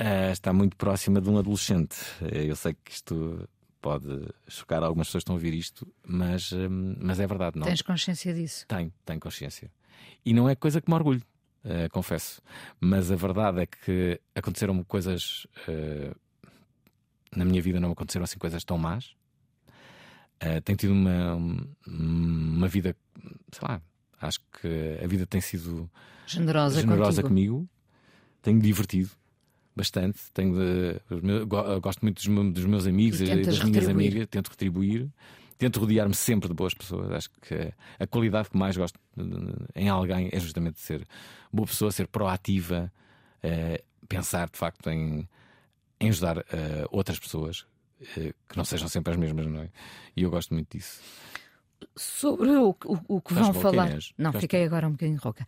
uh, 0.00 0.32
está 0.32 0.52
muito 0.52 0.76
próxima 0.76 1.20
de 1.20 1.28
um 1.28 1.38
adolescente. 1.38 1.96
Eu 2.20 2.56
sei 2.56 2.74
que 2.74 2.92
isto 2.92 3.48
pode 3.80 4.28
chocar 4.48 4.82
algumas 4.82 5.08
pessoas 5.08 5.22
que 5.22 5.24
estão 5.24 5.34
a 5.34 5.38
ouvir 5.38 5.54
isto, 5.54 5.86
mas, 6.06 6.52
um, 6.52 6.94
mas 7.00 7.18
é 7.18 7.26
verdade. 7.26 7.58
Não? 7.58 7.66
Tens 7.66 7.82
consciência 7.82 8.32
disso? 8.32 8.64
Tenho, 8.68 8.92
tenho 9.04 9.20
consciência. 9.20 9.70
E 10.24 10.32
não 10.32 10.48
é 10.48 10.54
coisa 10.54 10.80
que 10.80 10.88
me 10.88 10.94
orgulho, 10.94 11.22
uh, 11.64 11.90
confesso. 11.90 12.40
Mas 12.80 13.10
a 13.10 13.16
verdade 13.16 13.60
é 13.60 13.66
que 13.66 14.20
aconteceram 14.34 14.82
coisas. 14.84 15.46
Uh, 15.68 16.14
na 17.34 17.44
minha 17.44 17.62
vida 17.62 17.80
não 17.80 17.92
aconteceram 17.92 18.24
assim 18.24 18.38
coisas 18.38 18.64
tão 18.64 18.76
más. 18.76 19.14
Uh, 20.42 20.60
tenho 20.64 20.76
tido 20.76 20.92
uma, 20.92 21.38
uma 21.86 22.68
vida, 22.68 22.96
sei 23.52 23.68
lá, 23.68 23.80
acho 24.20 24.40
que 24.60 24.98
a 25.02 25.06
vida 25.06 25.24
tem 25.24 25.40
sido 25.40 25.90
generosa, 26.26 26.80
generosa 26.80 27.22
comigo. 27.22 27.68
Tenho 28.42 28.60
divertido 28.60 29.10
bastante. 29.74 30.18
Tenho 30.34 30.54
de, 30.54 31.44
gosto 31.80 32.02
muito 32.02 32.16
dos, 32.52 32.64
meus 32.66 32.86
amigos 32.86 33.20
e, 33.20 33.24
e 33.24 33.42
das 33.42 33.62
minhas 33.62 33.88
amigas. 33.88 34.26
Tento 34.28 34.48
retribuir. 34.48 35.08
Tento 35.58 35.80
rodear-me 35.80 36.14
sempre 36.14 36.48
de 36.48 36.54
boas 36.54 36.74
pessoas. 36.74 37.10
Acho 37.10 37.30
que 37.40 37.72
a 37.98 38.06
qualidade 38.06 38.50
que 38.50 38.56
mais 38.56 38.76
gosto 38.76 38.98
em 39.74 39.88
alguém 39.88 40.28
é 40.32 40.40
justamente 40.40 40.80
ser 40.80 41.06
boa 41.52 41.66
pessoa, 41.66 41.92
ser 41.92 42.06
proativa, 42.06 42.92
uh, 43.44 44.06
pensar 44.08 44.48
de 44.48 44.58
facto 44.58 44.90
em 44.90 45.28
em 46.02 46.08
ajudar 46.08 46.38
uh, 46.38 46.42
outras 46.90 47.18
pessoas 47.18 47.60
uh, 48.00 48.34
que 48.48 48.56
não 48.56 48.64
sejam 48.64 48.88
sempre 48.88 49.12
as 49.12 49.18
mesmas, 49.18 49.46
não 49.46 49.62
é? 49.62 49.70
E 50.16 50.24
eu 50.24 50.30
gosto 50.30 50.52
muito 50.52 50.76
disso. 50.76 51.00
Sobre 51.96 52.50
o, 52.50 52.70
o, 52.84 53.16
o 53.16 53.20
que 53.20 53.34
vão 53.34 53.54
falar. 53.54 53.98
Não, 54.18 54.32
fiquei 54.32 54.64
agora 54.64 54.86
um 54.86 54.92
bocadinho 54.92 55.18
rouca. 55.18 55.46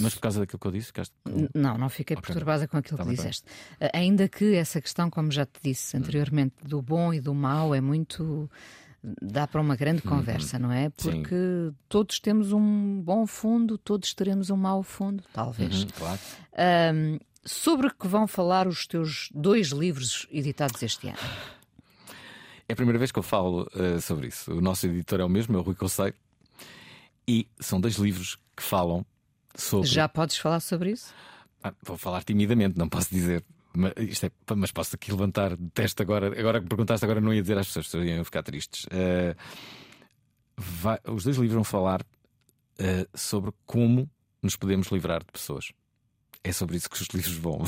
Mas 0.00 0.14
por 0.14 0.20
causa 0.20 0.40
daquilo 0.40 0.58
que 0.58 0.66
eu 0.66 0.72
disse? 0.72 0.88
Ficaste... 0.88 1.14
Não, 1.54 1.78
não 1.78 1.88
fiquei 1.88 2.16
okay. 2.16 2.26
perturbada 2.26 2.66
com 2.68 2.76
aquilo 2.76 2.98
tá 2.98 3.04
que 3.04 3.10
disseste. 3.10 3.46
Bem. 3.78 3.88
Eh, 3.88 3.98
ainda 3.98 4.28
que 4.28 4.54
essa 4.54 4.80
questão, 4.80 5.08
como 5.10 5.30
já 5.30 5.46
te 5.46 5.60
disse 5.62 5.96
anteriormente, 5.96 6.54
do 6.64 6.82
bom 6.82 7.14
e 7.14 7.20
do 7.20 7.34
mau 7.34 7.74
é 7.74 7.80
muito 7.80 8.50
dá 9.02 9.46
para 9.46 9.60
uma 9.60 9.76
grande 9.76 10.02
uhum. 10.04 10.16
conversa, 10.16 10.56
uhum. 10.56 10.64
não 10.64 10.72
é? 10.72 10.90
Porque 10.90 11.34
Sim. 11.34 11.74
todos 11.88 12.20
temos 12.20 12.52
um 12.52 13.00
bom 13.00 13.26
fundo, 13.26 13.78
todos 13.78 14.12
teremos 14.14 14.50
um 14.50 14.56
mau 14.56 14.82
fundo, 14.82 15.22
talvez. 15.32 15.82
Uhum, 15.82 15.88
claro. 15.96 16.20
Um, 16.94 17.18
sobre 17.44 17.90
que 17.90 18.06
vão 18.06 18.26
falar 18.26 18.68
os 18.68 18.86
teus 18.86 19.28
dois 19.34 19.68
livros 19.68 20.26
editados 20.30 20.82
este 20.82 21.08
ano? 21.08 21.18
É 22.68 22.72
a 22.72 22.76
primeira 22.76 22.98
vez 22.98 23.10
que 23.10 23.18
eu 23.18 23.22
falo 23.22 23.68
uh, 23.74 24.00
sobre 24.00 24.28
isso. 24.28 24.52
O 24.52 24.60
nosso 24.60 24.86
editor 24.86 25.20
é 25.20 25.24
o 25.24 25.28
mesmo, 25.28 25.56
é 25.56 25.58
o 25.58 25.62
Rui 25.62 25.74
Conceito. 25.74 26.18
E 27.26 27.48
são 27.58 27.80
dois 27.80 27.96
livros 27.96 28.38
que 28.56 28.62
falam 28.62 29.04
sobre. 29.54 29.88
Já 29.88 30.08
podes 30.08 30.36
falar 30.36 30.60
sobre 30.60 30.92
isso? 30.92 31.12
Ah, 31.62 31.72
vou 31.82 31.96
falar 31.96 32.22
timidamente, 32.22 32.78
não 32.78 32.88
posso 32.88 33.10
dizer. 33.10 33.44
Mas, 33.72 33.92
isto 33.98 34.26
é, 34.26 34.30
mas 34.56 34.72
posso 34.72 34.96
aqui 34.96 35.10
levantar 35.10 35.56
de 35.56 35.70
teste 35.70 36.02
agora. 36.02 36.38
Agora 36.38 36.60
que 36.60 36.66
perguntaste, 36.66 37.04
agora 37.04 37.20
não 37.20 37.32
ia 37.32 37.40
dizer 37.40 37.58
às 37.58 37.66
pessoas, 37.66 37.86
as 37.86 37.92
pessoas 37.92 38.08
iam 38.08 38.24
ficar 38.24 38.42
tristes. 38.42 38.84
Uh, 38.86 39.36
vai, 40.56 40.98
os 41.06 41.24
dois 41.24 41.36
livros 41.36 41.54
vão 41.54 41.64
falar 41.64 42.02
uh, 42.02 43.08
sobre 43.14 43.52
como 43.64 44.10
nos 44.42 44.56
podemos 44.56 44.88
livrar 44.88 45.20
de 45.20 45.32
pessoas. 45.32 45.72
É 46.42 46.52
sobre 46.52 46.76
isso 46.76 46.88
que 46.88 47.00
os 47.00 47.08
livros 47.14 47.36
vão, 47.36 47.60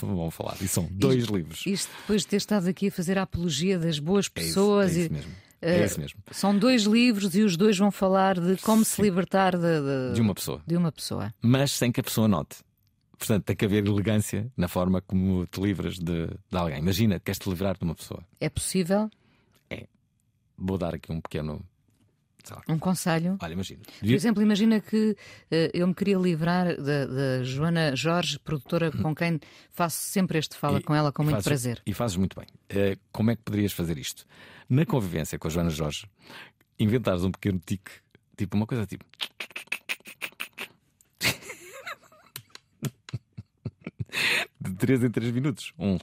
vão 0.00 0.30
falar. 0.30 0.56
E 0.60 0.68
são 0.68 0.88
dois 0.90 1.24
isto, 1.24 1.36
livros. 1.36 1.66
Isto 1.66 1.90
depois 2.00 2.22
de 2.22 2.28
ter 2.28 2.36
estado 2.36 2.68
aqui 2.68 2.88
a 2.88 2.92
fazer 2.92 3.18
a 3.18 3.22
apologia 3.22 3.78
das 3.78 3.98
boas 3.98 4.28
pessoas. 4.28 4.96
É 4.96 5.00
isso, 5.00 5.00
é 5.00 5.04
isso 5.04 5.12
mesmo. 5.12 5.32
É 5.62 5.84
isso 5.84 6.00
mesmo. 6.00 6.20
Uh, 6.20 6.34
são 6.34 6.56
dois 6.56 6.84
livros 6.84 7.34
e 7.34 7.42
os 7.42 7.56
dois 7.56 7.76
vão 7.76 7.90
falar 7.90 8.40
de 8.40 8.56
como 8.62 8.82
Sim. 8.84 8.96
se 8.96 9.02
libertar 9.02 9.56
de, 9.58 9.80
de, 9.80 10.14
de, 10.14 10.20
uma 10.20 10.34
pessoa. 10.34 10.62
De 10.66 10.76
uma 10.76 10.90
pessoa. 10.90 11.34
Mas 11.42 11.72
sem 11.72 11.92
que 11.92 12.00
a 12.00 12.02
pessoa 12.02 12.26
note. 12.26 12.56
Portanto, 13.20 13.44
tem 13.44 13.54
que 13.54 13.66
haver 13.66 13.86
elegância 13.86 14.50
na 14.56 14.66
forma 14.66 15.02
como 15.02 15.46
te 15.46 15.60
livras 15.60 15.98
de, 15.98 16.26
de 16.26 16.56
alguém. 16.56 16.78
Imagina, 16.78 17.20
queres 17.20 17.38
te 17.38 17.50
livrar 17.50 17.76
de 17.76 17.84
uma 17.84 17.94
pessoa. 17.94 18.24
É 18.40 18.48
possível? 18.48 19.10
É. 19.68 19.86
Vou 20.56 20.78
dar 20.78 20.94
aqui 20.94 21.12
um 21.12 21.20
pequeno 21.20 21.62
um 22.66 22.78
conselho? 22.78 23.36
Olha, 23.40 23.52
imagina. 23.52 23.82
Por 24.00 24.08
exemplo, 24.08 24.42
imagina 24.42 24.80
que 24.80 25.10
uh, 25.10 25.70
eu 25.74 25.86
me 25.86 25.94
queria 25.94 26.16
livrar 26.16 26.74
da, 26.80 27.44
Joana 27.44 27.94
Jorge, 27.94 28.38
produtora 28.38 28.90
com 28.90 29.14
quem 29.14 29.38
faço 29.70 29.98
sempre 29.98 30.38
este 30.38 30.56
fala 30.56 30.78
e, 30.78 30.82
com 30.82 30.94
ela 30.94 31.12
com 31.12 31.22
muito 31.22 31.34
fazes, 31.34 31.46
prazer. 31.46 31.82
E 31.84 31.92
fazes 31.92 32.16
muito 32.16 32.34
bem. 32.34 32.46
Uh, 32.70 32.98
como 33.12 33.30
é 33.30 33.36
que 33.36 33.42
poderias 33.42 33.72
fazer 33.72 33.98
isto? 33.98 34.24
Na 34.66 34.86
convivência 34.86 35.38
com 35.38 35.46
a 35.46 35.50
Joana 35.50 35.68
Jorge, 35.68 36.06
inventares 36.78 37.22
um 37.22 37.30
pequeno 37.30 37.60
tique, 37.64 37.90
tipo 38.34 38.56
uma 38.56 38.66
coisa 38.66 38.86
tipo. 38.86 39.04
de 44.60 44.74
3 44.74 45.04
em 45.04 45.10
3 45.10 45.32
minutos. 45.32 45.72
Um. 45.78 45.98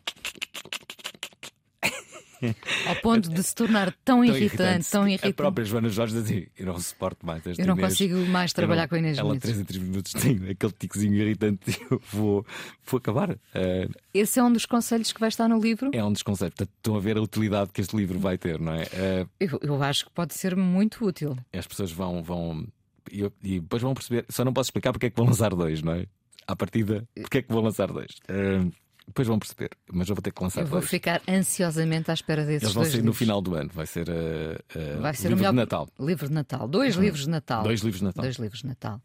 Ao 2.85 2.95
ponto 2.97 3.29
de 3.29 3.41
se 3.41 3.55
tornar 3.55 3.91
tão, 3.91 4.17
tão 4.17 4.25
irritante, 4.25 4.61
irritante, 4.61 4.91
tão 4.91 5.07
irritante. 5.07 5.31
A 5.31 5.33
própria 5.33 5.65
Joana 5.65 5.89
Jorge 5.89 6.13
dizia: 6.13 6.47
Eu 6.57 6.67
não 6.67 6.79
suporto 6.79 7.25
mais 7.25 7.45
esta 7.45 7.61
Eu 7.61 7.67
não 7.67 7.75
Inês. 7.75 7.89
consigo 7.89 8.17
mais 8.27 8.53
trabalhar 8.53 8.83
não, 8.83 8.89
com 8.89 8.95
a 8.95 8.99
Inês 8.99 9.17
Ela, 9.17 9.39
3 9.39 9.59
em 9.59 9.63
3 9.63 9.83
minutos, 9.83 10.13
tem 10.13 10.49
aquele 10.49 10.73
ticozinho 10.73 11.15
irritante. 11.15 11.79
Eu 11.89 12.01
vou, 12.11 12.45
vou 12.85 12.97
acabar. 12.97 13.31
Uh, 13.31 13.91
Esse 14.13 14.39
é 14.39 14.43
um 14.43 14.51
dos 14.51 14.65
conselhos 14.65 15.11
que 15.11 15.19
vai 15.19 15.29
estar 15.29 15.47
no 15.47 15.59
livro? 15.59 15.89
É 15.93 16.03
um 16.03 16.11
dos 16.11 16.21
conselhos. 16.21 16.53
Portanto, 16.53 16.75
estão 16.77 16.95
a 16.95 16.99
ver 16.99 17.17
a 17.17 17.21
utilidade 17.21 17.71
que 17.71 17.81
este 17.81 17.95
livro 17.95 18.19
vai 18.19 18.37
ter, 18.37 18.59
não 18.59 18.73
é? 18.73 18.83
Uh, 18.83 19.29
eu, 19.39 19.59
eu 19.61 19.83
acho 19.83 20.05
que 20.05 20.11
pode 20.11 20.33
ser 20.33 20.55
muito 20.55 21.03
útil. 21.05 21.35
As 21.53 21.65
pessoas 21.65 21.91
vão. 21.91 22.21
vão 22.21 22.67
e, 23.11 23.23
e 23.41 23.59
depois 23.59 23.81
vão 23.81 23.93
perceber. 23.93 24.25
Só 24.29 24.45
não 24.45 24.53
posso 24.53 24.67
explicar 24.67 24.91
porque 24.91 25.07
é 25.07 25.09
que 25.09 25.17
vão 25.17 25.25
lançar 25.25 25.55
dois, 25.55 25.81
não 25.81 25.93
é? 25.93 26.05
À 26.47 26.55
partida, 26.55 27.07
porque 27.13 27.39
é 27.39 27.41
que 27.41 27.51
vão 27.51 27.61
lançar 27.61 27.91
dois. 27.91 28.11
Uh, 28.29 28.71
depois 29.07 29.27
vão 29.27 29.39
perceber, 29.39 29.69
mas 29.91 30.09
eu 30.09 30.15
vou 30.15 30.21
ter 30.21 30.31
que 30.31 30.43
lançar 30.43 30.61
Eu 30.61 30.67
vou 30.67 30.79
dois. 30.79 30.89
ficar 30.89 31.21
ansiosamente 31.27 32.11
à 32.11 32.13
espera 32.13 32.45
desses 32.45 32.63
Eles 32.63 32.73
vão 32.73 32.83
sair 32.83 33.01
no 33.01 33.13
final 33.13 33.41
do 33.41 33.55
ano, 33.55 33.69
vai 33.73 33.85
ser, 33.85 34.09
uh, 34.09 34.11
uh, 34.11 35.01
vai 35.01 35.13
ser 35.13 35.29
livro 35.29 35.35
o 35.35 35.37
melhor... 35.37 35.51
de 35.51 35.55
Natal. 35.55 35.89
Livro 35.97 36.27
de 36.27 36.33
Natal. 36.33 36.67
Dois 36.67 36.95
uhum. 36.95 37.03
livros 37.03 37.23
de 37.23 37.29
Natal. 37.29 37.63
Dois 37.63 37.81
livros 37.81 37.99
de 37.99 38.05
Natal. 38.05 38.23
Dois 38.23 38.35
livros 38.35 38.59
de 38.61 38.67
Natal. 38.67 39.01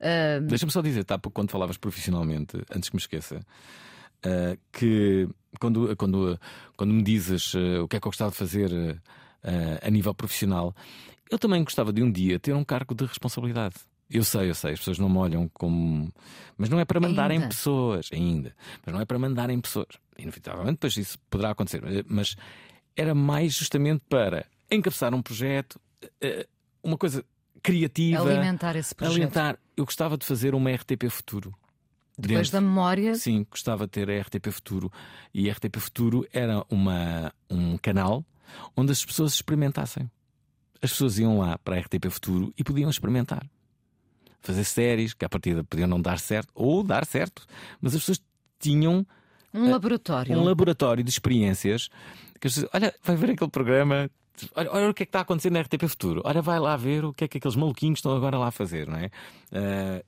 Uh... 0.00 0.46
Deixa-me 0.46 0.72
só 0.72 0.82
dizer, 0.82 1.04
tá, 1.04 1.18
quando 1.32 1.50
falavas 1.50 1.76
profissionalmente, 1.76 2.56
antes 2.74 2.88
que 2.88 2.96
me 2.96 3.00
esqueça, 3.00 3.36
uh, 3.36 4.58
que 4.72 5.28
quando, 5.60 5.96
quando, 5.96 6.40
quando 6.76 6.92
me 6.92 7.02
dizes 7.02 7.54
o 7.54 7.86
que 7.86 7.96
é 7.96 8.00
que 8.00 8.06
eu 8.06 8.10
gostava 8.10 8.32
de 8.32 8.36
fazer 8.36 9.00
a 9.80 9.88
nível 9.90 10.12
profissional, 10.12 10.74
eu 11.30 11.38
também 11.38 11.62
gostava 11.62 11.92
de 11.92 12.02
um 12.02 12.10
dia 12.10 12.38
ter 12.38 12.52
um 12.52 12.64
cargo 12.64 12.94
de 12.94 13.06
responsabilidade. 13.06 13.76
Eu 14.08 14.22
sei, 14.22 14.50
eu 14.50 14.54
sei, 14.54 14.72
as 14.72 14.78
pessoas 14.78 14.98
não 14.98 15.08
me 15.08 15.18
olham 15.18 15.50
como. 15.52 16.12
Mas 16.56 16.68
não 16.68 16.78
é 16.78 16.84
para 16.84 17.00
mandarem 17.00 17.38
ainda. 17.38 17.48
pessoas, 17.48 18.08
ainda. 18.12 18.54
Mas 18.84 18.94
não 18.94 19.00
é 19.00 19.04
para 19.04 19.18
mandarem 19.18 19.60
pessoas. 19.60 19.88
Inevitavelmente, 20.16 20.74
depois 20.74 20.96
isso 20.96 21.18
poderá 21.28 21.50
acontecer. 21.50 21.82
Mas 22.08 22.36
era 22.96 23.14
mais 23.14 23.54
justamente 23.54 24.02
para 24.08 24.46
encabeçar 24.70 25.12
um 25.14 25.20
projeto, 25.20 25.80
eh, 26.20 26.46
uma 26.82 26.96
coisa 26.96 27.24
criativa. 27.62 28.22
Alimentar 28.22 28.76
esse 28.76 28.94
projeto. 28.94 29.14
Alimentar. 29.14 29.58
Eu 29.76 29.84
gostava 29.84 30.16
de 30.16 30.24
fazer 30.24 30.54
uma 30.54 30.70
RTP 30.70 31.10
Futuro. 31.10 31.52
Depois 32.18 32.48
da 32.48 32.62
memória, 32.62 33.14
Sim, 33.14 33.46
gostava 33.50 33.86
de 33.86 33.90
ter 33.90 34.10
a 34.10 34.20
RTP 34.22 34.50
Futuro. 34.50 34.90
E 35.34 35.50
a 35.50 35.52
RTP 35.52 35.78
Futuro 35.78 36.26
era 36.32 36.64
uma, 36.70 37.32
um 37.50 37.76
canal 37.76 38.24
onde 38.74 38.92
as 38.92 39.04
pessoas 39.04 39.34
experimentassem. 39.34 40.10
As 40.80 40.90
pessoas 40.92 41.18
iam 41.18 41.38
lá 41.38 41.58
para 41.58 41.76
a 41.76 41.80
RTP 41.80 42.08
Futuro 42.08 42.54
e 42.56 42.64
podiam 42.64 42.88
experimentar. 42.88 43.46
Fazer 44.40 44.64
séries 44.64 45.12
que 45.14 45.24
à 45.24 45.28
partida 45.28 45.64
podiam 45.64 45.88
não 45.88 46.00
dar 46.00 46.18
certo 46.18 46.50
ou 46.54 46.82
dar 46.82 47.04
certo, 47.04 47.46
mas 47.80 47.94
as 47.94 48.00
pessoas 48.00 48.22
tinham 48.58 49.06
um 49.52 49.70
laboratório. 49.70 50.36
um 50.36 50.44
laboratório 50.44 51.02
de 51.02 51.10
experiências. 51.10 51.88
Que 52.40 52.46
as 52.46 52.54
pessoas, 52.54 52.70
olha, 52.74 52.94
vai 53.02 53.16
ver 53.16 53.30
aquele 53.30 53.50
programa. 53.50 54.10
Olha, 54.54 54.70
olha 54.70 54.90
o 54.90 54.94
que 54.94 55.02
é 55.02 55.06
que 55.06 55.08
está 55.08 55.20
a 55.20 55.22
acontecer 55.22 55.50
na 55.50 55.60
RTP 55.60 55.88
Futuro. 55.88 56.20
Olha, 56.24 56.42
vai 56.42 56.60
lá 56.60 56.76
ver 56.76 57.04
o 57.04 57.12
que 57.12 57.24
é 57.24 57.28
que 57.28 57.38
aqueles 57.38 57.56
maluquinhos 57.56 57.98
estão 57.98 58.14
agora 58.14 58.38
lá 58.38 58.48
a 58.48 58.50
fazer, 58.50 58.86
não 58.86 58.98
é? 58.98 59.10
Ah, 59.50 60.04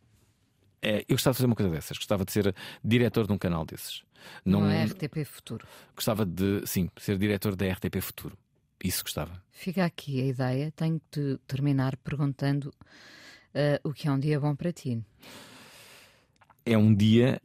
é, 0.83 1.01
eu 1.09 1.17
gostava 1.17 1.33
de 1.33 1.39
fazer 1.39 1.47
uma 1.47 1.57
coisa 1.57 1.73
dessas. 1.73 1.97
Gostava 1.97 2.25
de 2.25 2.33
ser 2.33 2.55
diretor 2.85 3.27
de 3.27 3.33
um 3.33 3.39
canal 3.39 3.65
desses. 3.65 4.03
Não 4.45 4.61
Não 4.61 4.71
é 4.71 4.85
RTP 4.85 5.25
Futuro. 5.25 5.67
Gostava 5.95 6.27
de, 6.27 6.63
sim, 6.67 6.91
ser 6.99 7.19
diretor 7.19 7.57
da 7.57 7.67
RTP 7.67 8.01
Futuro. 8.01 8.37
Isso 8.83 9.03
gostava. 9.03 9.43
Fica 9.51 9.85
aqui 9.85 10.21
a 10.21 10.27
ideia. 10.27 10.73
Tenho 10.77 11.01
que 11.01 11.07
te 11.11 11.41
terminar 11.47 11.97
perguntando 11.97 12.73
ah, 13.59 13.81
o 13.83 13.93
que 13.93 14.07
é 14.07 14.13
um 14.13 14.19
dia 14.19 14.39
bom 14.39 14.55
para 14.55 14.73
ti. 14.73 15.03
É 16.65 16.79
um 16.79 16.95
dia 16.95 17.43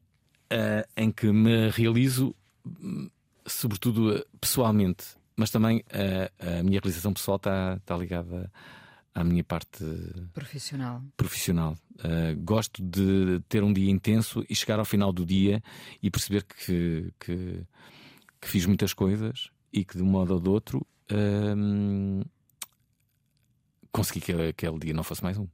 ah, 0.50 0.88
em 0.96 1.12
que 1.12 1.32
me 1.32 1.70
realizo, 1.70 2.36
hum, 2.66 3.10
sobretudo 3.48 4.16
ah, 4.16 4.24
pessoalmente, 4.40 5.06
mas 5.36 5.50
também 5.50 5.84
a 6.40 6.62
minha 6.62 6.80
realização 6.80 7.12
pessoal 7.12 7.38
está, 7.38 7.78
está 7.78 7.98
ligada 7.98 8.52
à 9.16 9.24
minha 9.24 9.44
parte 9.44 9.84
Profissional. 10.32 11.02
profissional. 11.18 11.76
Uh, 11.96 12.40
gosto 12.44 12.84
de 12.84 13.40
ter 13.50 13.64
um 13.64 13.74
dia 13.74 13.90
intenso 13.90 14.46
e 14.48 14.56
chegar 14.56 14.78
ao 14.78 14.86
final 14.86 15.12
do 15.12 15.26
dia 15.26 15.62
e 16.04 16.12
perceber 16.12 16.44
que, 16.44 17.12
que, 17.20 17.64
que 18.40 18.48
fiz 18.48 18.68
muitas 18.68 18.94
coisas 18.94 19.50
e 19.72 19.84
que 19.84 19.98
de 19.98 20.04
um 20.04 20.08
modo 20.08 20.36
ou 20.36 20.40
de 20.40 20.50
outro 20.50 20.86
hum, 21.12 22.22
consegui 23.92 24.22
que 24.22 24.32
aquele 24.32 24.78
dia 24.80 24.94
não 24.94 25.04
fosse 25.04 25.24
mais 25.24 25.38
um. 25.38 25.48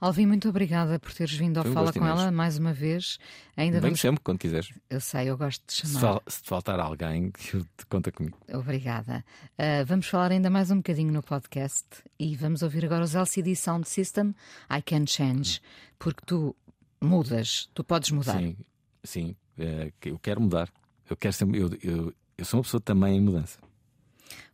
Alvin, 0.00 0.26
muito 0.26 0.48
obrigada 0.48 0.98
por 0.98 1.12
teres 1.12 1.34
vindo 1.34 1.58
ao 1.58 1.62
Foi 1.64 1.70
um 1.70 1.74
Fala 1.74 1.86
gosto 1.86 1.98
com 1.98 2.04
imenso. 2.06 2.22
ela 2.22 2.30
mais 2.32 2.58
uma 2.58 2.72
vez. 2.72 3.18
Ainda 3.56 3.74
Vem 3.80 3.90
vamos... 3.90 4.00
sempre 4.00 4.20
quando 4.22 4.38
quiseres. 4.38 4.72
Eu 4.88 5.00
sei, 5.00 5.28
eu 5.30 5.36
gosto 5.36 5.62
de 5.66 5.72
Se, 5.74 5.82
chamar. 5.86 6.00
fal- 6.00 6.22
se 6.26 6.42
te 6.42 6.48
faltar 6.48 6.80
alguém, 6.80 7.32
conta 7.88 8.10
comigo. 8.12 8.38
Obrigada. 8.52 9.24
Ah, 9.58 9.84
vamos 9.86 10.06
falar 10.06 10.32
ainda 10.32 10.48
mais 10.50 10.70
um 10.70 10.76
bocadinho 10.76 11.12
no 11.12 11.22
podcast 11.22 11.86
e 12.18 12.34
vamos 12.36 12.62
ouvir 12.62 12.84
agora 12.84 13.04
os 13.04 13.14
LCD 13.14 13.54
Sound 13.56 13.88
System 13.88 14.34
I 14.70 14.80
Can 14.82 15.06
Change, 15.06 15.60
porque 15.98 16.22
tu 16.26 16.54
mudas, 17.00 17.68
tu 17.74 17.84
podes 17.84 18.10
mudar. 18.10 18.38
Sim, 18.38 18.56
sim. 19.04 19.36
eh, 19.58 19.92
que 20.00 20.10
eu 20.10 20.18
quero 20.18 20.40
mudar. 20.40 20.68
Eu 21.08 21.16
quero 21.16 21.32
sempre. 21.32 21.60
Eu, 21.60 21.70
eu, 21.82 22.12
eu 22.38 22.44
sou 22.44 22.58
uma 22.58 22.64
pessoa 22.64 22.80
também 22.80 23.16
em 23.16 23.20
mudança. 23.20 23.58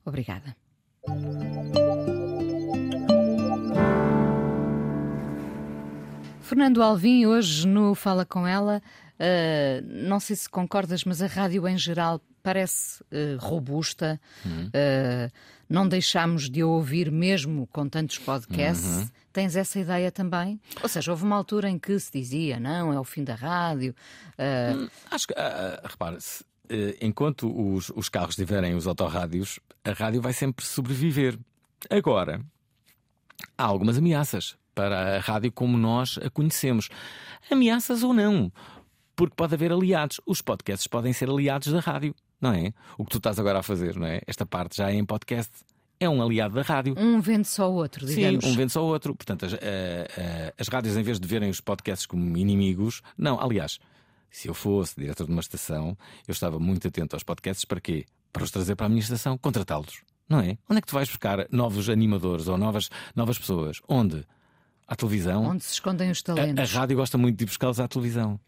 Obrigada. 0.04 0.56
Fernando 6.42 6.82
Alvim, 6.82 7.24
hoje 7.26 7.66
no 7.66 7.94
Fala 7.94 8.24
Com 8.26 8.46
Ela, 8.46 8.82
ah, 9.18 9.80
não 9.84 10.18
sei 10.20 10.36
se 10.36 10.48
concordas, 10.48 11.04
mas 11.04 11.22
a 11.22 11.26
rádio 11.26 11.66
em 11.68 11.78
geral 11.78 12.20
parece 12.42 13.02
ah, 13.12 13.36
robusta. 13.38 14.20
Ah, 14.74 15.30
não 15.68 15.88
deixámos 15.88 16.50
de 16.50 16.60
a 16.60 16.66
ouvir 16.66 17.10
mesmo 17.10 17.66
com 17.68 17.88
tantos 17.88 18.18
podcasts. 18.18 19.10
Tens 19.32 19.56
essa 19.56 19.78
ideia 19.78 20.12
também? 20.12 20.60
Ou 20.82 20.88
seja, 20.88 21.10
houve 21.10 21.24
uma 21.24 21.36
altura 21.36 21.70
em 21.70 21.78
que 21.78 21.98
se 21.98 22.12
dizia, 22.12 22.60
não, 22.60 22.92
é 22.92 23.00
o 23.00 23.04
fim 23.04 23.24
da 23.24 23.34
rádio. 23.34 23.94
ah, 24.36 24.88
Acho 25.10 25.28
que, 25.28 25.34
ah, 25.36 25.80
repara, 25.84 26.20
se, 26.20 26.44
enquanto 27.00 27.50
os, 27.74 27.90
os 27.94 28.08
carros 28.08 28.34
tiverem 28.36 28.74
os 28.74 28.86
autorrádios, 28.86 29.58
a 29.84 29.92
rádio 29.92 30.20
vai 30.20 30.32
sempre 30.32 30.64
sobreviver. 30.64 31.38
Agora, 31.88 32.40
há 33.56 33.64
algumas 33.64 33.96
ameaças 33.96 34.56
para 34.74 35.16
a 35.16 35.20
rádio 35.20 35.52
como 35.52 35.76
nós 35.76 36.18
a 36.22 36.30
conhecemos. 36.30 36.88
Ameaças 37.50 38.02
ou 38.02 38.12
não, 38.12 38.52
porque 39.14 39.34
pode 39.36 39.54
haver 39.54 39.72
aliados. 39.72 40.20
Os 40.26 40.42
podcasts 40.42 40.86
podem 40.86 41.12
ser 41.12 41.28
aliados 41.28 41.72
da 41.72 41.80
rádio, 41.80 42.14
não 42.40 42.52
é? 42.52 42.72
O 42.98 43.04
que 43.04 43.10
tu 43.10 43.18
estás 43.18 43.38
agora 43.38 43.60
a 43.60 43.62
fazer, 43.62 43.96
não 43.96 44.06
é? 44.06 44.20
Esta 44.26 44.44
parte 44.46 44.76
já 44.76 44.90
é 44.90 44.94
em 44.94 45.04
podcast. 45.04 45.52
É 46.00 46.08
um 46.08 46.20
aliado 46.20 46.56
da 46.56 46.62
rádio. 46.62 46.96
um 46.98 47.20
vende 47.20 47.46
só 47.46 47.70
o 47.70 47.74
outro, 47.74 48.04
digamos. 48.04 48.44
Sim, 48.44 48.50
um 48.50 48.56
vende 48.56 48.72
só 48.72 48.82
o 48.82 48.86
outro. 48.88 49.14
Portanto, 49.14 49.46
as, 49.46 49.52
eh, 49.52 50.08
eh, 50.16 50.54
as 50.58 50.66
rádios, 50.66 50.96
em 50.96 51.02
vez 51.02 51.20
de 51.20 51.28
verem 51.28 51.48
os 51.48 51.60
podcasts 51.60 52.06
como 52.06 52.36
inimigos, 52.36 53.02
não, 53.16 53.40
aliás, 53.40 53.78
se 54.28 54.48
eu 54.48 54.54
fosse 54.54 54.96
diretor 54.98 55.26
de 55.26 55.30
uma 55.32 55.40
estação, 55.40 55.96
eu 56.26 56.32
estava 56.32 56.58
muito 56.58 56.88
atento 56.88 57.14
aos 57.14 57.22
podcasts 57.22 57.64
para 57.64 57.80
quê? 57.80 58.04
Para 58.32 58.42
os 58.42 58.50
trazer 58.50 58.74
para 58.74 58.86
a 58.86 58.88
minha 58.88 59.00
estação, 59.00 59.38
contratá-los. 59.38 60.02
Não 60.28 60.40
é? 60.40 60.56
Onde 60.68 60.78
é 60.78 60.80
que 60.80 60.86
tu 60.88 60.94
vais 60.94 61.08
buscar 61.08 61.46
novos 61.52 61.88
animadores 61.88 62.48
ou 62.48 62.56
novas, 62.56 62.88
novas 63.14 63.38
pessoas? 63.38 63.80
Onde? 63.86 64.24
À 64.86 64.96
televisão? 64.96 65.44
Onde 65.44 65.64
se 65.64 65.72
escondem 65.74 66.10
os 66.10 66.18
A, 66.18 66.32
a 66.32 66.34
talentos. 66.36 66.72
rádio 66.72 66.96
gosta 66.96 67.16
muito 67.16 67.36
de 67.38 67.44
ir 67.44 67.46
buscá-los 67.46 67.80
à 67.80 67.88
televisão. 67.88 68.38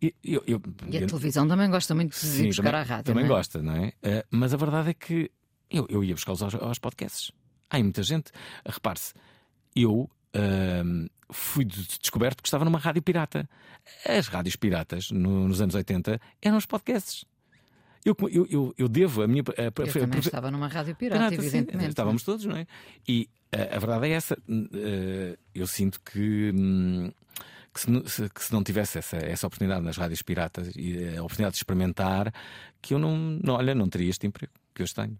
E, 0.00 0.12
eu- 0.24 0.42
eu- 0.46 0.60
E 0.90 0.96
a 0.96 1.00
eu- 1.02 1.06
televisão 1.06 1.46
também 1.46 1.70
gosta 1.70 1.94
muito 1.94 2.10
de 2.10 2.16
Sim, 2.18 2.44
ir 2.44 2.46
buscar 2.48 2.64
também, 2.64 2.80
à 2.80 2.82
rádio. 2.82 3.04
Também 3.04 3.24
não 3.24 3.30
é? 3.34 3.36
gosta, 3.36 3.62
não 3.62 3.76
é? 3.76 3.92
Eh, 4.02 4.24
mas 4.30 4.52
a 4.52 4.56
verdade 4.56 4.90
é 4.90 4.94
que 4.94 5.30
eu, 5.70 5.86
eu 5.88 6.02
ia 6.02 6.14
buscá-los 6.14 6.42
aos, 6.42 6.54
aos 6.56 6.78
podcasts. 6.78 7.30
Há 7.70 7.76
aí 7.76 7.82
muita 7.84 8.02
gente. 8.02 8.32
Repare-se, 8.66 9.14
eu 9.76 10.10
ahm, 10.34 11.06
fui 11.30 11.64
de- 11.64 11.86
descoberto 12.00 12.42
que 12.42 12.48
estava 12.48 12.64
numa 12.64 12.78
rádio 12.78 13.00
pirata. 13.00 13.48
As 14.06 14.26
rádios 14.26 14.56
piratas, 14.56 15.10
no- 15.10 15.46
nos 15.46 15.60
anos 15.60 15.74
80, 15.74 16.20
eram 16.40 16.56
os 16.56 16.66
podcasts. 16.66 17.24
Eu, 18.04 18.16
eu, 18.30 18.46
eu, 18.50 18.74
eu 18.76 18.88
devo 18.88 19.22
a 19.22 19.28
minha. 19.28 19.42
a- 19.42 19.62
Eu 19.62 19.68
a- 19.68 19.92
também 19.92 20.16
a- 20.16 20.20
estava 20.20 20.50
numa 20.50 20.66
rádio 20.68 20.94
pirata, 20.96 21.28
Pirata, 21.28 21.40
sim. 21.42 21.48
evidentemente. 21.48 21.90
Estávamos 21.90 22.22
todos, 22.24 22.44
não 22.44 22.56
é? 22.56 22.66
E 23.08 23.28
a, 23.52 23.78
verdade 23.78 24.06
é 24.06 24.10
essa. 24.10 24.36
eh, 24.74 25.38
eu 25.54 25.66
sinto 25.66 26.00
que. 26.00 26.52
hum, 26.54 27.10
Que 27.74 27.80
se, 27.80 28.28
que 28.28 28.44
se 28.44 28.52
não 28.52 28.62
tivesse 28.62 28.98
essa, 28.98 29.16
essa 29.16 29.46
oportunidade 29.46 29.82
nas 29.82 29.96
rádios 29.96 30.20
piratas 30.20 30.70
e 30.76 31.16
a 31.16 31.22
oportunidade 31.22 31.54
de 31.54 31.60
experimentar, 31.60 32.30
que 32.82 32.92
eu 32.92 32.98
não, 32.98 33.16
não, 33.42 33.54
olha, 33.54 33.74
não 33.74 33.88
teria 33.88 34.10
este 34.10 34.26
emprego 34.26 34.52
que 34.74 34.82
hoje 34.82 34.94
tenho. 34.94 35.18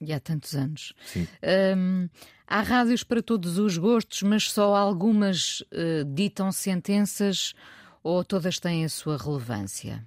E 0.00 0.10
há 0.10 0.18
tantos 0.18 0.54
anos. 0.54 0.94
Sim. 1.04 1.28
Hum, 1.76 2.08
há 2.46 2.62
rádios 2.62 3.02
para 3.04 3.22
todos 3.22 3.58
os 3.58 3.76
gostos, 3.76 4.22
mas 4.22 4.50
só 4.50 4.74
algumas 4.74 5.62
eh, 5.70 6.02
ditam 6.06 6.50
sentenças 6.50 7.52
ou 8.02 8.24
todas 8.24 8.58
têm 8.58 8.82
a 8.84 8.88
sua 8.88 9.18
relevância? 9.18 10.02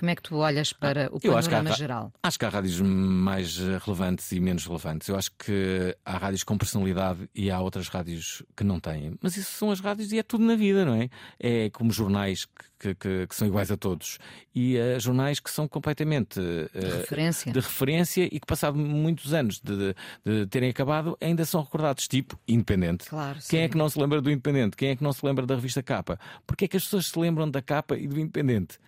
Como 0.00 0.10
é 0.10 0.14
que 0.16 0.22
tu 0.22 0.36
olhas 0.36 0.72
para 0.72 1.10
o 1.12 1.16
acho 1.16 1.28
panorama 1.28 1.68
ra- 1.70 1.76
geral? 1.76 2.12
Acho 2.22 2.38
que 2.38 2.44
há 2.46 2.48
rádios 2.48 2.80
mais 2.80 3.58
eh, 3.60 3.78
relevantes 3.84 4.32
e 4.32 4.40
menos 4.40 4.64
relevantes. 4.66 5.06
Eu 5.08 5.16
acho 5.16 5.30
que 5.32 5.94
há 6.04 6.16
rádios 6.16 6.42
com 6.42 6.56
personalidade 6.56 7.28
e 7.34 7.50
há 7.50 7.60
outras 7.60 7.86
rádios 7.88 8.42
que 8.56 8.64
não 8.64 8.80
têm. 8.80 9.14
Mas 9.20 9.36
isso 9.36 9.52
são 9.52 9.70
as 9.70 9.78
rádios 9.78 10.10
e 10.12 10.18
é 10.18 10.22
tudo 10.22 10.42
na 10.42 10.56
vida, 10.56 10.84
não 10.86 10.94
é? 10.94 11.10
É 11.38 11.68
como 11.70 11.92
jornais 11.92 12.46
que, 12.78 12.94
que- 12.94 13.26
que 13.26 13.34
são 13.34 13.46
iguais 13.46 13.70
a 13.70 13.76
todos. 13.76 14.18
E 14.54 14.78
eh, 14.78 14.98
jornais 14.98 15.38
que 15.38 15.50
são 15.50 15.68
completamente 15.68 16.40
eh, 16.40 16.80
Referência. 17.00 17.52
de 17.52 17.60
referência 17.60 18.24
e 18.24 18.40
que, 18.40 18.46
passado 18.46 18.78
muitos 18.78 19.34
anos 19.34 19.60
de, 19.60 19.94
de 20.24 20.46
terem 20.46 20.70
acabado, 20.70 21.14
ainda 21.20 21.44
são 21.44 21.62
recordados, 21.62 22.08
tipo 22.08 22.40
Independente. 22.48 23.04
Claro, 23.08 23.38
Quem 23.48 23.60
é 23.60 23.68
que 23.68 23.76
não 23.76 23.88
se 23.90 23.98
lembra 24.00 24.22
do 24.22 24.30
Independente? 24.30 24.76
Quem 24.78 24.88
é 24.88 24.96
que 24.96 25.02
não 25.04 25.12
se 25.12 25.24
lembra 25.26 25.44
da 25.46 25.54
revista 25.56 25.82
Capa? 25.82 26.18
Porquê 26.46 26.64
é 26.64 26.68
que 26.68 26.76
as 26.78 26.84
pessoas 26.84 27.06
se 27.08 27.18
lembram 27.18 27.50
da 27.50 27.60
Capa 27.60 27.98
e 27.98 28.08
do 28.08 28.18
Independente? 28.18 28.78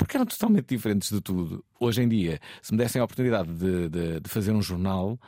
Porque 0.00 0.16
eram 0.16 0.26
totalmente 0.26 0.66
diferentes 0.66 1.10
de 1.10 1.20
tudo. 1.20 1.64
Hoje 1.78 2.02
em 2.02 2.08
dia, 2.08 2.40
se 2.62 2.72
me 2.72 2.78
dessem 2.78 3.00
a 3.00 3.04
oportunidade 3.04 3.52
de, 3.52 3.88
de- 3.88 4.20
de 4.20 4.28
fazer 4.30 4.50
um 4.52 4.62
jornal, 4.62 5.18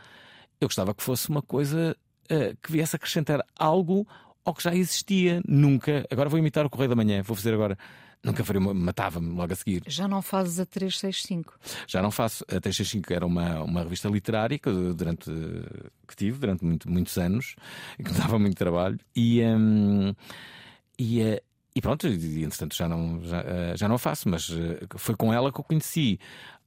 eu 0.60 0.66
gostava 0.68 0.94
que 0.94 1.02
fosse 1.02 1.28
uma 1.28 1.42
coisa 1.42 1.96
eh, 2.28 2.54
que 2.62 2.72
viesse 2.72 2.96
acrescentar 2.96 3.44
algo 3.56 4.06
ao 4.44 4.54
que 4.54 4.62
já 4.62 4.74
existia. 4.74 5.40
Nunca. 5.46 6.04
Agora 6.10 6.28
vou 6.28 6.38
imitar 6.38 6.64
o 6.64 6.70
Correio 6.70 6.88
da 6.90 6.96
Manhã, 6.96 7.22
vou 7.22 7.36
fazer 7.36 7.52
agora. 7.54 7.76
Nunca 8.24 8.44
faria 8.44 8.60
uma. 8.60 8.72
Matava-me 8.72 9.34
logo 9.34 9.52
a 9.52 9.56
seguir. 9.56 9.82
Já 9.88 10.06
não 10.08 10.22
fazes 10.22 10.58
a 10.60 10.64
365. 10.64 11.58
Já 11.88 12.00
não 12.00 12.10
faço. 12.12 12.44
A 12.44 12.60
365 12.60 13.12
era 13.12 13.26
uma, 13.26 13.62
uma 13.62 13.82
revista 13.82 14.08
literária 14.08 14.58
que, 14.58 14.70
durante, 14.94 15.28
que 16.08 16.16
tive 16.16 16.38
durante 16.38 16.64
muito- 16.64 16.88
muitos 16.90 17.18
anos 17.18 17.56
e 17.98 18.02
que 18.04 18.12
me 18.12 18.18
dava 18.18 18.38
muito 18.38 18.56
trabalho. 18.56 18.98
E, 19.14 19.42
hum, 19.42 20.14
e, 20.98 21.20
eh, 21.20 21.42
e 21.74 21.80
pronto, 21.80 22.06
entretanto 22.06 22.76
já 22.76 22.88
não, 22.88 23.22
já, 23.22 23.40
eh, 23.40 23.74
já 23.76 23.88
não 23.88 23.98
faço, 23.98 24.28
mas 24.28 24.50
eh, 24.50 24.80
foi 24.96 25.16
com 25.16 25.32
ela 25.32 25.50
que 25.50 25.58
eu 25.58 25.64
conheci 25.64 26.18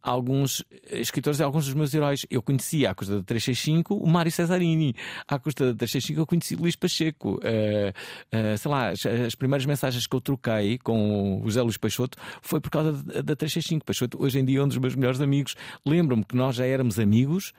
alguns 0.05 0.63
escritores 0.91 1.39
e 1.39 1.43
alguns 1.43 1.65
dos 1.65 1.73
meus 1.73 1.93
heróis. 1.93 2.25
Eu 2.29 2.41
conheci 2.41 2.85
à 2.85 2.93
custa 2.93 3.17
da 3.17 3.23
365 3.23 3.95
o 3.95 4.07
Mário 4.07 4.31
Cesarini, 4.31 4.95
à 5.27 5.39
custa 5.39 5.73
da 5.73 5.75
365 5.75 6.21
eu 6.21 6.27
conheci 6.27 6.55
Luís 6.55 6.75
Pacheco. 6.75 7.39
Eh, 7.43 7.93
eh, 8.31 8.57
sei 8.57 8.71
lá, 8.71 8.89
as, 8.89 9.05
as 9.05 9.35
primeiras 9.35 9.65
mensagens 9.65 10.05
que 10.05 10.15
eu 10.15 10.21
troquei 10.21 10.77
com 10.77 11.41
o 11.41 11.45
José 11.45 11.61
Luís 11.61 11.77
Peixoto 11.77 12.17
foi 12.41 12.61
por 12.61 12.69
causa 12.69 12.93
da, 12.93 13.21
da 13.21 13.35
365. 13.35 13.85
Peixoto 13.85 14.21
hoje 14.21 14.39
em 14.39 14.45
dia 14.45 14.59
é 14.59 14.63
um 14.63 14.67
dos 14.67 14.77
meus 14.77 14.95
melhores 14.95 15.19
amigos. 15.19 15.55
Lembro-me 15.85 16.23
que 16.23 16.35
nós 16.35 16.55
já 16.55 16.65
éramos 16.65 16.99
amigos 16.99 17.51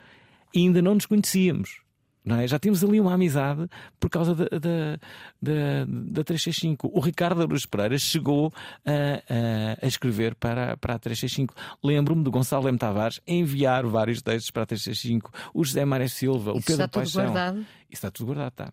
e 0.54 0.60
ainda 0.60 0.80
não 0.80 0.94
nos 0.94 1.06
conhecíamos. 1.06 1.85
Não 2.26 2.40
é? 2.40 2.48
Já 2.48 2.58
tínhamos 2.58 2.82
ali 2.82 3.00
uma 3.00 3.14
amizade 3.14 3.68
por 4.00 4.10
causa 4.10 4.34
da, 4.34 4.46
da, 4.46 4.98
da, 5.40 5.84
da 5.86 6.24
365. 6.24 6.90
O 6.92 6.98
Ricardo 6.98 7.40
Aruz 7.40 7.64
Pereira 7.64 7.96
chegou 7.98 8.52
a, 8.84 8.90
a, 8.90 9.84
a, 9.84 9.86
escrever 9.86 10.34
para, 10.34 10.76
para 10.76 10.96
a 10.96 10.98
365. 10.98 11.54
Lembro-me 11.84 12.24
do 12.24 12.30
Gonçalo 12.32 12.68
M. 12.68 12.76
Tavares 12.76 13.20
enviar 13.28 13.86
vários 13.86 14.20
textos 14.20 14.50
para 14.50 14.64
a 14.64 14.66
365. 14.66 15.30
O 15.54 15.64
José 15.64 15.84
Mário 15.84 16.08
Silva, 16.08 16.50
Isso 16.50 16.58
o 16.58 16.62
Pedro 16.64 16.84
está 16.84 16.88
tudo 16.88 17.02
Paixão. 17.02 17.22
guardado? 17.22 17.58
Isso 17.58 17.66
está 17.92 18.10
tudo 18.10 18.26
guardado, 18.26 18.48
está. 18.48 18.72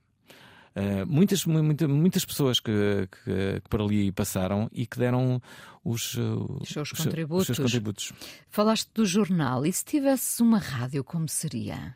Uh, 0.75 1.05
muitas, 1.05 1.45
muita, 1.45 1.87
muitas 1.87 2.25
pessoas 2.25 2.59
que, 2.59 2.71
que, 3.23 3.61
que, 3.61 3.69
por 3.69 3.79
ali 3.79 4.11
passaram 4.11 4.67
e 4.73 4.87
que 4.87 4.97
deram 4.97 5.39
os, 5.83 6.15
uh, 6.15 6.57
os, 6.59 6.69
seus, 6.69 6.91
os, 6.91 6.97
contributos. 6.97 7.49
os 7.49 7.55
seus 7.55 7.59
contributos. 7.59 8.13
Falaste 8.49 8.89
do 8.95 9.05
jornal. 9.05 9.63
E 9.63 9.71
se 9.71 9.85
tivesse 9.85 10.41
uma 10.41 10.57
rádio, 10.57 11.03
como 11.03 11.29
seria? 11.29 11.95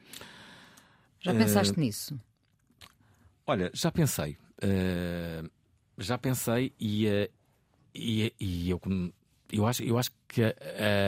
Já 1.33 1.39
pensaste 1.39 1.77
uh, 1.77 1.79
nisso? 1.79 2.19
Olha, 3.45 3.71
já 3.73 3.91
pensei. 3.91 4.37
já 5.97 6.17
pensei 6.17 6.73
e, 6.79 7.29
e, 7.93 8.33
e, 8.39 8.69
eu, 8.69 8.81
eu, 9.51 9.65
acho, 9.65 9.83
eu 9.83 9.97
acho 9.97 10.11
que 10.27 10.43
a, 10.43 10.53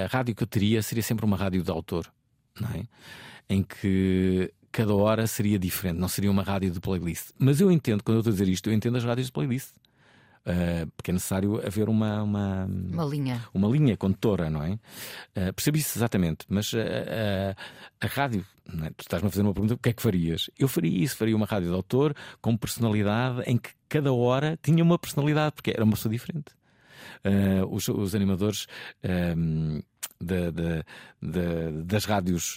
a 0.05 0.07
rádio 0.07 0.35
que 0.35 0.43
eu 0.43 0.47
teria 0.47 0.81
seria 0.81 1.03
sempre 1.03 1.25
uma 1.25 1.37
rádio 1.37 1.61
de 1.61 1.71
autor, 1.71 2.11
não 2.59 2.69
é? 2.69 2.83
Em 3.49 3.63
que 3.63 4.53
cada 4.71 4.93
hora 4.93 5.25
seria 5.27 5.57
diferente, 5.57 5.99
não 5.99 6.07
seria 6.07 6.31
uma 6.31 6.43
rádio 6.43 6.71
de 6.71 6.79
playlist. 6.79 7.31
Mas 7.37 7.59
eu 7.59 7.71
entendo, 7.71 8.03
quando 8.03 8.17
eu 8.17 8.19
estou 8.21 8.31
a 8.31 8.33
dizer 8.33 8.47
isto, 8.47 8.69
eu 8.69 8.73
entendo 8.73 8.97
as 8.97 9.03
rádios 9.03 9.27
de 9.27 9.33
playlist. 9.33 9.73
Uh, 10.45 10.89
porque 10.95 11.11
é 11.11 11.13
necessário 11.13 11.65
haver 11.65 11.89
uma, 11.89 12.23
uma, 12.23 12.65
uma 12.65 13.03
linha 13.03 13.45
uma 13.53 13.67
linha 13.67 13.97
condutora, 13.97 14.49
não 14.49 14.63
é? 14.63 14.71
Uh, 14.71 15.53
percebi 15.53 15.79
isso 15.79 15.97
exatamente, 15.97 16.45
mas 16.47 16.71
uh, 16.73 17.55
a 17.99 18.07
rádio, 18.07 18.45
é? 18.83 18.89
tu 18.91 19.01
estás-me 19.01 19.27
a 19.27 19.31
fazer 19.31 19.43
uma 19.43 19.53
pergunta: 19.53 19.73
o 19.73 19.77
que 19.77 19.89
é 19.89 19.93
que 19.93 20.01
farias? 20.01 20.49
Eu 20.57 20.67
faria 20.67 21.03
isso, 21.03 21.17
faria 21.17 21.35
uma 21.35 21.45
rádio 21.45 21.69
de 21.69 21.75
autor 21.75 22.15
com 22.41 22.55
personalidade 22.55 23.43
em 23.45 23.57
que 23.57 23.69
cada 23.87 24.13
hora 24.13 24.57
tinha 24.63 24.83
uma 24.83 24.97
personalidade, 24.97 25.55
porque 25.55 25.71
era 25.71 25.83
uma 25.83 25.93
pessoa 25.93 26.11
diferente. 26.11 26.57
Os, 27.69 27.87
os, 27.89 28.15
animadores 28.15 28.65
de, 29.01 30.51
de, 30.51 30.83
de, 31.21 31.83
das 31.83 32.05
rádios, 32.05 32.55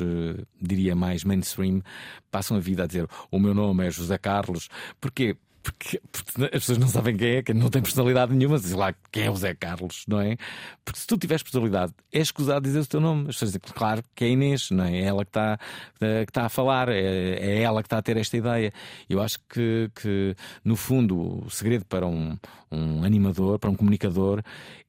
diria 0.60 0.94
mais 0.94 1.24
mainstream, 1.24 1.82
passam 2.30 2.56
a 2.56 2.60
vida 2.60 2.84
a 2.84 2.86
dizer 2.86 3.08
o 3.30 3.40
meu 3.40 3.54
nome 3.54 3.86
é 3.86 3.90
José 3.90 4.18
Carlos. 4.18 4.68
Porquê? 5.00 5.36
Porque, 5.62 6.00
porque, 6.10 6.44
as 6.44 6.50
pessoas 6.50 6.78
não 6.78 6.88
sabem 6.88 7.16
quem 7.16 7.36
é, 7.36 7.42
que 7.42 7.54
não 7.54 7.70
tem 7.70 7.80
personalidade 7.80 8.34
nenhuma, 8.34 8.58
diz 8.58 8.72
lá 8.72 8.92
quem 9.12 9.24
é 9.24 9.30
o 9.30 9.36
Zé 9.36 9.54
Carlos, 9.54 10.04
não 10.08 10.20
é? 10.20 10.36
Porque 10.84 10.98
se 10.98 11.06
tu 11.06 11.16
tiveres 11.16 11.42
personalidade, 11.42 11.92
é 12.12 12.18
escusado 12.18 12.64
dizer 12.64 12.80
o 12.80 12.86
teu 12.86 13.00
nome. 13.00 13.28
As 13.28 13.36
pessoas 13.36 13.52
dizem, 13.52 13.60
claro 13.74 14.02
que 14.14 14.24
é 14.24 14.28
Inês, 14.30 14.70
não 14.70 14.84
é? 14.84 14.98
É 14.98 15.04
ela 15.04 15.24
que 15.24 15.30
está, 15.30 15.58
que 15.98 16.30
está 16.30 16.46
a 16.46 16.48
falar, 16.48 16.88
é, 16.88 16.98
é 16.98 17.62
ela 17.62 17.82
que 17.82 17.86
está 17.86 17.98
a 17.98 18.02
ter 18.02 18.16
esta 18.16 18.36
ideia. 18.36 18.72
Eu 19.08 19.22
acho 19.22 19.38
que, 19.48 19.90
que 19.94 20.34
no 20.64 20.74
fundo, 20.74 21.44
o 21.46 21.50
segredo 21.50 21.84
para 21.84 22.06
um, 22.06 22.36
um 22.70 23.04
animador, 23.04 23.58
para 23.58 23.70
um 23.70 23.74
comunicador, 23.76 24.42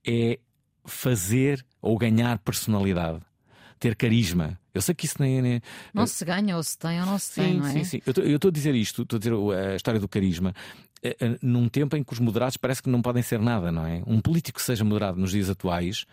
é 0.05 0.39
fazer 0.85 1.65
ou 1.81 1.97
ganhar 1.97 2.39
personalidade, 2.39 3.21
ter 3.79 3.95
carisma. 3.95 4.59
Eu 4.73 4.81
sei 4.81 4.95
que 4.95 5.05
isso 5.05 5.15
nem. 5.19 5.41
nem... 5.41 5.61
Não 5.93 6.07
se 6.07 6.25
ganha, 6.25 6.57
ou 6.57 6.63
se 6.63 6.77
tem, 6.77 6.99
ou 6.99 7.05
não 7.05 7.19
se 7.19 7.33
sim, 7.33 7.41
tem, 7.41 7.57
não 7.57 7.67
é? 7.67 7.71
Sim, 7.71 7.83
sim. 7.83 8.01
Eu 8.05 8.35
estou 8.35 8.49
a 8.49 8.51
dizer 8.51 8.73
isto, 8.73 9.03
estou 9.03 9.17
a 9.17 9.19
dizer 9.19 9.33
a 9.33 9.75
história 9.75 9.99
do 9.99 10.07
carisma, 10.07 10.53
eh, 11.03 11.15
eh, 11.19 11.37
num 11.41 11.69
tempo 11.69 11.95
em 11.95 12.03
que 12.03 12.13
os 12.13 12.19
moderados 12.19 12.57
parece 12.57 12.81
que 12.81 12.89
não 12.89 13.01
podem 13.01 13.21
ser 13.21 13.39
nada, 13.39 13.71
não 13.71 13.85
é? 13.85 14.01
Um 14.07 14.19
político 14.19 14.59
que 14.59 14.65
seja 14.65 14.83
moderado 14.83 15.19
nos 15.19 15.31
dias 15.31 15.49
atuais 15.49 16.05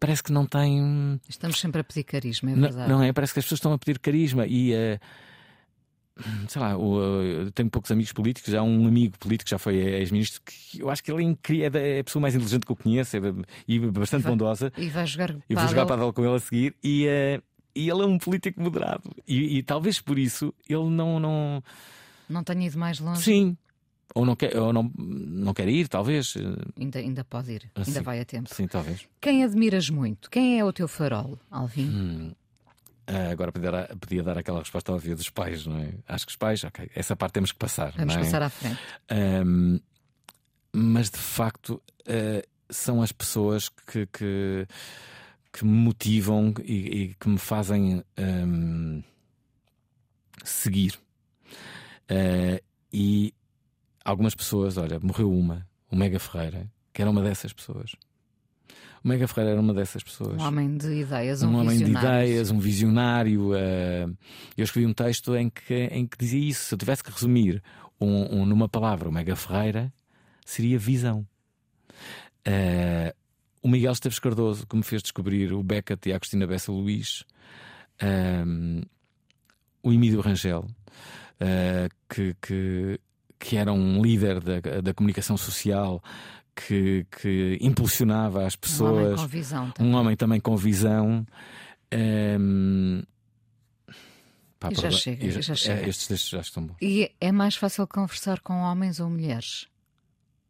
parece 0.00 0.22
que 0.22 0.32
não 0.32 0.46
tem. 0.46 1.20
Estamos 1.28 1.58
sempre 1.58 1.80
a 1.80 1.84
pedir 1.84 2.04
carisma, 2.04 2.50
é 2.50 2.54
verdade. 2.54 2.88
Não, 2.88 2.98
não 2.98 3.04
é? 3.04 3.12
Parece 3.12 3.32
que 3.32 3.40
as 3.40 3.44
pessoas 3.44 3.58
estão 3.58 3.72
a 3.72 3.78
pedir 3.78 3.98
carisma 3.98 4.46
e. 4.46 4.72
Uh, 4.72 4.98
sei 6.48 6.60
lá, 6.60 6.72
eu 6.72 7.50
tenho 7.52 7.70
poucos 7.70 7.90
amigos 7.92 8.12
políticos, 8.12 8.52
há 8.52 8.60
um 8.60 8.88
amigo 8.88 9.16
político 9.18 9.48
já 9.48 9.56
foi 9.56 9.76
ex-ministro 9.76 10.42
que 10.44 10.80
eu 10.80 10.90
acho 10.90 11.02
que 11.02 11.12
ele 11.12 11.38
é, 11.62 11.96
é 11.96 12.00
a 12.00 12.04
pessoa 12.04 12.20
mais 12.20 12.34
inteligente 12.34 12.66
que 12.66 12.72
eu 12.72 12.76
conheço 12.76 13.16
é, 13.16 13.20
e 13.68 13.78
bastante 13.78 14.22
e 14.22 14.24
vai, 14.24 14.32
bondosa. 14.32 14.72
E 14.76 14.88
vai 14.88 15.06
jogar 15.06 15.36
E 15.48 15.54
vou 15.54 15.68
jogar 15.68 15.86
padel 15.86 16.12
com 16.12 16.24
ele 16.24 16.34
a 16.34 16.40
seguir 16.40 16.74
e, 16.82 17.06
uh, 17.06 17.42
e 17.74 17.88
ele 17.88 18.02
é 18.02 18.06
um 18.06 18.18
político 18.18 18.60
moderado. 18.60 19.10
E, 19.26 19.58
e, 19.58 19.62
talvez 19.62 20.00
por 20.00 20.18
isso 20.18 20.54
ele 20.68 20.88
não. 20.88 21.20
Não, 21.20 21.62
não 22.28 22.44
tenha 22.44 22.66
ido 22.66 22.78
mais 22.78 22.98
longe. 22.98 23.22
Sim. 23.22 23.56
Ou 24.14 24.24
não 24.24 24.34
quer, 24.34 24.56
ou 24.56 24.72
não, 24.72 24.90
não 24.96 25.52
quer 25.52 25.68
ir, 25.68 25.86
talvez. 25.86 26.34
Ainda, 26.78 26.98
ainda 26.98 27.24
pode 27.24 27.52
ir, 27.52 27.70
ainda 27.74 27.90
sim, 27.90 28.00
vai 28.00 28.20
a 28.20 28.24
tempo. 28.24 28.52
Sim, 28.52 28.66
talvez. 28.66 29.06
Quem 29.20 29.44
admiras 29.44 29.90
muito? 29.90 30.30
Quem 30.30 30.58
é 30.58 30.64
o 30.64 30.72
teu 30.72 30.88
farol, 30.88 31.38
Alvin? 31.50 31.88
Hum. 31.88 32.32
Uh, 33.08 33.32
agora 33.32 33.50
podia, 33.50 33.96
podia, 33.98 34.22
dar 34.22 34.36
aquela 34.36 34.58
resposta 34.58 34.92
óbvia 34.92 35.14
dos 35.14 35.30
pais, 35.30 35.66
não 35.66 35.78
é? 35.78 35.94
Acho 36.06 36.26
que 36.26 36.30
os 36.32 36.36
pais, 36.36 36.62
ok, 36.62 36.90
essa 36.94 37.16
parte 37.16 37.32
temos 37.34 37.52
que 37.52 37.58
passar. 37.58 37.92
Vamos 37.96 38.14
é? 38.14 38.18
passar 38.18 38.42
à 38.42 38.50
frente. 38.50 38.78
Um, 39.10 39.80
mas 40.72 41.10
de 41.10 41.16
facto 41.16 41.82
uh, 42.02 42.46
são 42.68 43.00
as 43.00 43.10
pessoas 43.10 43.70
que, 43.70 44.06
que, 44.06 44.66
que 45.58 45.64
me 45.64 45.72
motivam 45.72 46.54
e, 46.62 46.72
e, 46.72 47.14
que 47.14 47.28
me 47.28 47.38
fazem 47.38 48.04
um, 48.16 49.02
seguir. 50.44 50.94
Uh, 52.08 52.62
e 52.92 53.34
algumas 54.04 54.36
pessoas, 54.36 54.76
olha, 54.76 55.00
morreu 55.00 55.32
uma, 55.32 55.66
o 55.90 55.96
Mega 55.96 56.20
Ferreira, 56.20 56.70
que 56.92 57.02
era 57.02 57.10
uma 57.10 57.22
dessas 57.22 57.52
pessoas. 57.52 57.96
O 59.02 59.08
Mega 59.08 59.26
Ferreira 59.26 59.52
era 59.52 59.60
uma 59.60 59.74
dessas 59.74 60.02
pessoas. 60.02 60.40
Um 60.40 60.46
homem 60.46 60.76
de 60.76 60.92
ideias, 60.92 61.42
um, 61.42 61.48
um 61.48 61.56
homem 61.58 61.76
de 61.76 61.90
ideias, 61.90 62.52
um 62.52 62.60
visionário. 62.60 63.50
Uh, 63.50 64.16
eu 64.56 64.64
escrevi 64.64 64.86
um 64.86 64.94
texto 64.94 65.34
em 65.34 65.50
que, 65.50 65.74
em 65.86 66.06
que 66.06 66.16
dizia 66.16 66.40
isso. 66.40 66.66
Se 66.66 66.74
eu 66.74 66.78
tivesse 66.78 67.02
que 67.02 67.10
resumir 67.10 67.60
um, 68.00 68.42
um, 68.42 68.46
numa 68.46 68.68
palavra 68.68 69.08
o 69.08 69.12
Mega 69.12 69.34
Ferreira, 69.34 69.92
seria 70.44 70.78
visão. 70.78 71.26
Uh, 72.46 73.12
o 73.68 73.70
Miguel 73.70 73.92
Esteves 73.92 74.18
Cardoso, 74.18 74.66
que 74.66 74.74
me 74.74 74.82
fez 74.82 75.02
descobrir 75.02 75.52
o 75.52 75.62
Beckett 75.62 76.08
e 76.08 76.12
a 76.12 76.16
Agostina 76.16 76.46
Bessa 76.46 76.72
Luís. 76.72 77.22
Um, 78.02 78.80
o 79.82 79.92
Emílio 79.92 80.22
Rangel, 80.22 80.64
uh, 80.64 81.94
que, 82.08 82.34
que, 82.40 82.98
que 83.38 83.56
era 83.58 83.70
um 83.70 84.02
líder 84.02 84.40
da, 84.40 84.80
da 84.80 84.94
comunicação 84.94 85.36
social, 85.36 86.02
que, 86.56 87.06
que 87.10 87.58
impulsionava 87.60 88.46
as 88.46 88.56
pessoas. 88.56 88.90
Um 88.90 89.04
homem 89.04 89.16
com 89.16 89.26
visão. 89.26 89.70
Também. 89.70 89.92
Um 89.92 89.96
homem 89.96 90.16
também 90.16 90.40
com 90.40 90.56
visão. 90.56 91.26
Um... 91.92 93.02
Pá, 94.58 94.70
já 94.72 94.90
chega, 94.90 95.30
já, 95.30 95.40
já 95.42 95.54
chega. 95.54 95.82
É, 95.82 95.88
estes 95.88 96.08
textos 96.08 96.30
já 96.30 96.40
estão 96.40 96.66
bons. 96.66 96.76
E 96.80 97.12
é 97.20 97.30
mais 97.30 97.54
fácil 97.54 97.86
conversar 97.86 98.40
com 98.40 98.54
homens 98.54 98.98
ou 98.98 99.10
mulheres? 99.10 99.68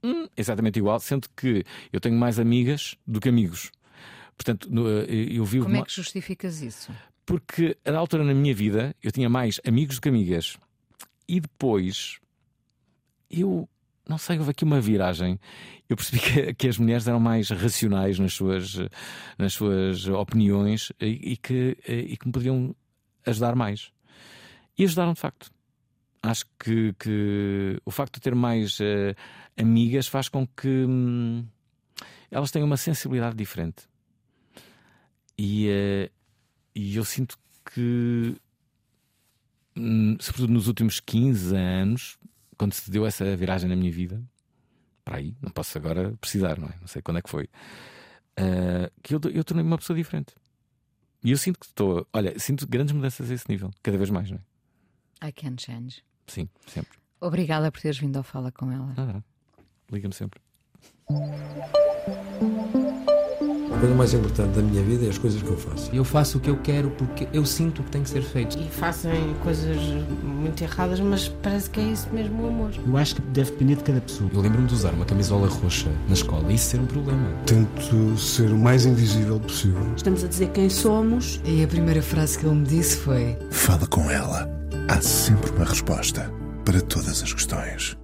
Hum, 0.03 0.28
exatamente 0.36 0.78
igual, 0.78 1.01
sendo 1.01 1.28
que 1.36 1.64
eu 1.92 2.01
tenho 2.01 2.16
mais 2.16 2.38
amigas 2.38 2.96
do 3.07 3.20
que 3.20 3.28
amigos. 3.28 3.70
Portanto, 4.36 4.68
eu 5.09 5.44
vivo. 5.44 5.64
Como 5.64 5.76
é 5.76 5.82
que 5.82 5.92
justificas 5.92 6.62
isso? 6.62 6.92
Porque 7.26 7.76
a 7.84 7.96
altura 7.96 8.24
na 8.24 8.32
minha 8.32 8.55
vida 8.55 8.94
eu 9.03 9.11
tinha 9.11 9.28
mais 9.28 9.61
amigos 9.66 9.96
do 9.96 10.03
que 10.03 10.09
amigas. 10.09 10.57
E 11.28 11.40
depois 11.40 12.20
eu 13.28 13.68
não 14.09 14.16
sei, 14.16 14.38
houve 14.38 14.53
aqui 14.53 14.64
uma 14.64 14.80
viragem. 14.80 15.38
Eu 15.88 15.96
percebi 15.96 16.18
que, 16.22 16.55
que, 16.55 16.68
as 16.68 16.78
mulheres 16.78 17.07
eram 17.07 17.20
mais 17.20 17.51
racionais 17.51 18.18
nas 18.18 18.32
suas, 18.32 18.76
nas 19.36 19.53
suas 19.53 20.07
opiniões 20.09 20.90
e, 21.01 21.32
e, 21.32 21.36
que, 21.36 21.76
e 21.86 22.16
que 22.16 22.26
me 22.26 22.32
podiam 22.32 22.74
ajudar 23.26 23.55
mais. 23.55 23.92
E 24.78 24.84
ajudaram 24.84 25.12
de 25.12 25.20
facto. 25.20 25.51
Acho 26.23 26.45
que, 26.59 26.93
que 26.95 27.81
o 27.85 27.91
facto 27.91 28.14
de 28.14 28.21
ter 28.21 28.35
mais 28.35 28.79
uh, 28.81 29.14
amigas 29.57 30.07
faz 30.07 30.29
com 30.29 30.47
que 30.47 30.69
hum, 30.69 31.47
elas 32.31 32.51
tenham 32.51 32.66
uma 32.66 32.77
sensibilidade 32.77 33.37
diferente. 33.37 33.89
E, 35.39 35.69
uh, 35.69 36.11
e 36.75 36.97
eu 36.97 37.05
sinto 37.05 37.39
que, 37.73 38.37
hum, 39.77 40.16
sobretudo 40.21 40.53
nos 40.53 40.66
últimos 40.66 41.01
15 41.01 41.55
anos, 41.55 42.19
quando 42.57 42.73
se 42.73 42.91
deu 42.91 43.07
essa 43.07 43.37
viragem 43.37 43.69
na 43.69 43.77
minha 43.77 43.93
vida, 43.93 44.23
para 45.05 45.19
aí, 45.19 45.35
não 45.41 45.51
posso 45.51 45.79
agora 45.79 46.12
precisar, 46.21 46.59
não 46.59 46.69
é? 46.69 46.75
Não 46.81 46.89
sei 46.89 47.01
quando 47.01 47.19
é 47.19 47.23
que 47.23 47.31
foi, 47.31 47.45
uh, 47.45 48.91
que 49.03 49.14
eu, 49.14 49.21
eu 49.33 49.45
tornei-me 49.45 49.71
uma 49.71 49.79
pessoa 49.79 49.97
diferente. 49.97 50.35
E 51.23 51.31
eu 51.31 51.39
sinto 51.39 51.59
que 51.59 51.66
estou, 51.66 52.07
olha, 52.12 52.39
sinto 52.39 52.66
grandes 52.66 52.93
mudanças 52.93 53.31
a 53.31 53.35
esse 53.35 53.49
nível, 53.49 53.71
cada 53.83 53.97
vez 53.97 54.11
mais, 54.11 54.31
não 54.31 54.39
é? 54.39 54.41
I 55.23 55.33
can 55.33 55.57
change. 55.59 56.03
Sim, 56.27 56.49
sempre. 56.66 56.99
Obrigada 57.21 57.71
por 57.73 57.81
teres 57.81 57.99
vindo 57.99 58.16
ao 58.16 58.23
Fala 58.23 58.53
com 58.53 58.71
ela. 58.71 58.95
Ah, 58.97 59.21
Liga-me 59.91 60.14
sempre. 60.14 60.41
A 63.73 63.81
coisa 63.81 63.95
mais 63.95 64.12
importante 64.12 64.57
da 64.57 64.62
minha 64.62 64.83
vida 64.83 65.07
é 65.07 65.09
as 65.09 65.19
coisas 65.19 65.41
que 65.41 65.49
eu 65.49 65.57
faço. 65.57 65.95
Eu 65.95 66.05
faço 66.05 66.39
o 66.39 66.41
que 66.41 66.51
eu 66.51 66.57
quero 66.61 66.91
porque 66.91 67.29
eu 67.33 67.45
sinto 67.47 67.83
que 67.83 67.91
tem 67.91 68.03
que 68.03 68.11
ser 68.11 68.23
feito. 68.23 68.59
E 68.59 68.69
fazem 68.69 69.35
coisas 69.43 69.77
muito 70.23 70.62
erradas, 70.62 70.99
mas 71.01 71.29
parece 71.29 71.71
que 71.71 71.79
é 71.81 71.85
isso 71.85 72.09
mesmo 72.11 72.43
o 72.43 72.49
amor. 72.49 72.73
Eu 72.85 72.97
acho 72.97 73.14
que 73.16 73.23
deve 73.23 73.53
depender 73.53 73.77
de 73.77 73.85
cada 73.85 74.01
pessoa. 74.01 74.29
Eu 74.35 74.41
lembro-me 74.41 74.66
de 74.66 74.75
usar 74.75 74.93
uma 74.93 75.05
camisola 75.05 75.49
roxa 75.49 75.89
na 76.09 76.14
escola 76.14 76.51
e 76.51 76.57
isso 76.57 76.71
ser 76.71 76.81
um 76.81 76.87
problema. 76.87 77.33
Tento 77.47 78.19
ser 78.19 78.51
o 78.51 78.59
mais 78.59 78.85
invisível 78.85 79.39
possível. 79.39 79.95
Estamos 79.97 80.25
a 80.25 80.29
dizer 80.29 80.51
quem 80.51 80.69
somos. 80.69 81.41
E 81.45 81.62
a 81.62 81.69
primeira 81.69 82.03
frase 82.03 82.37
que 82.39 82.47
ele 82.47 82.57
me 82.57 82.66
disse 82.66 82.97
foi: 82.97 83.39
Fala 83.51 83.87
com 83.87 84.11
ela. 84.11 84.58
Há 84.91 85.03
sempre 85.03 85.51
uma 85.51 85.66
resposta 85.66 86.32
para 86.64 86.80
todas 86.80 87.22
as 87.22 87.30
questões. 87.30 87.95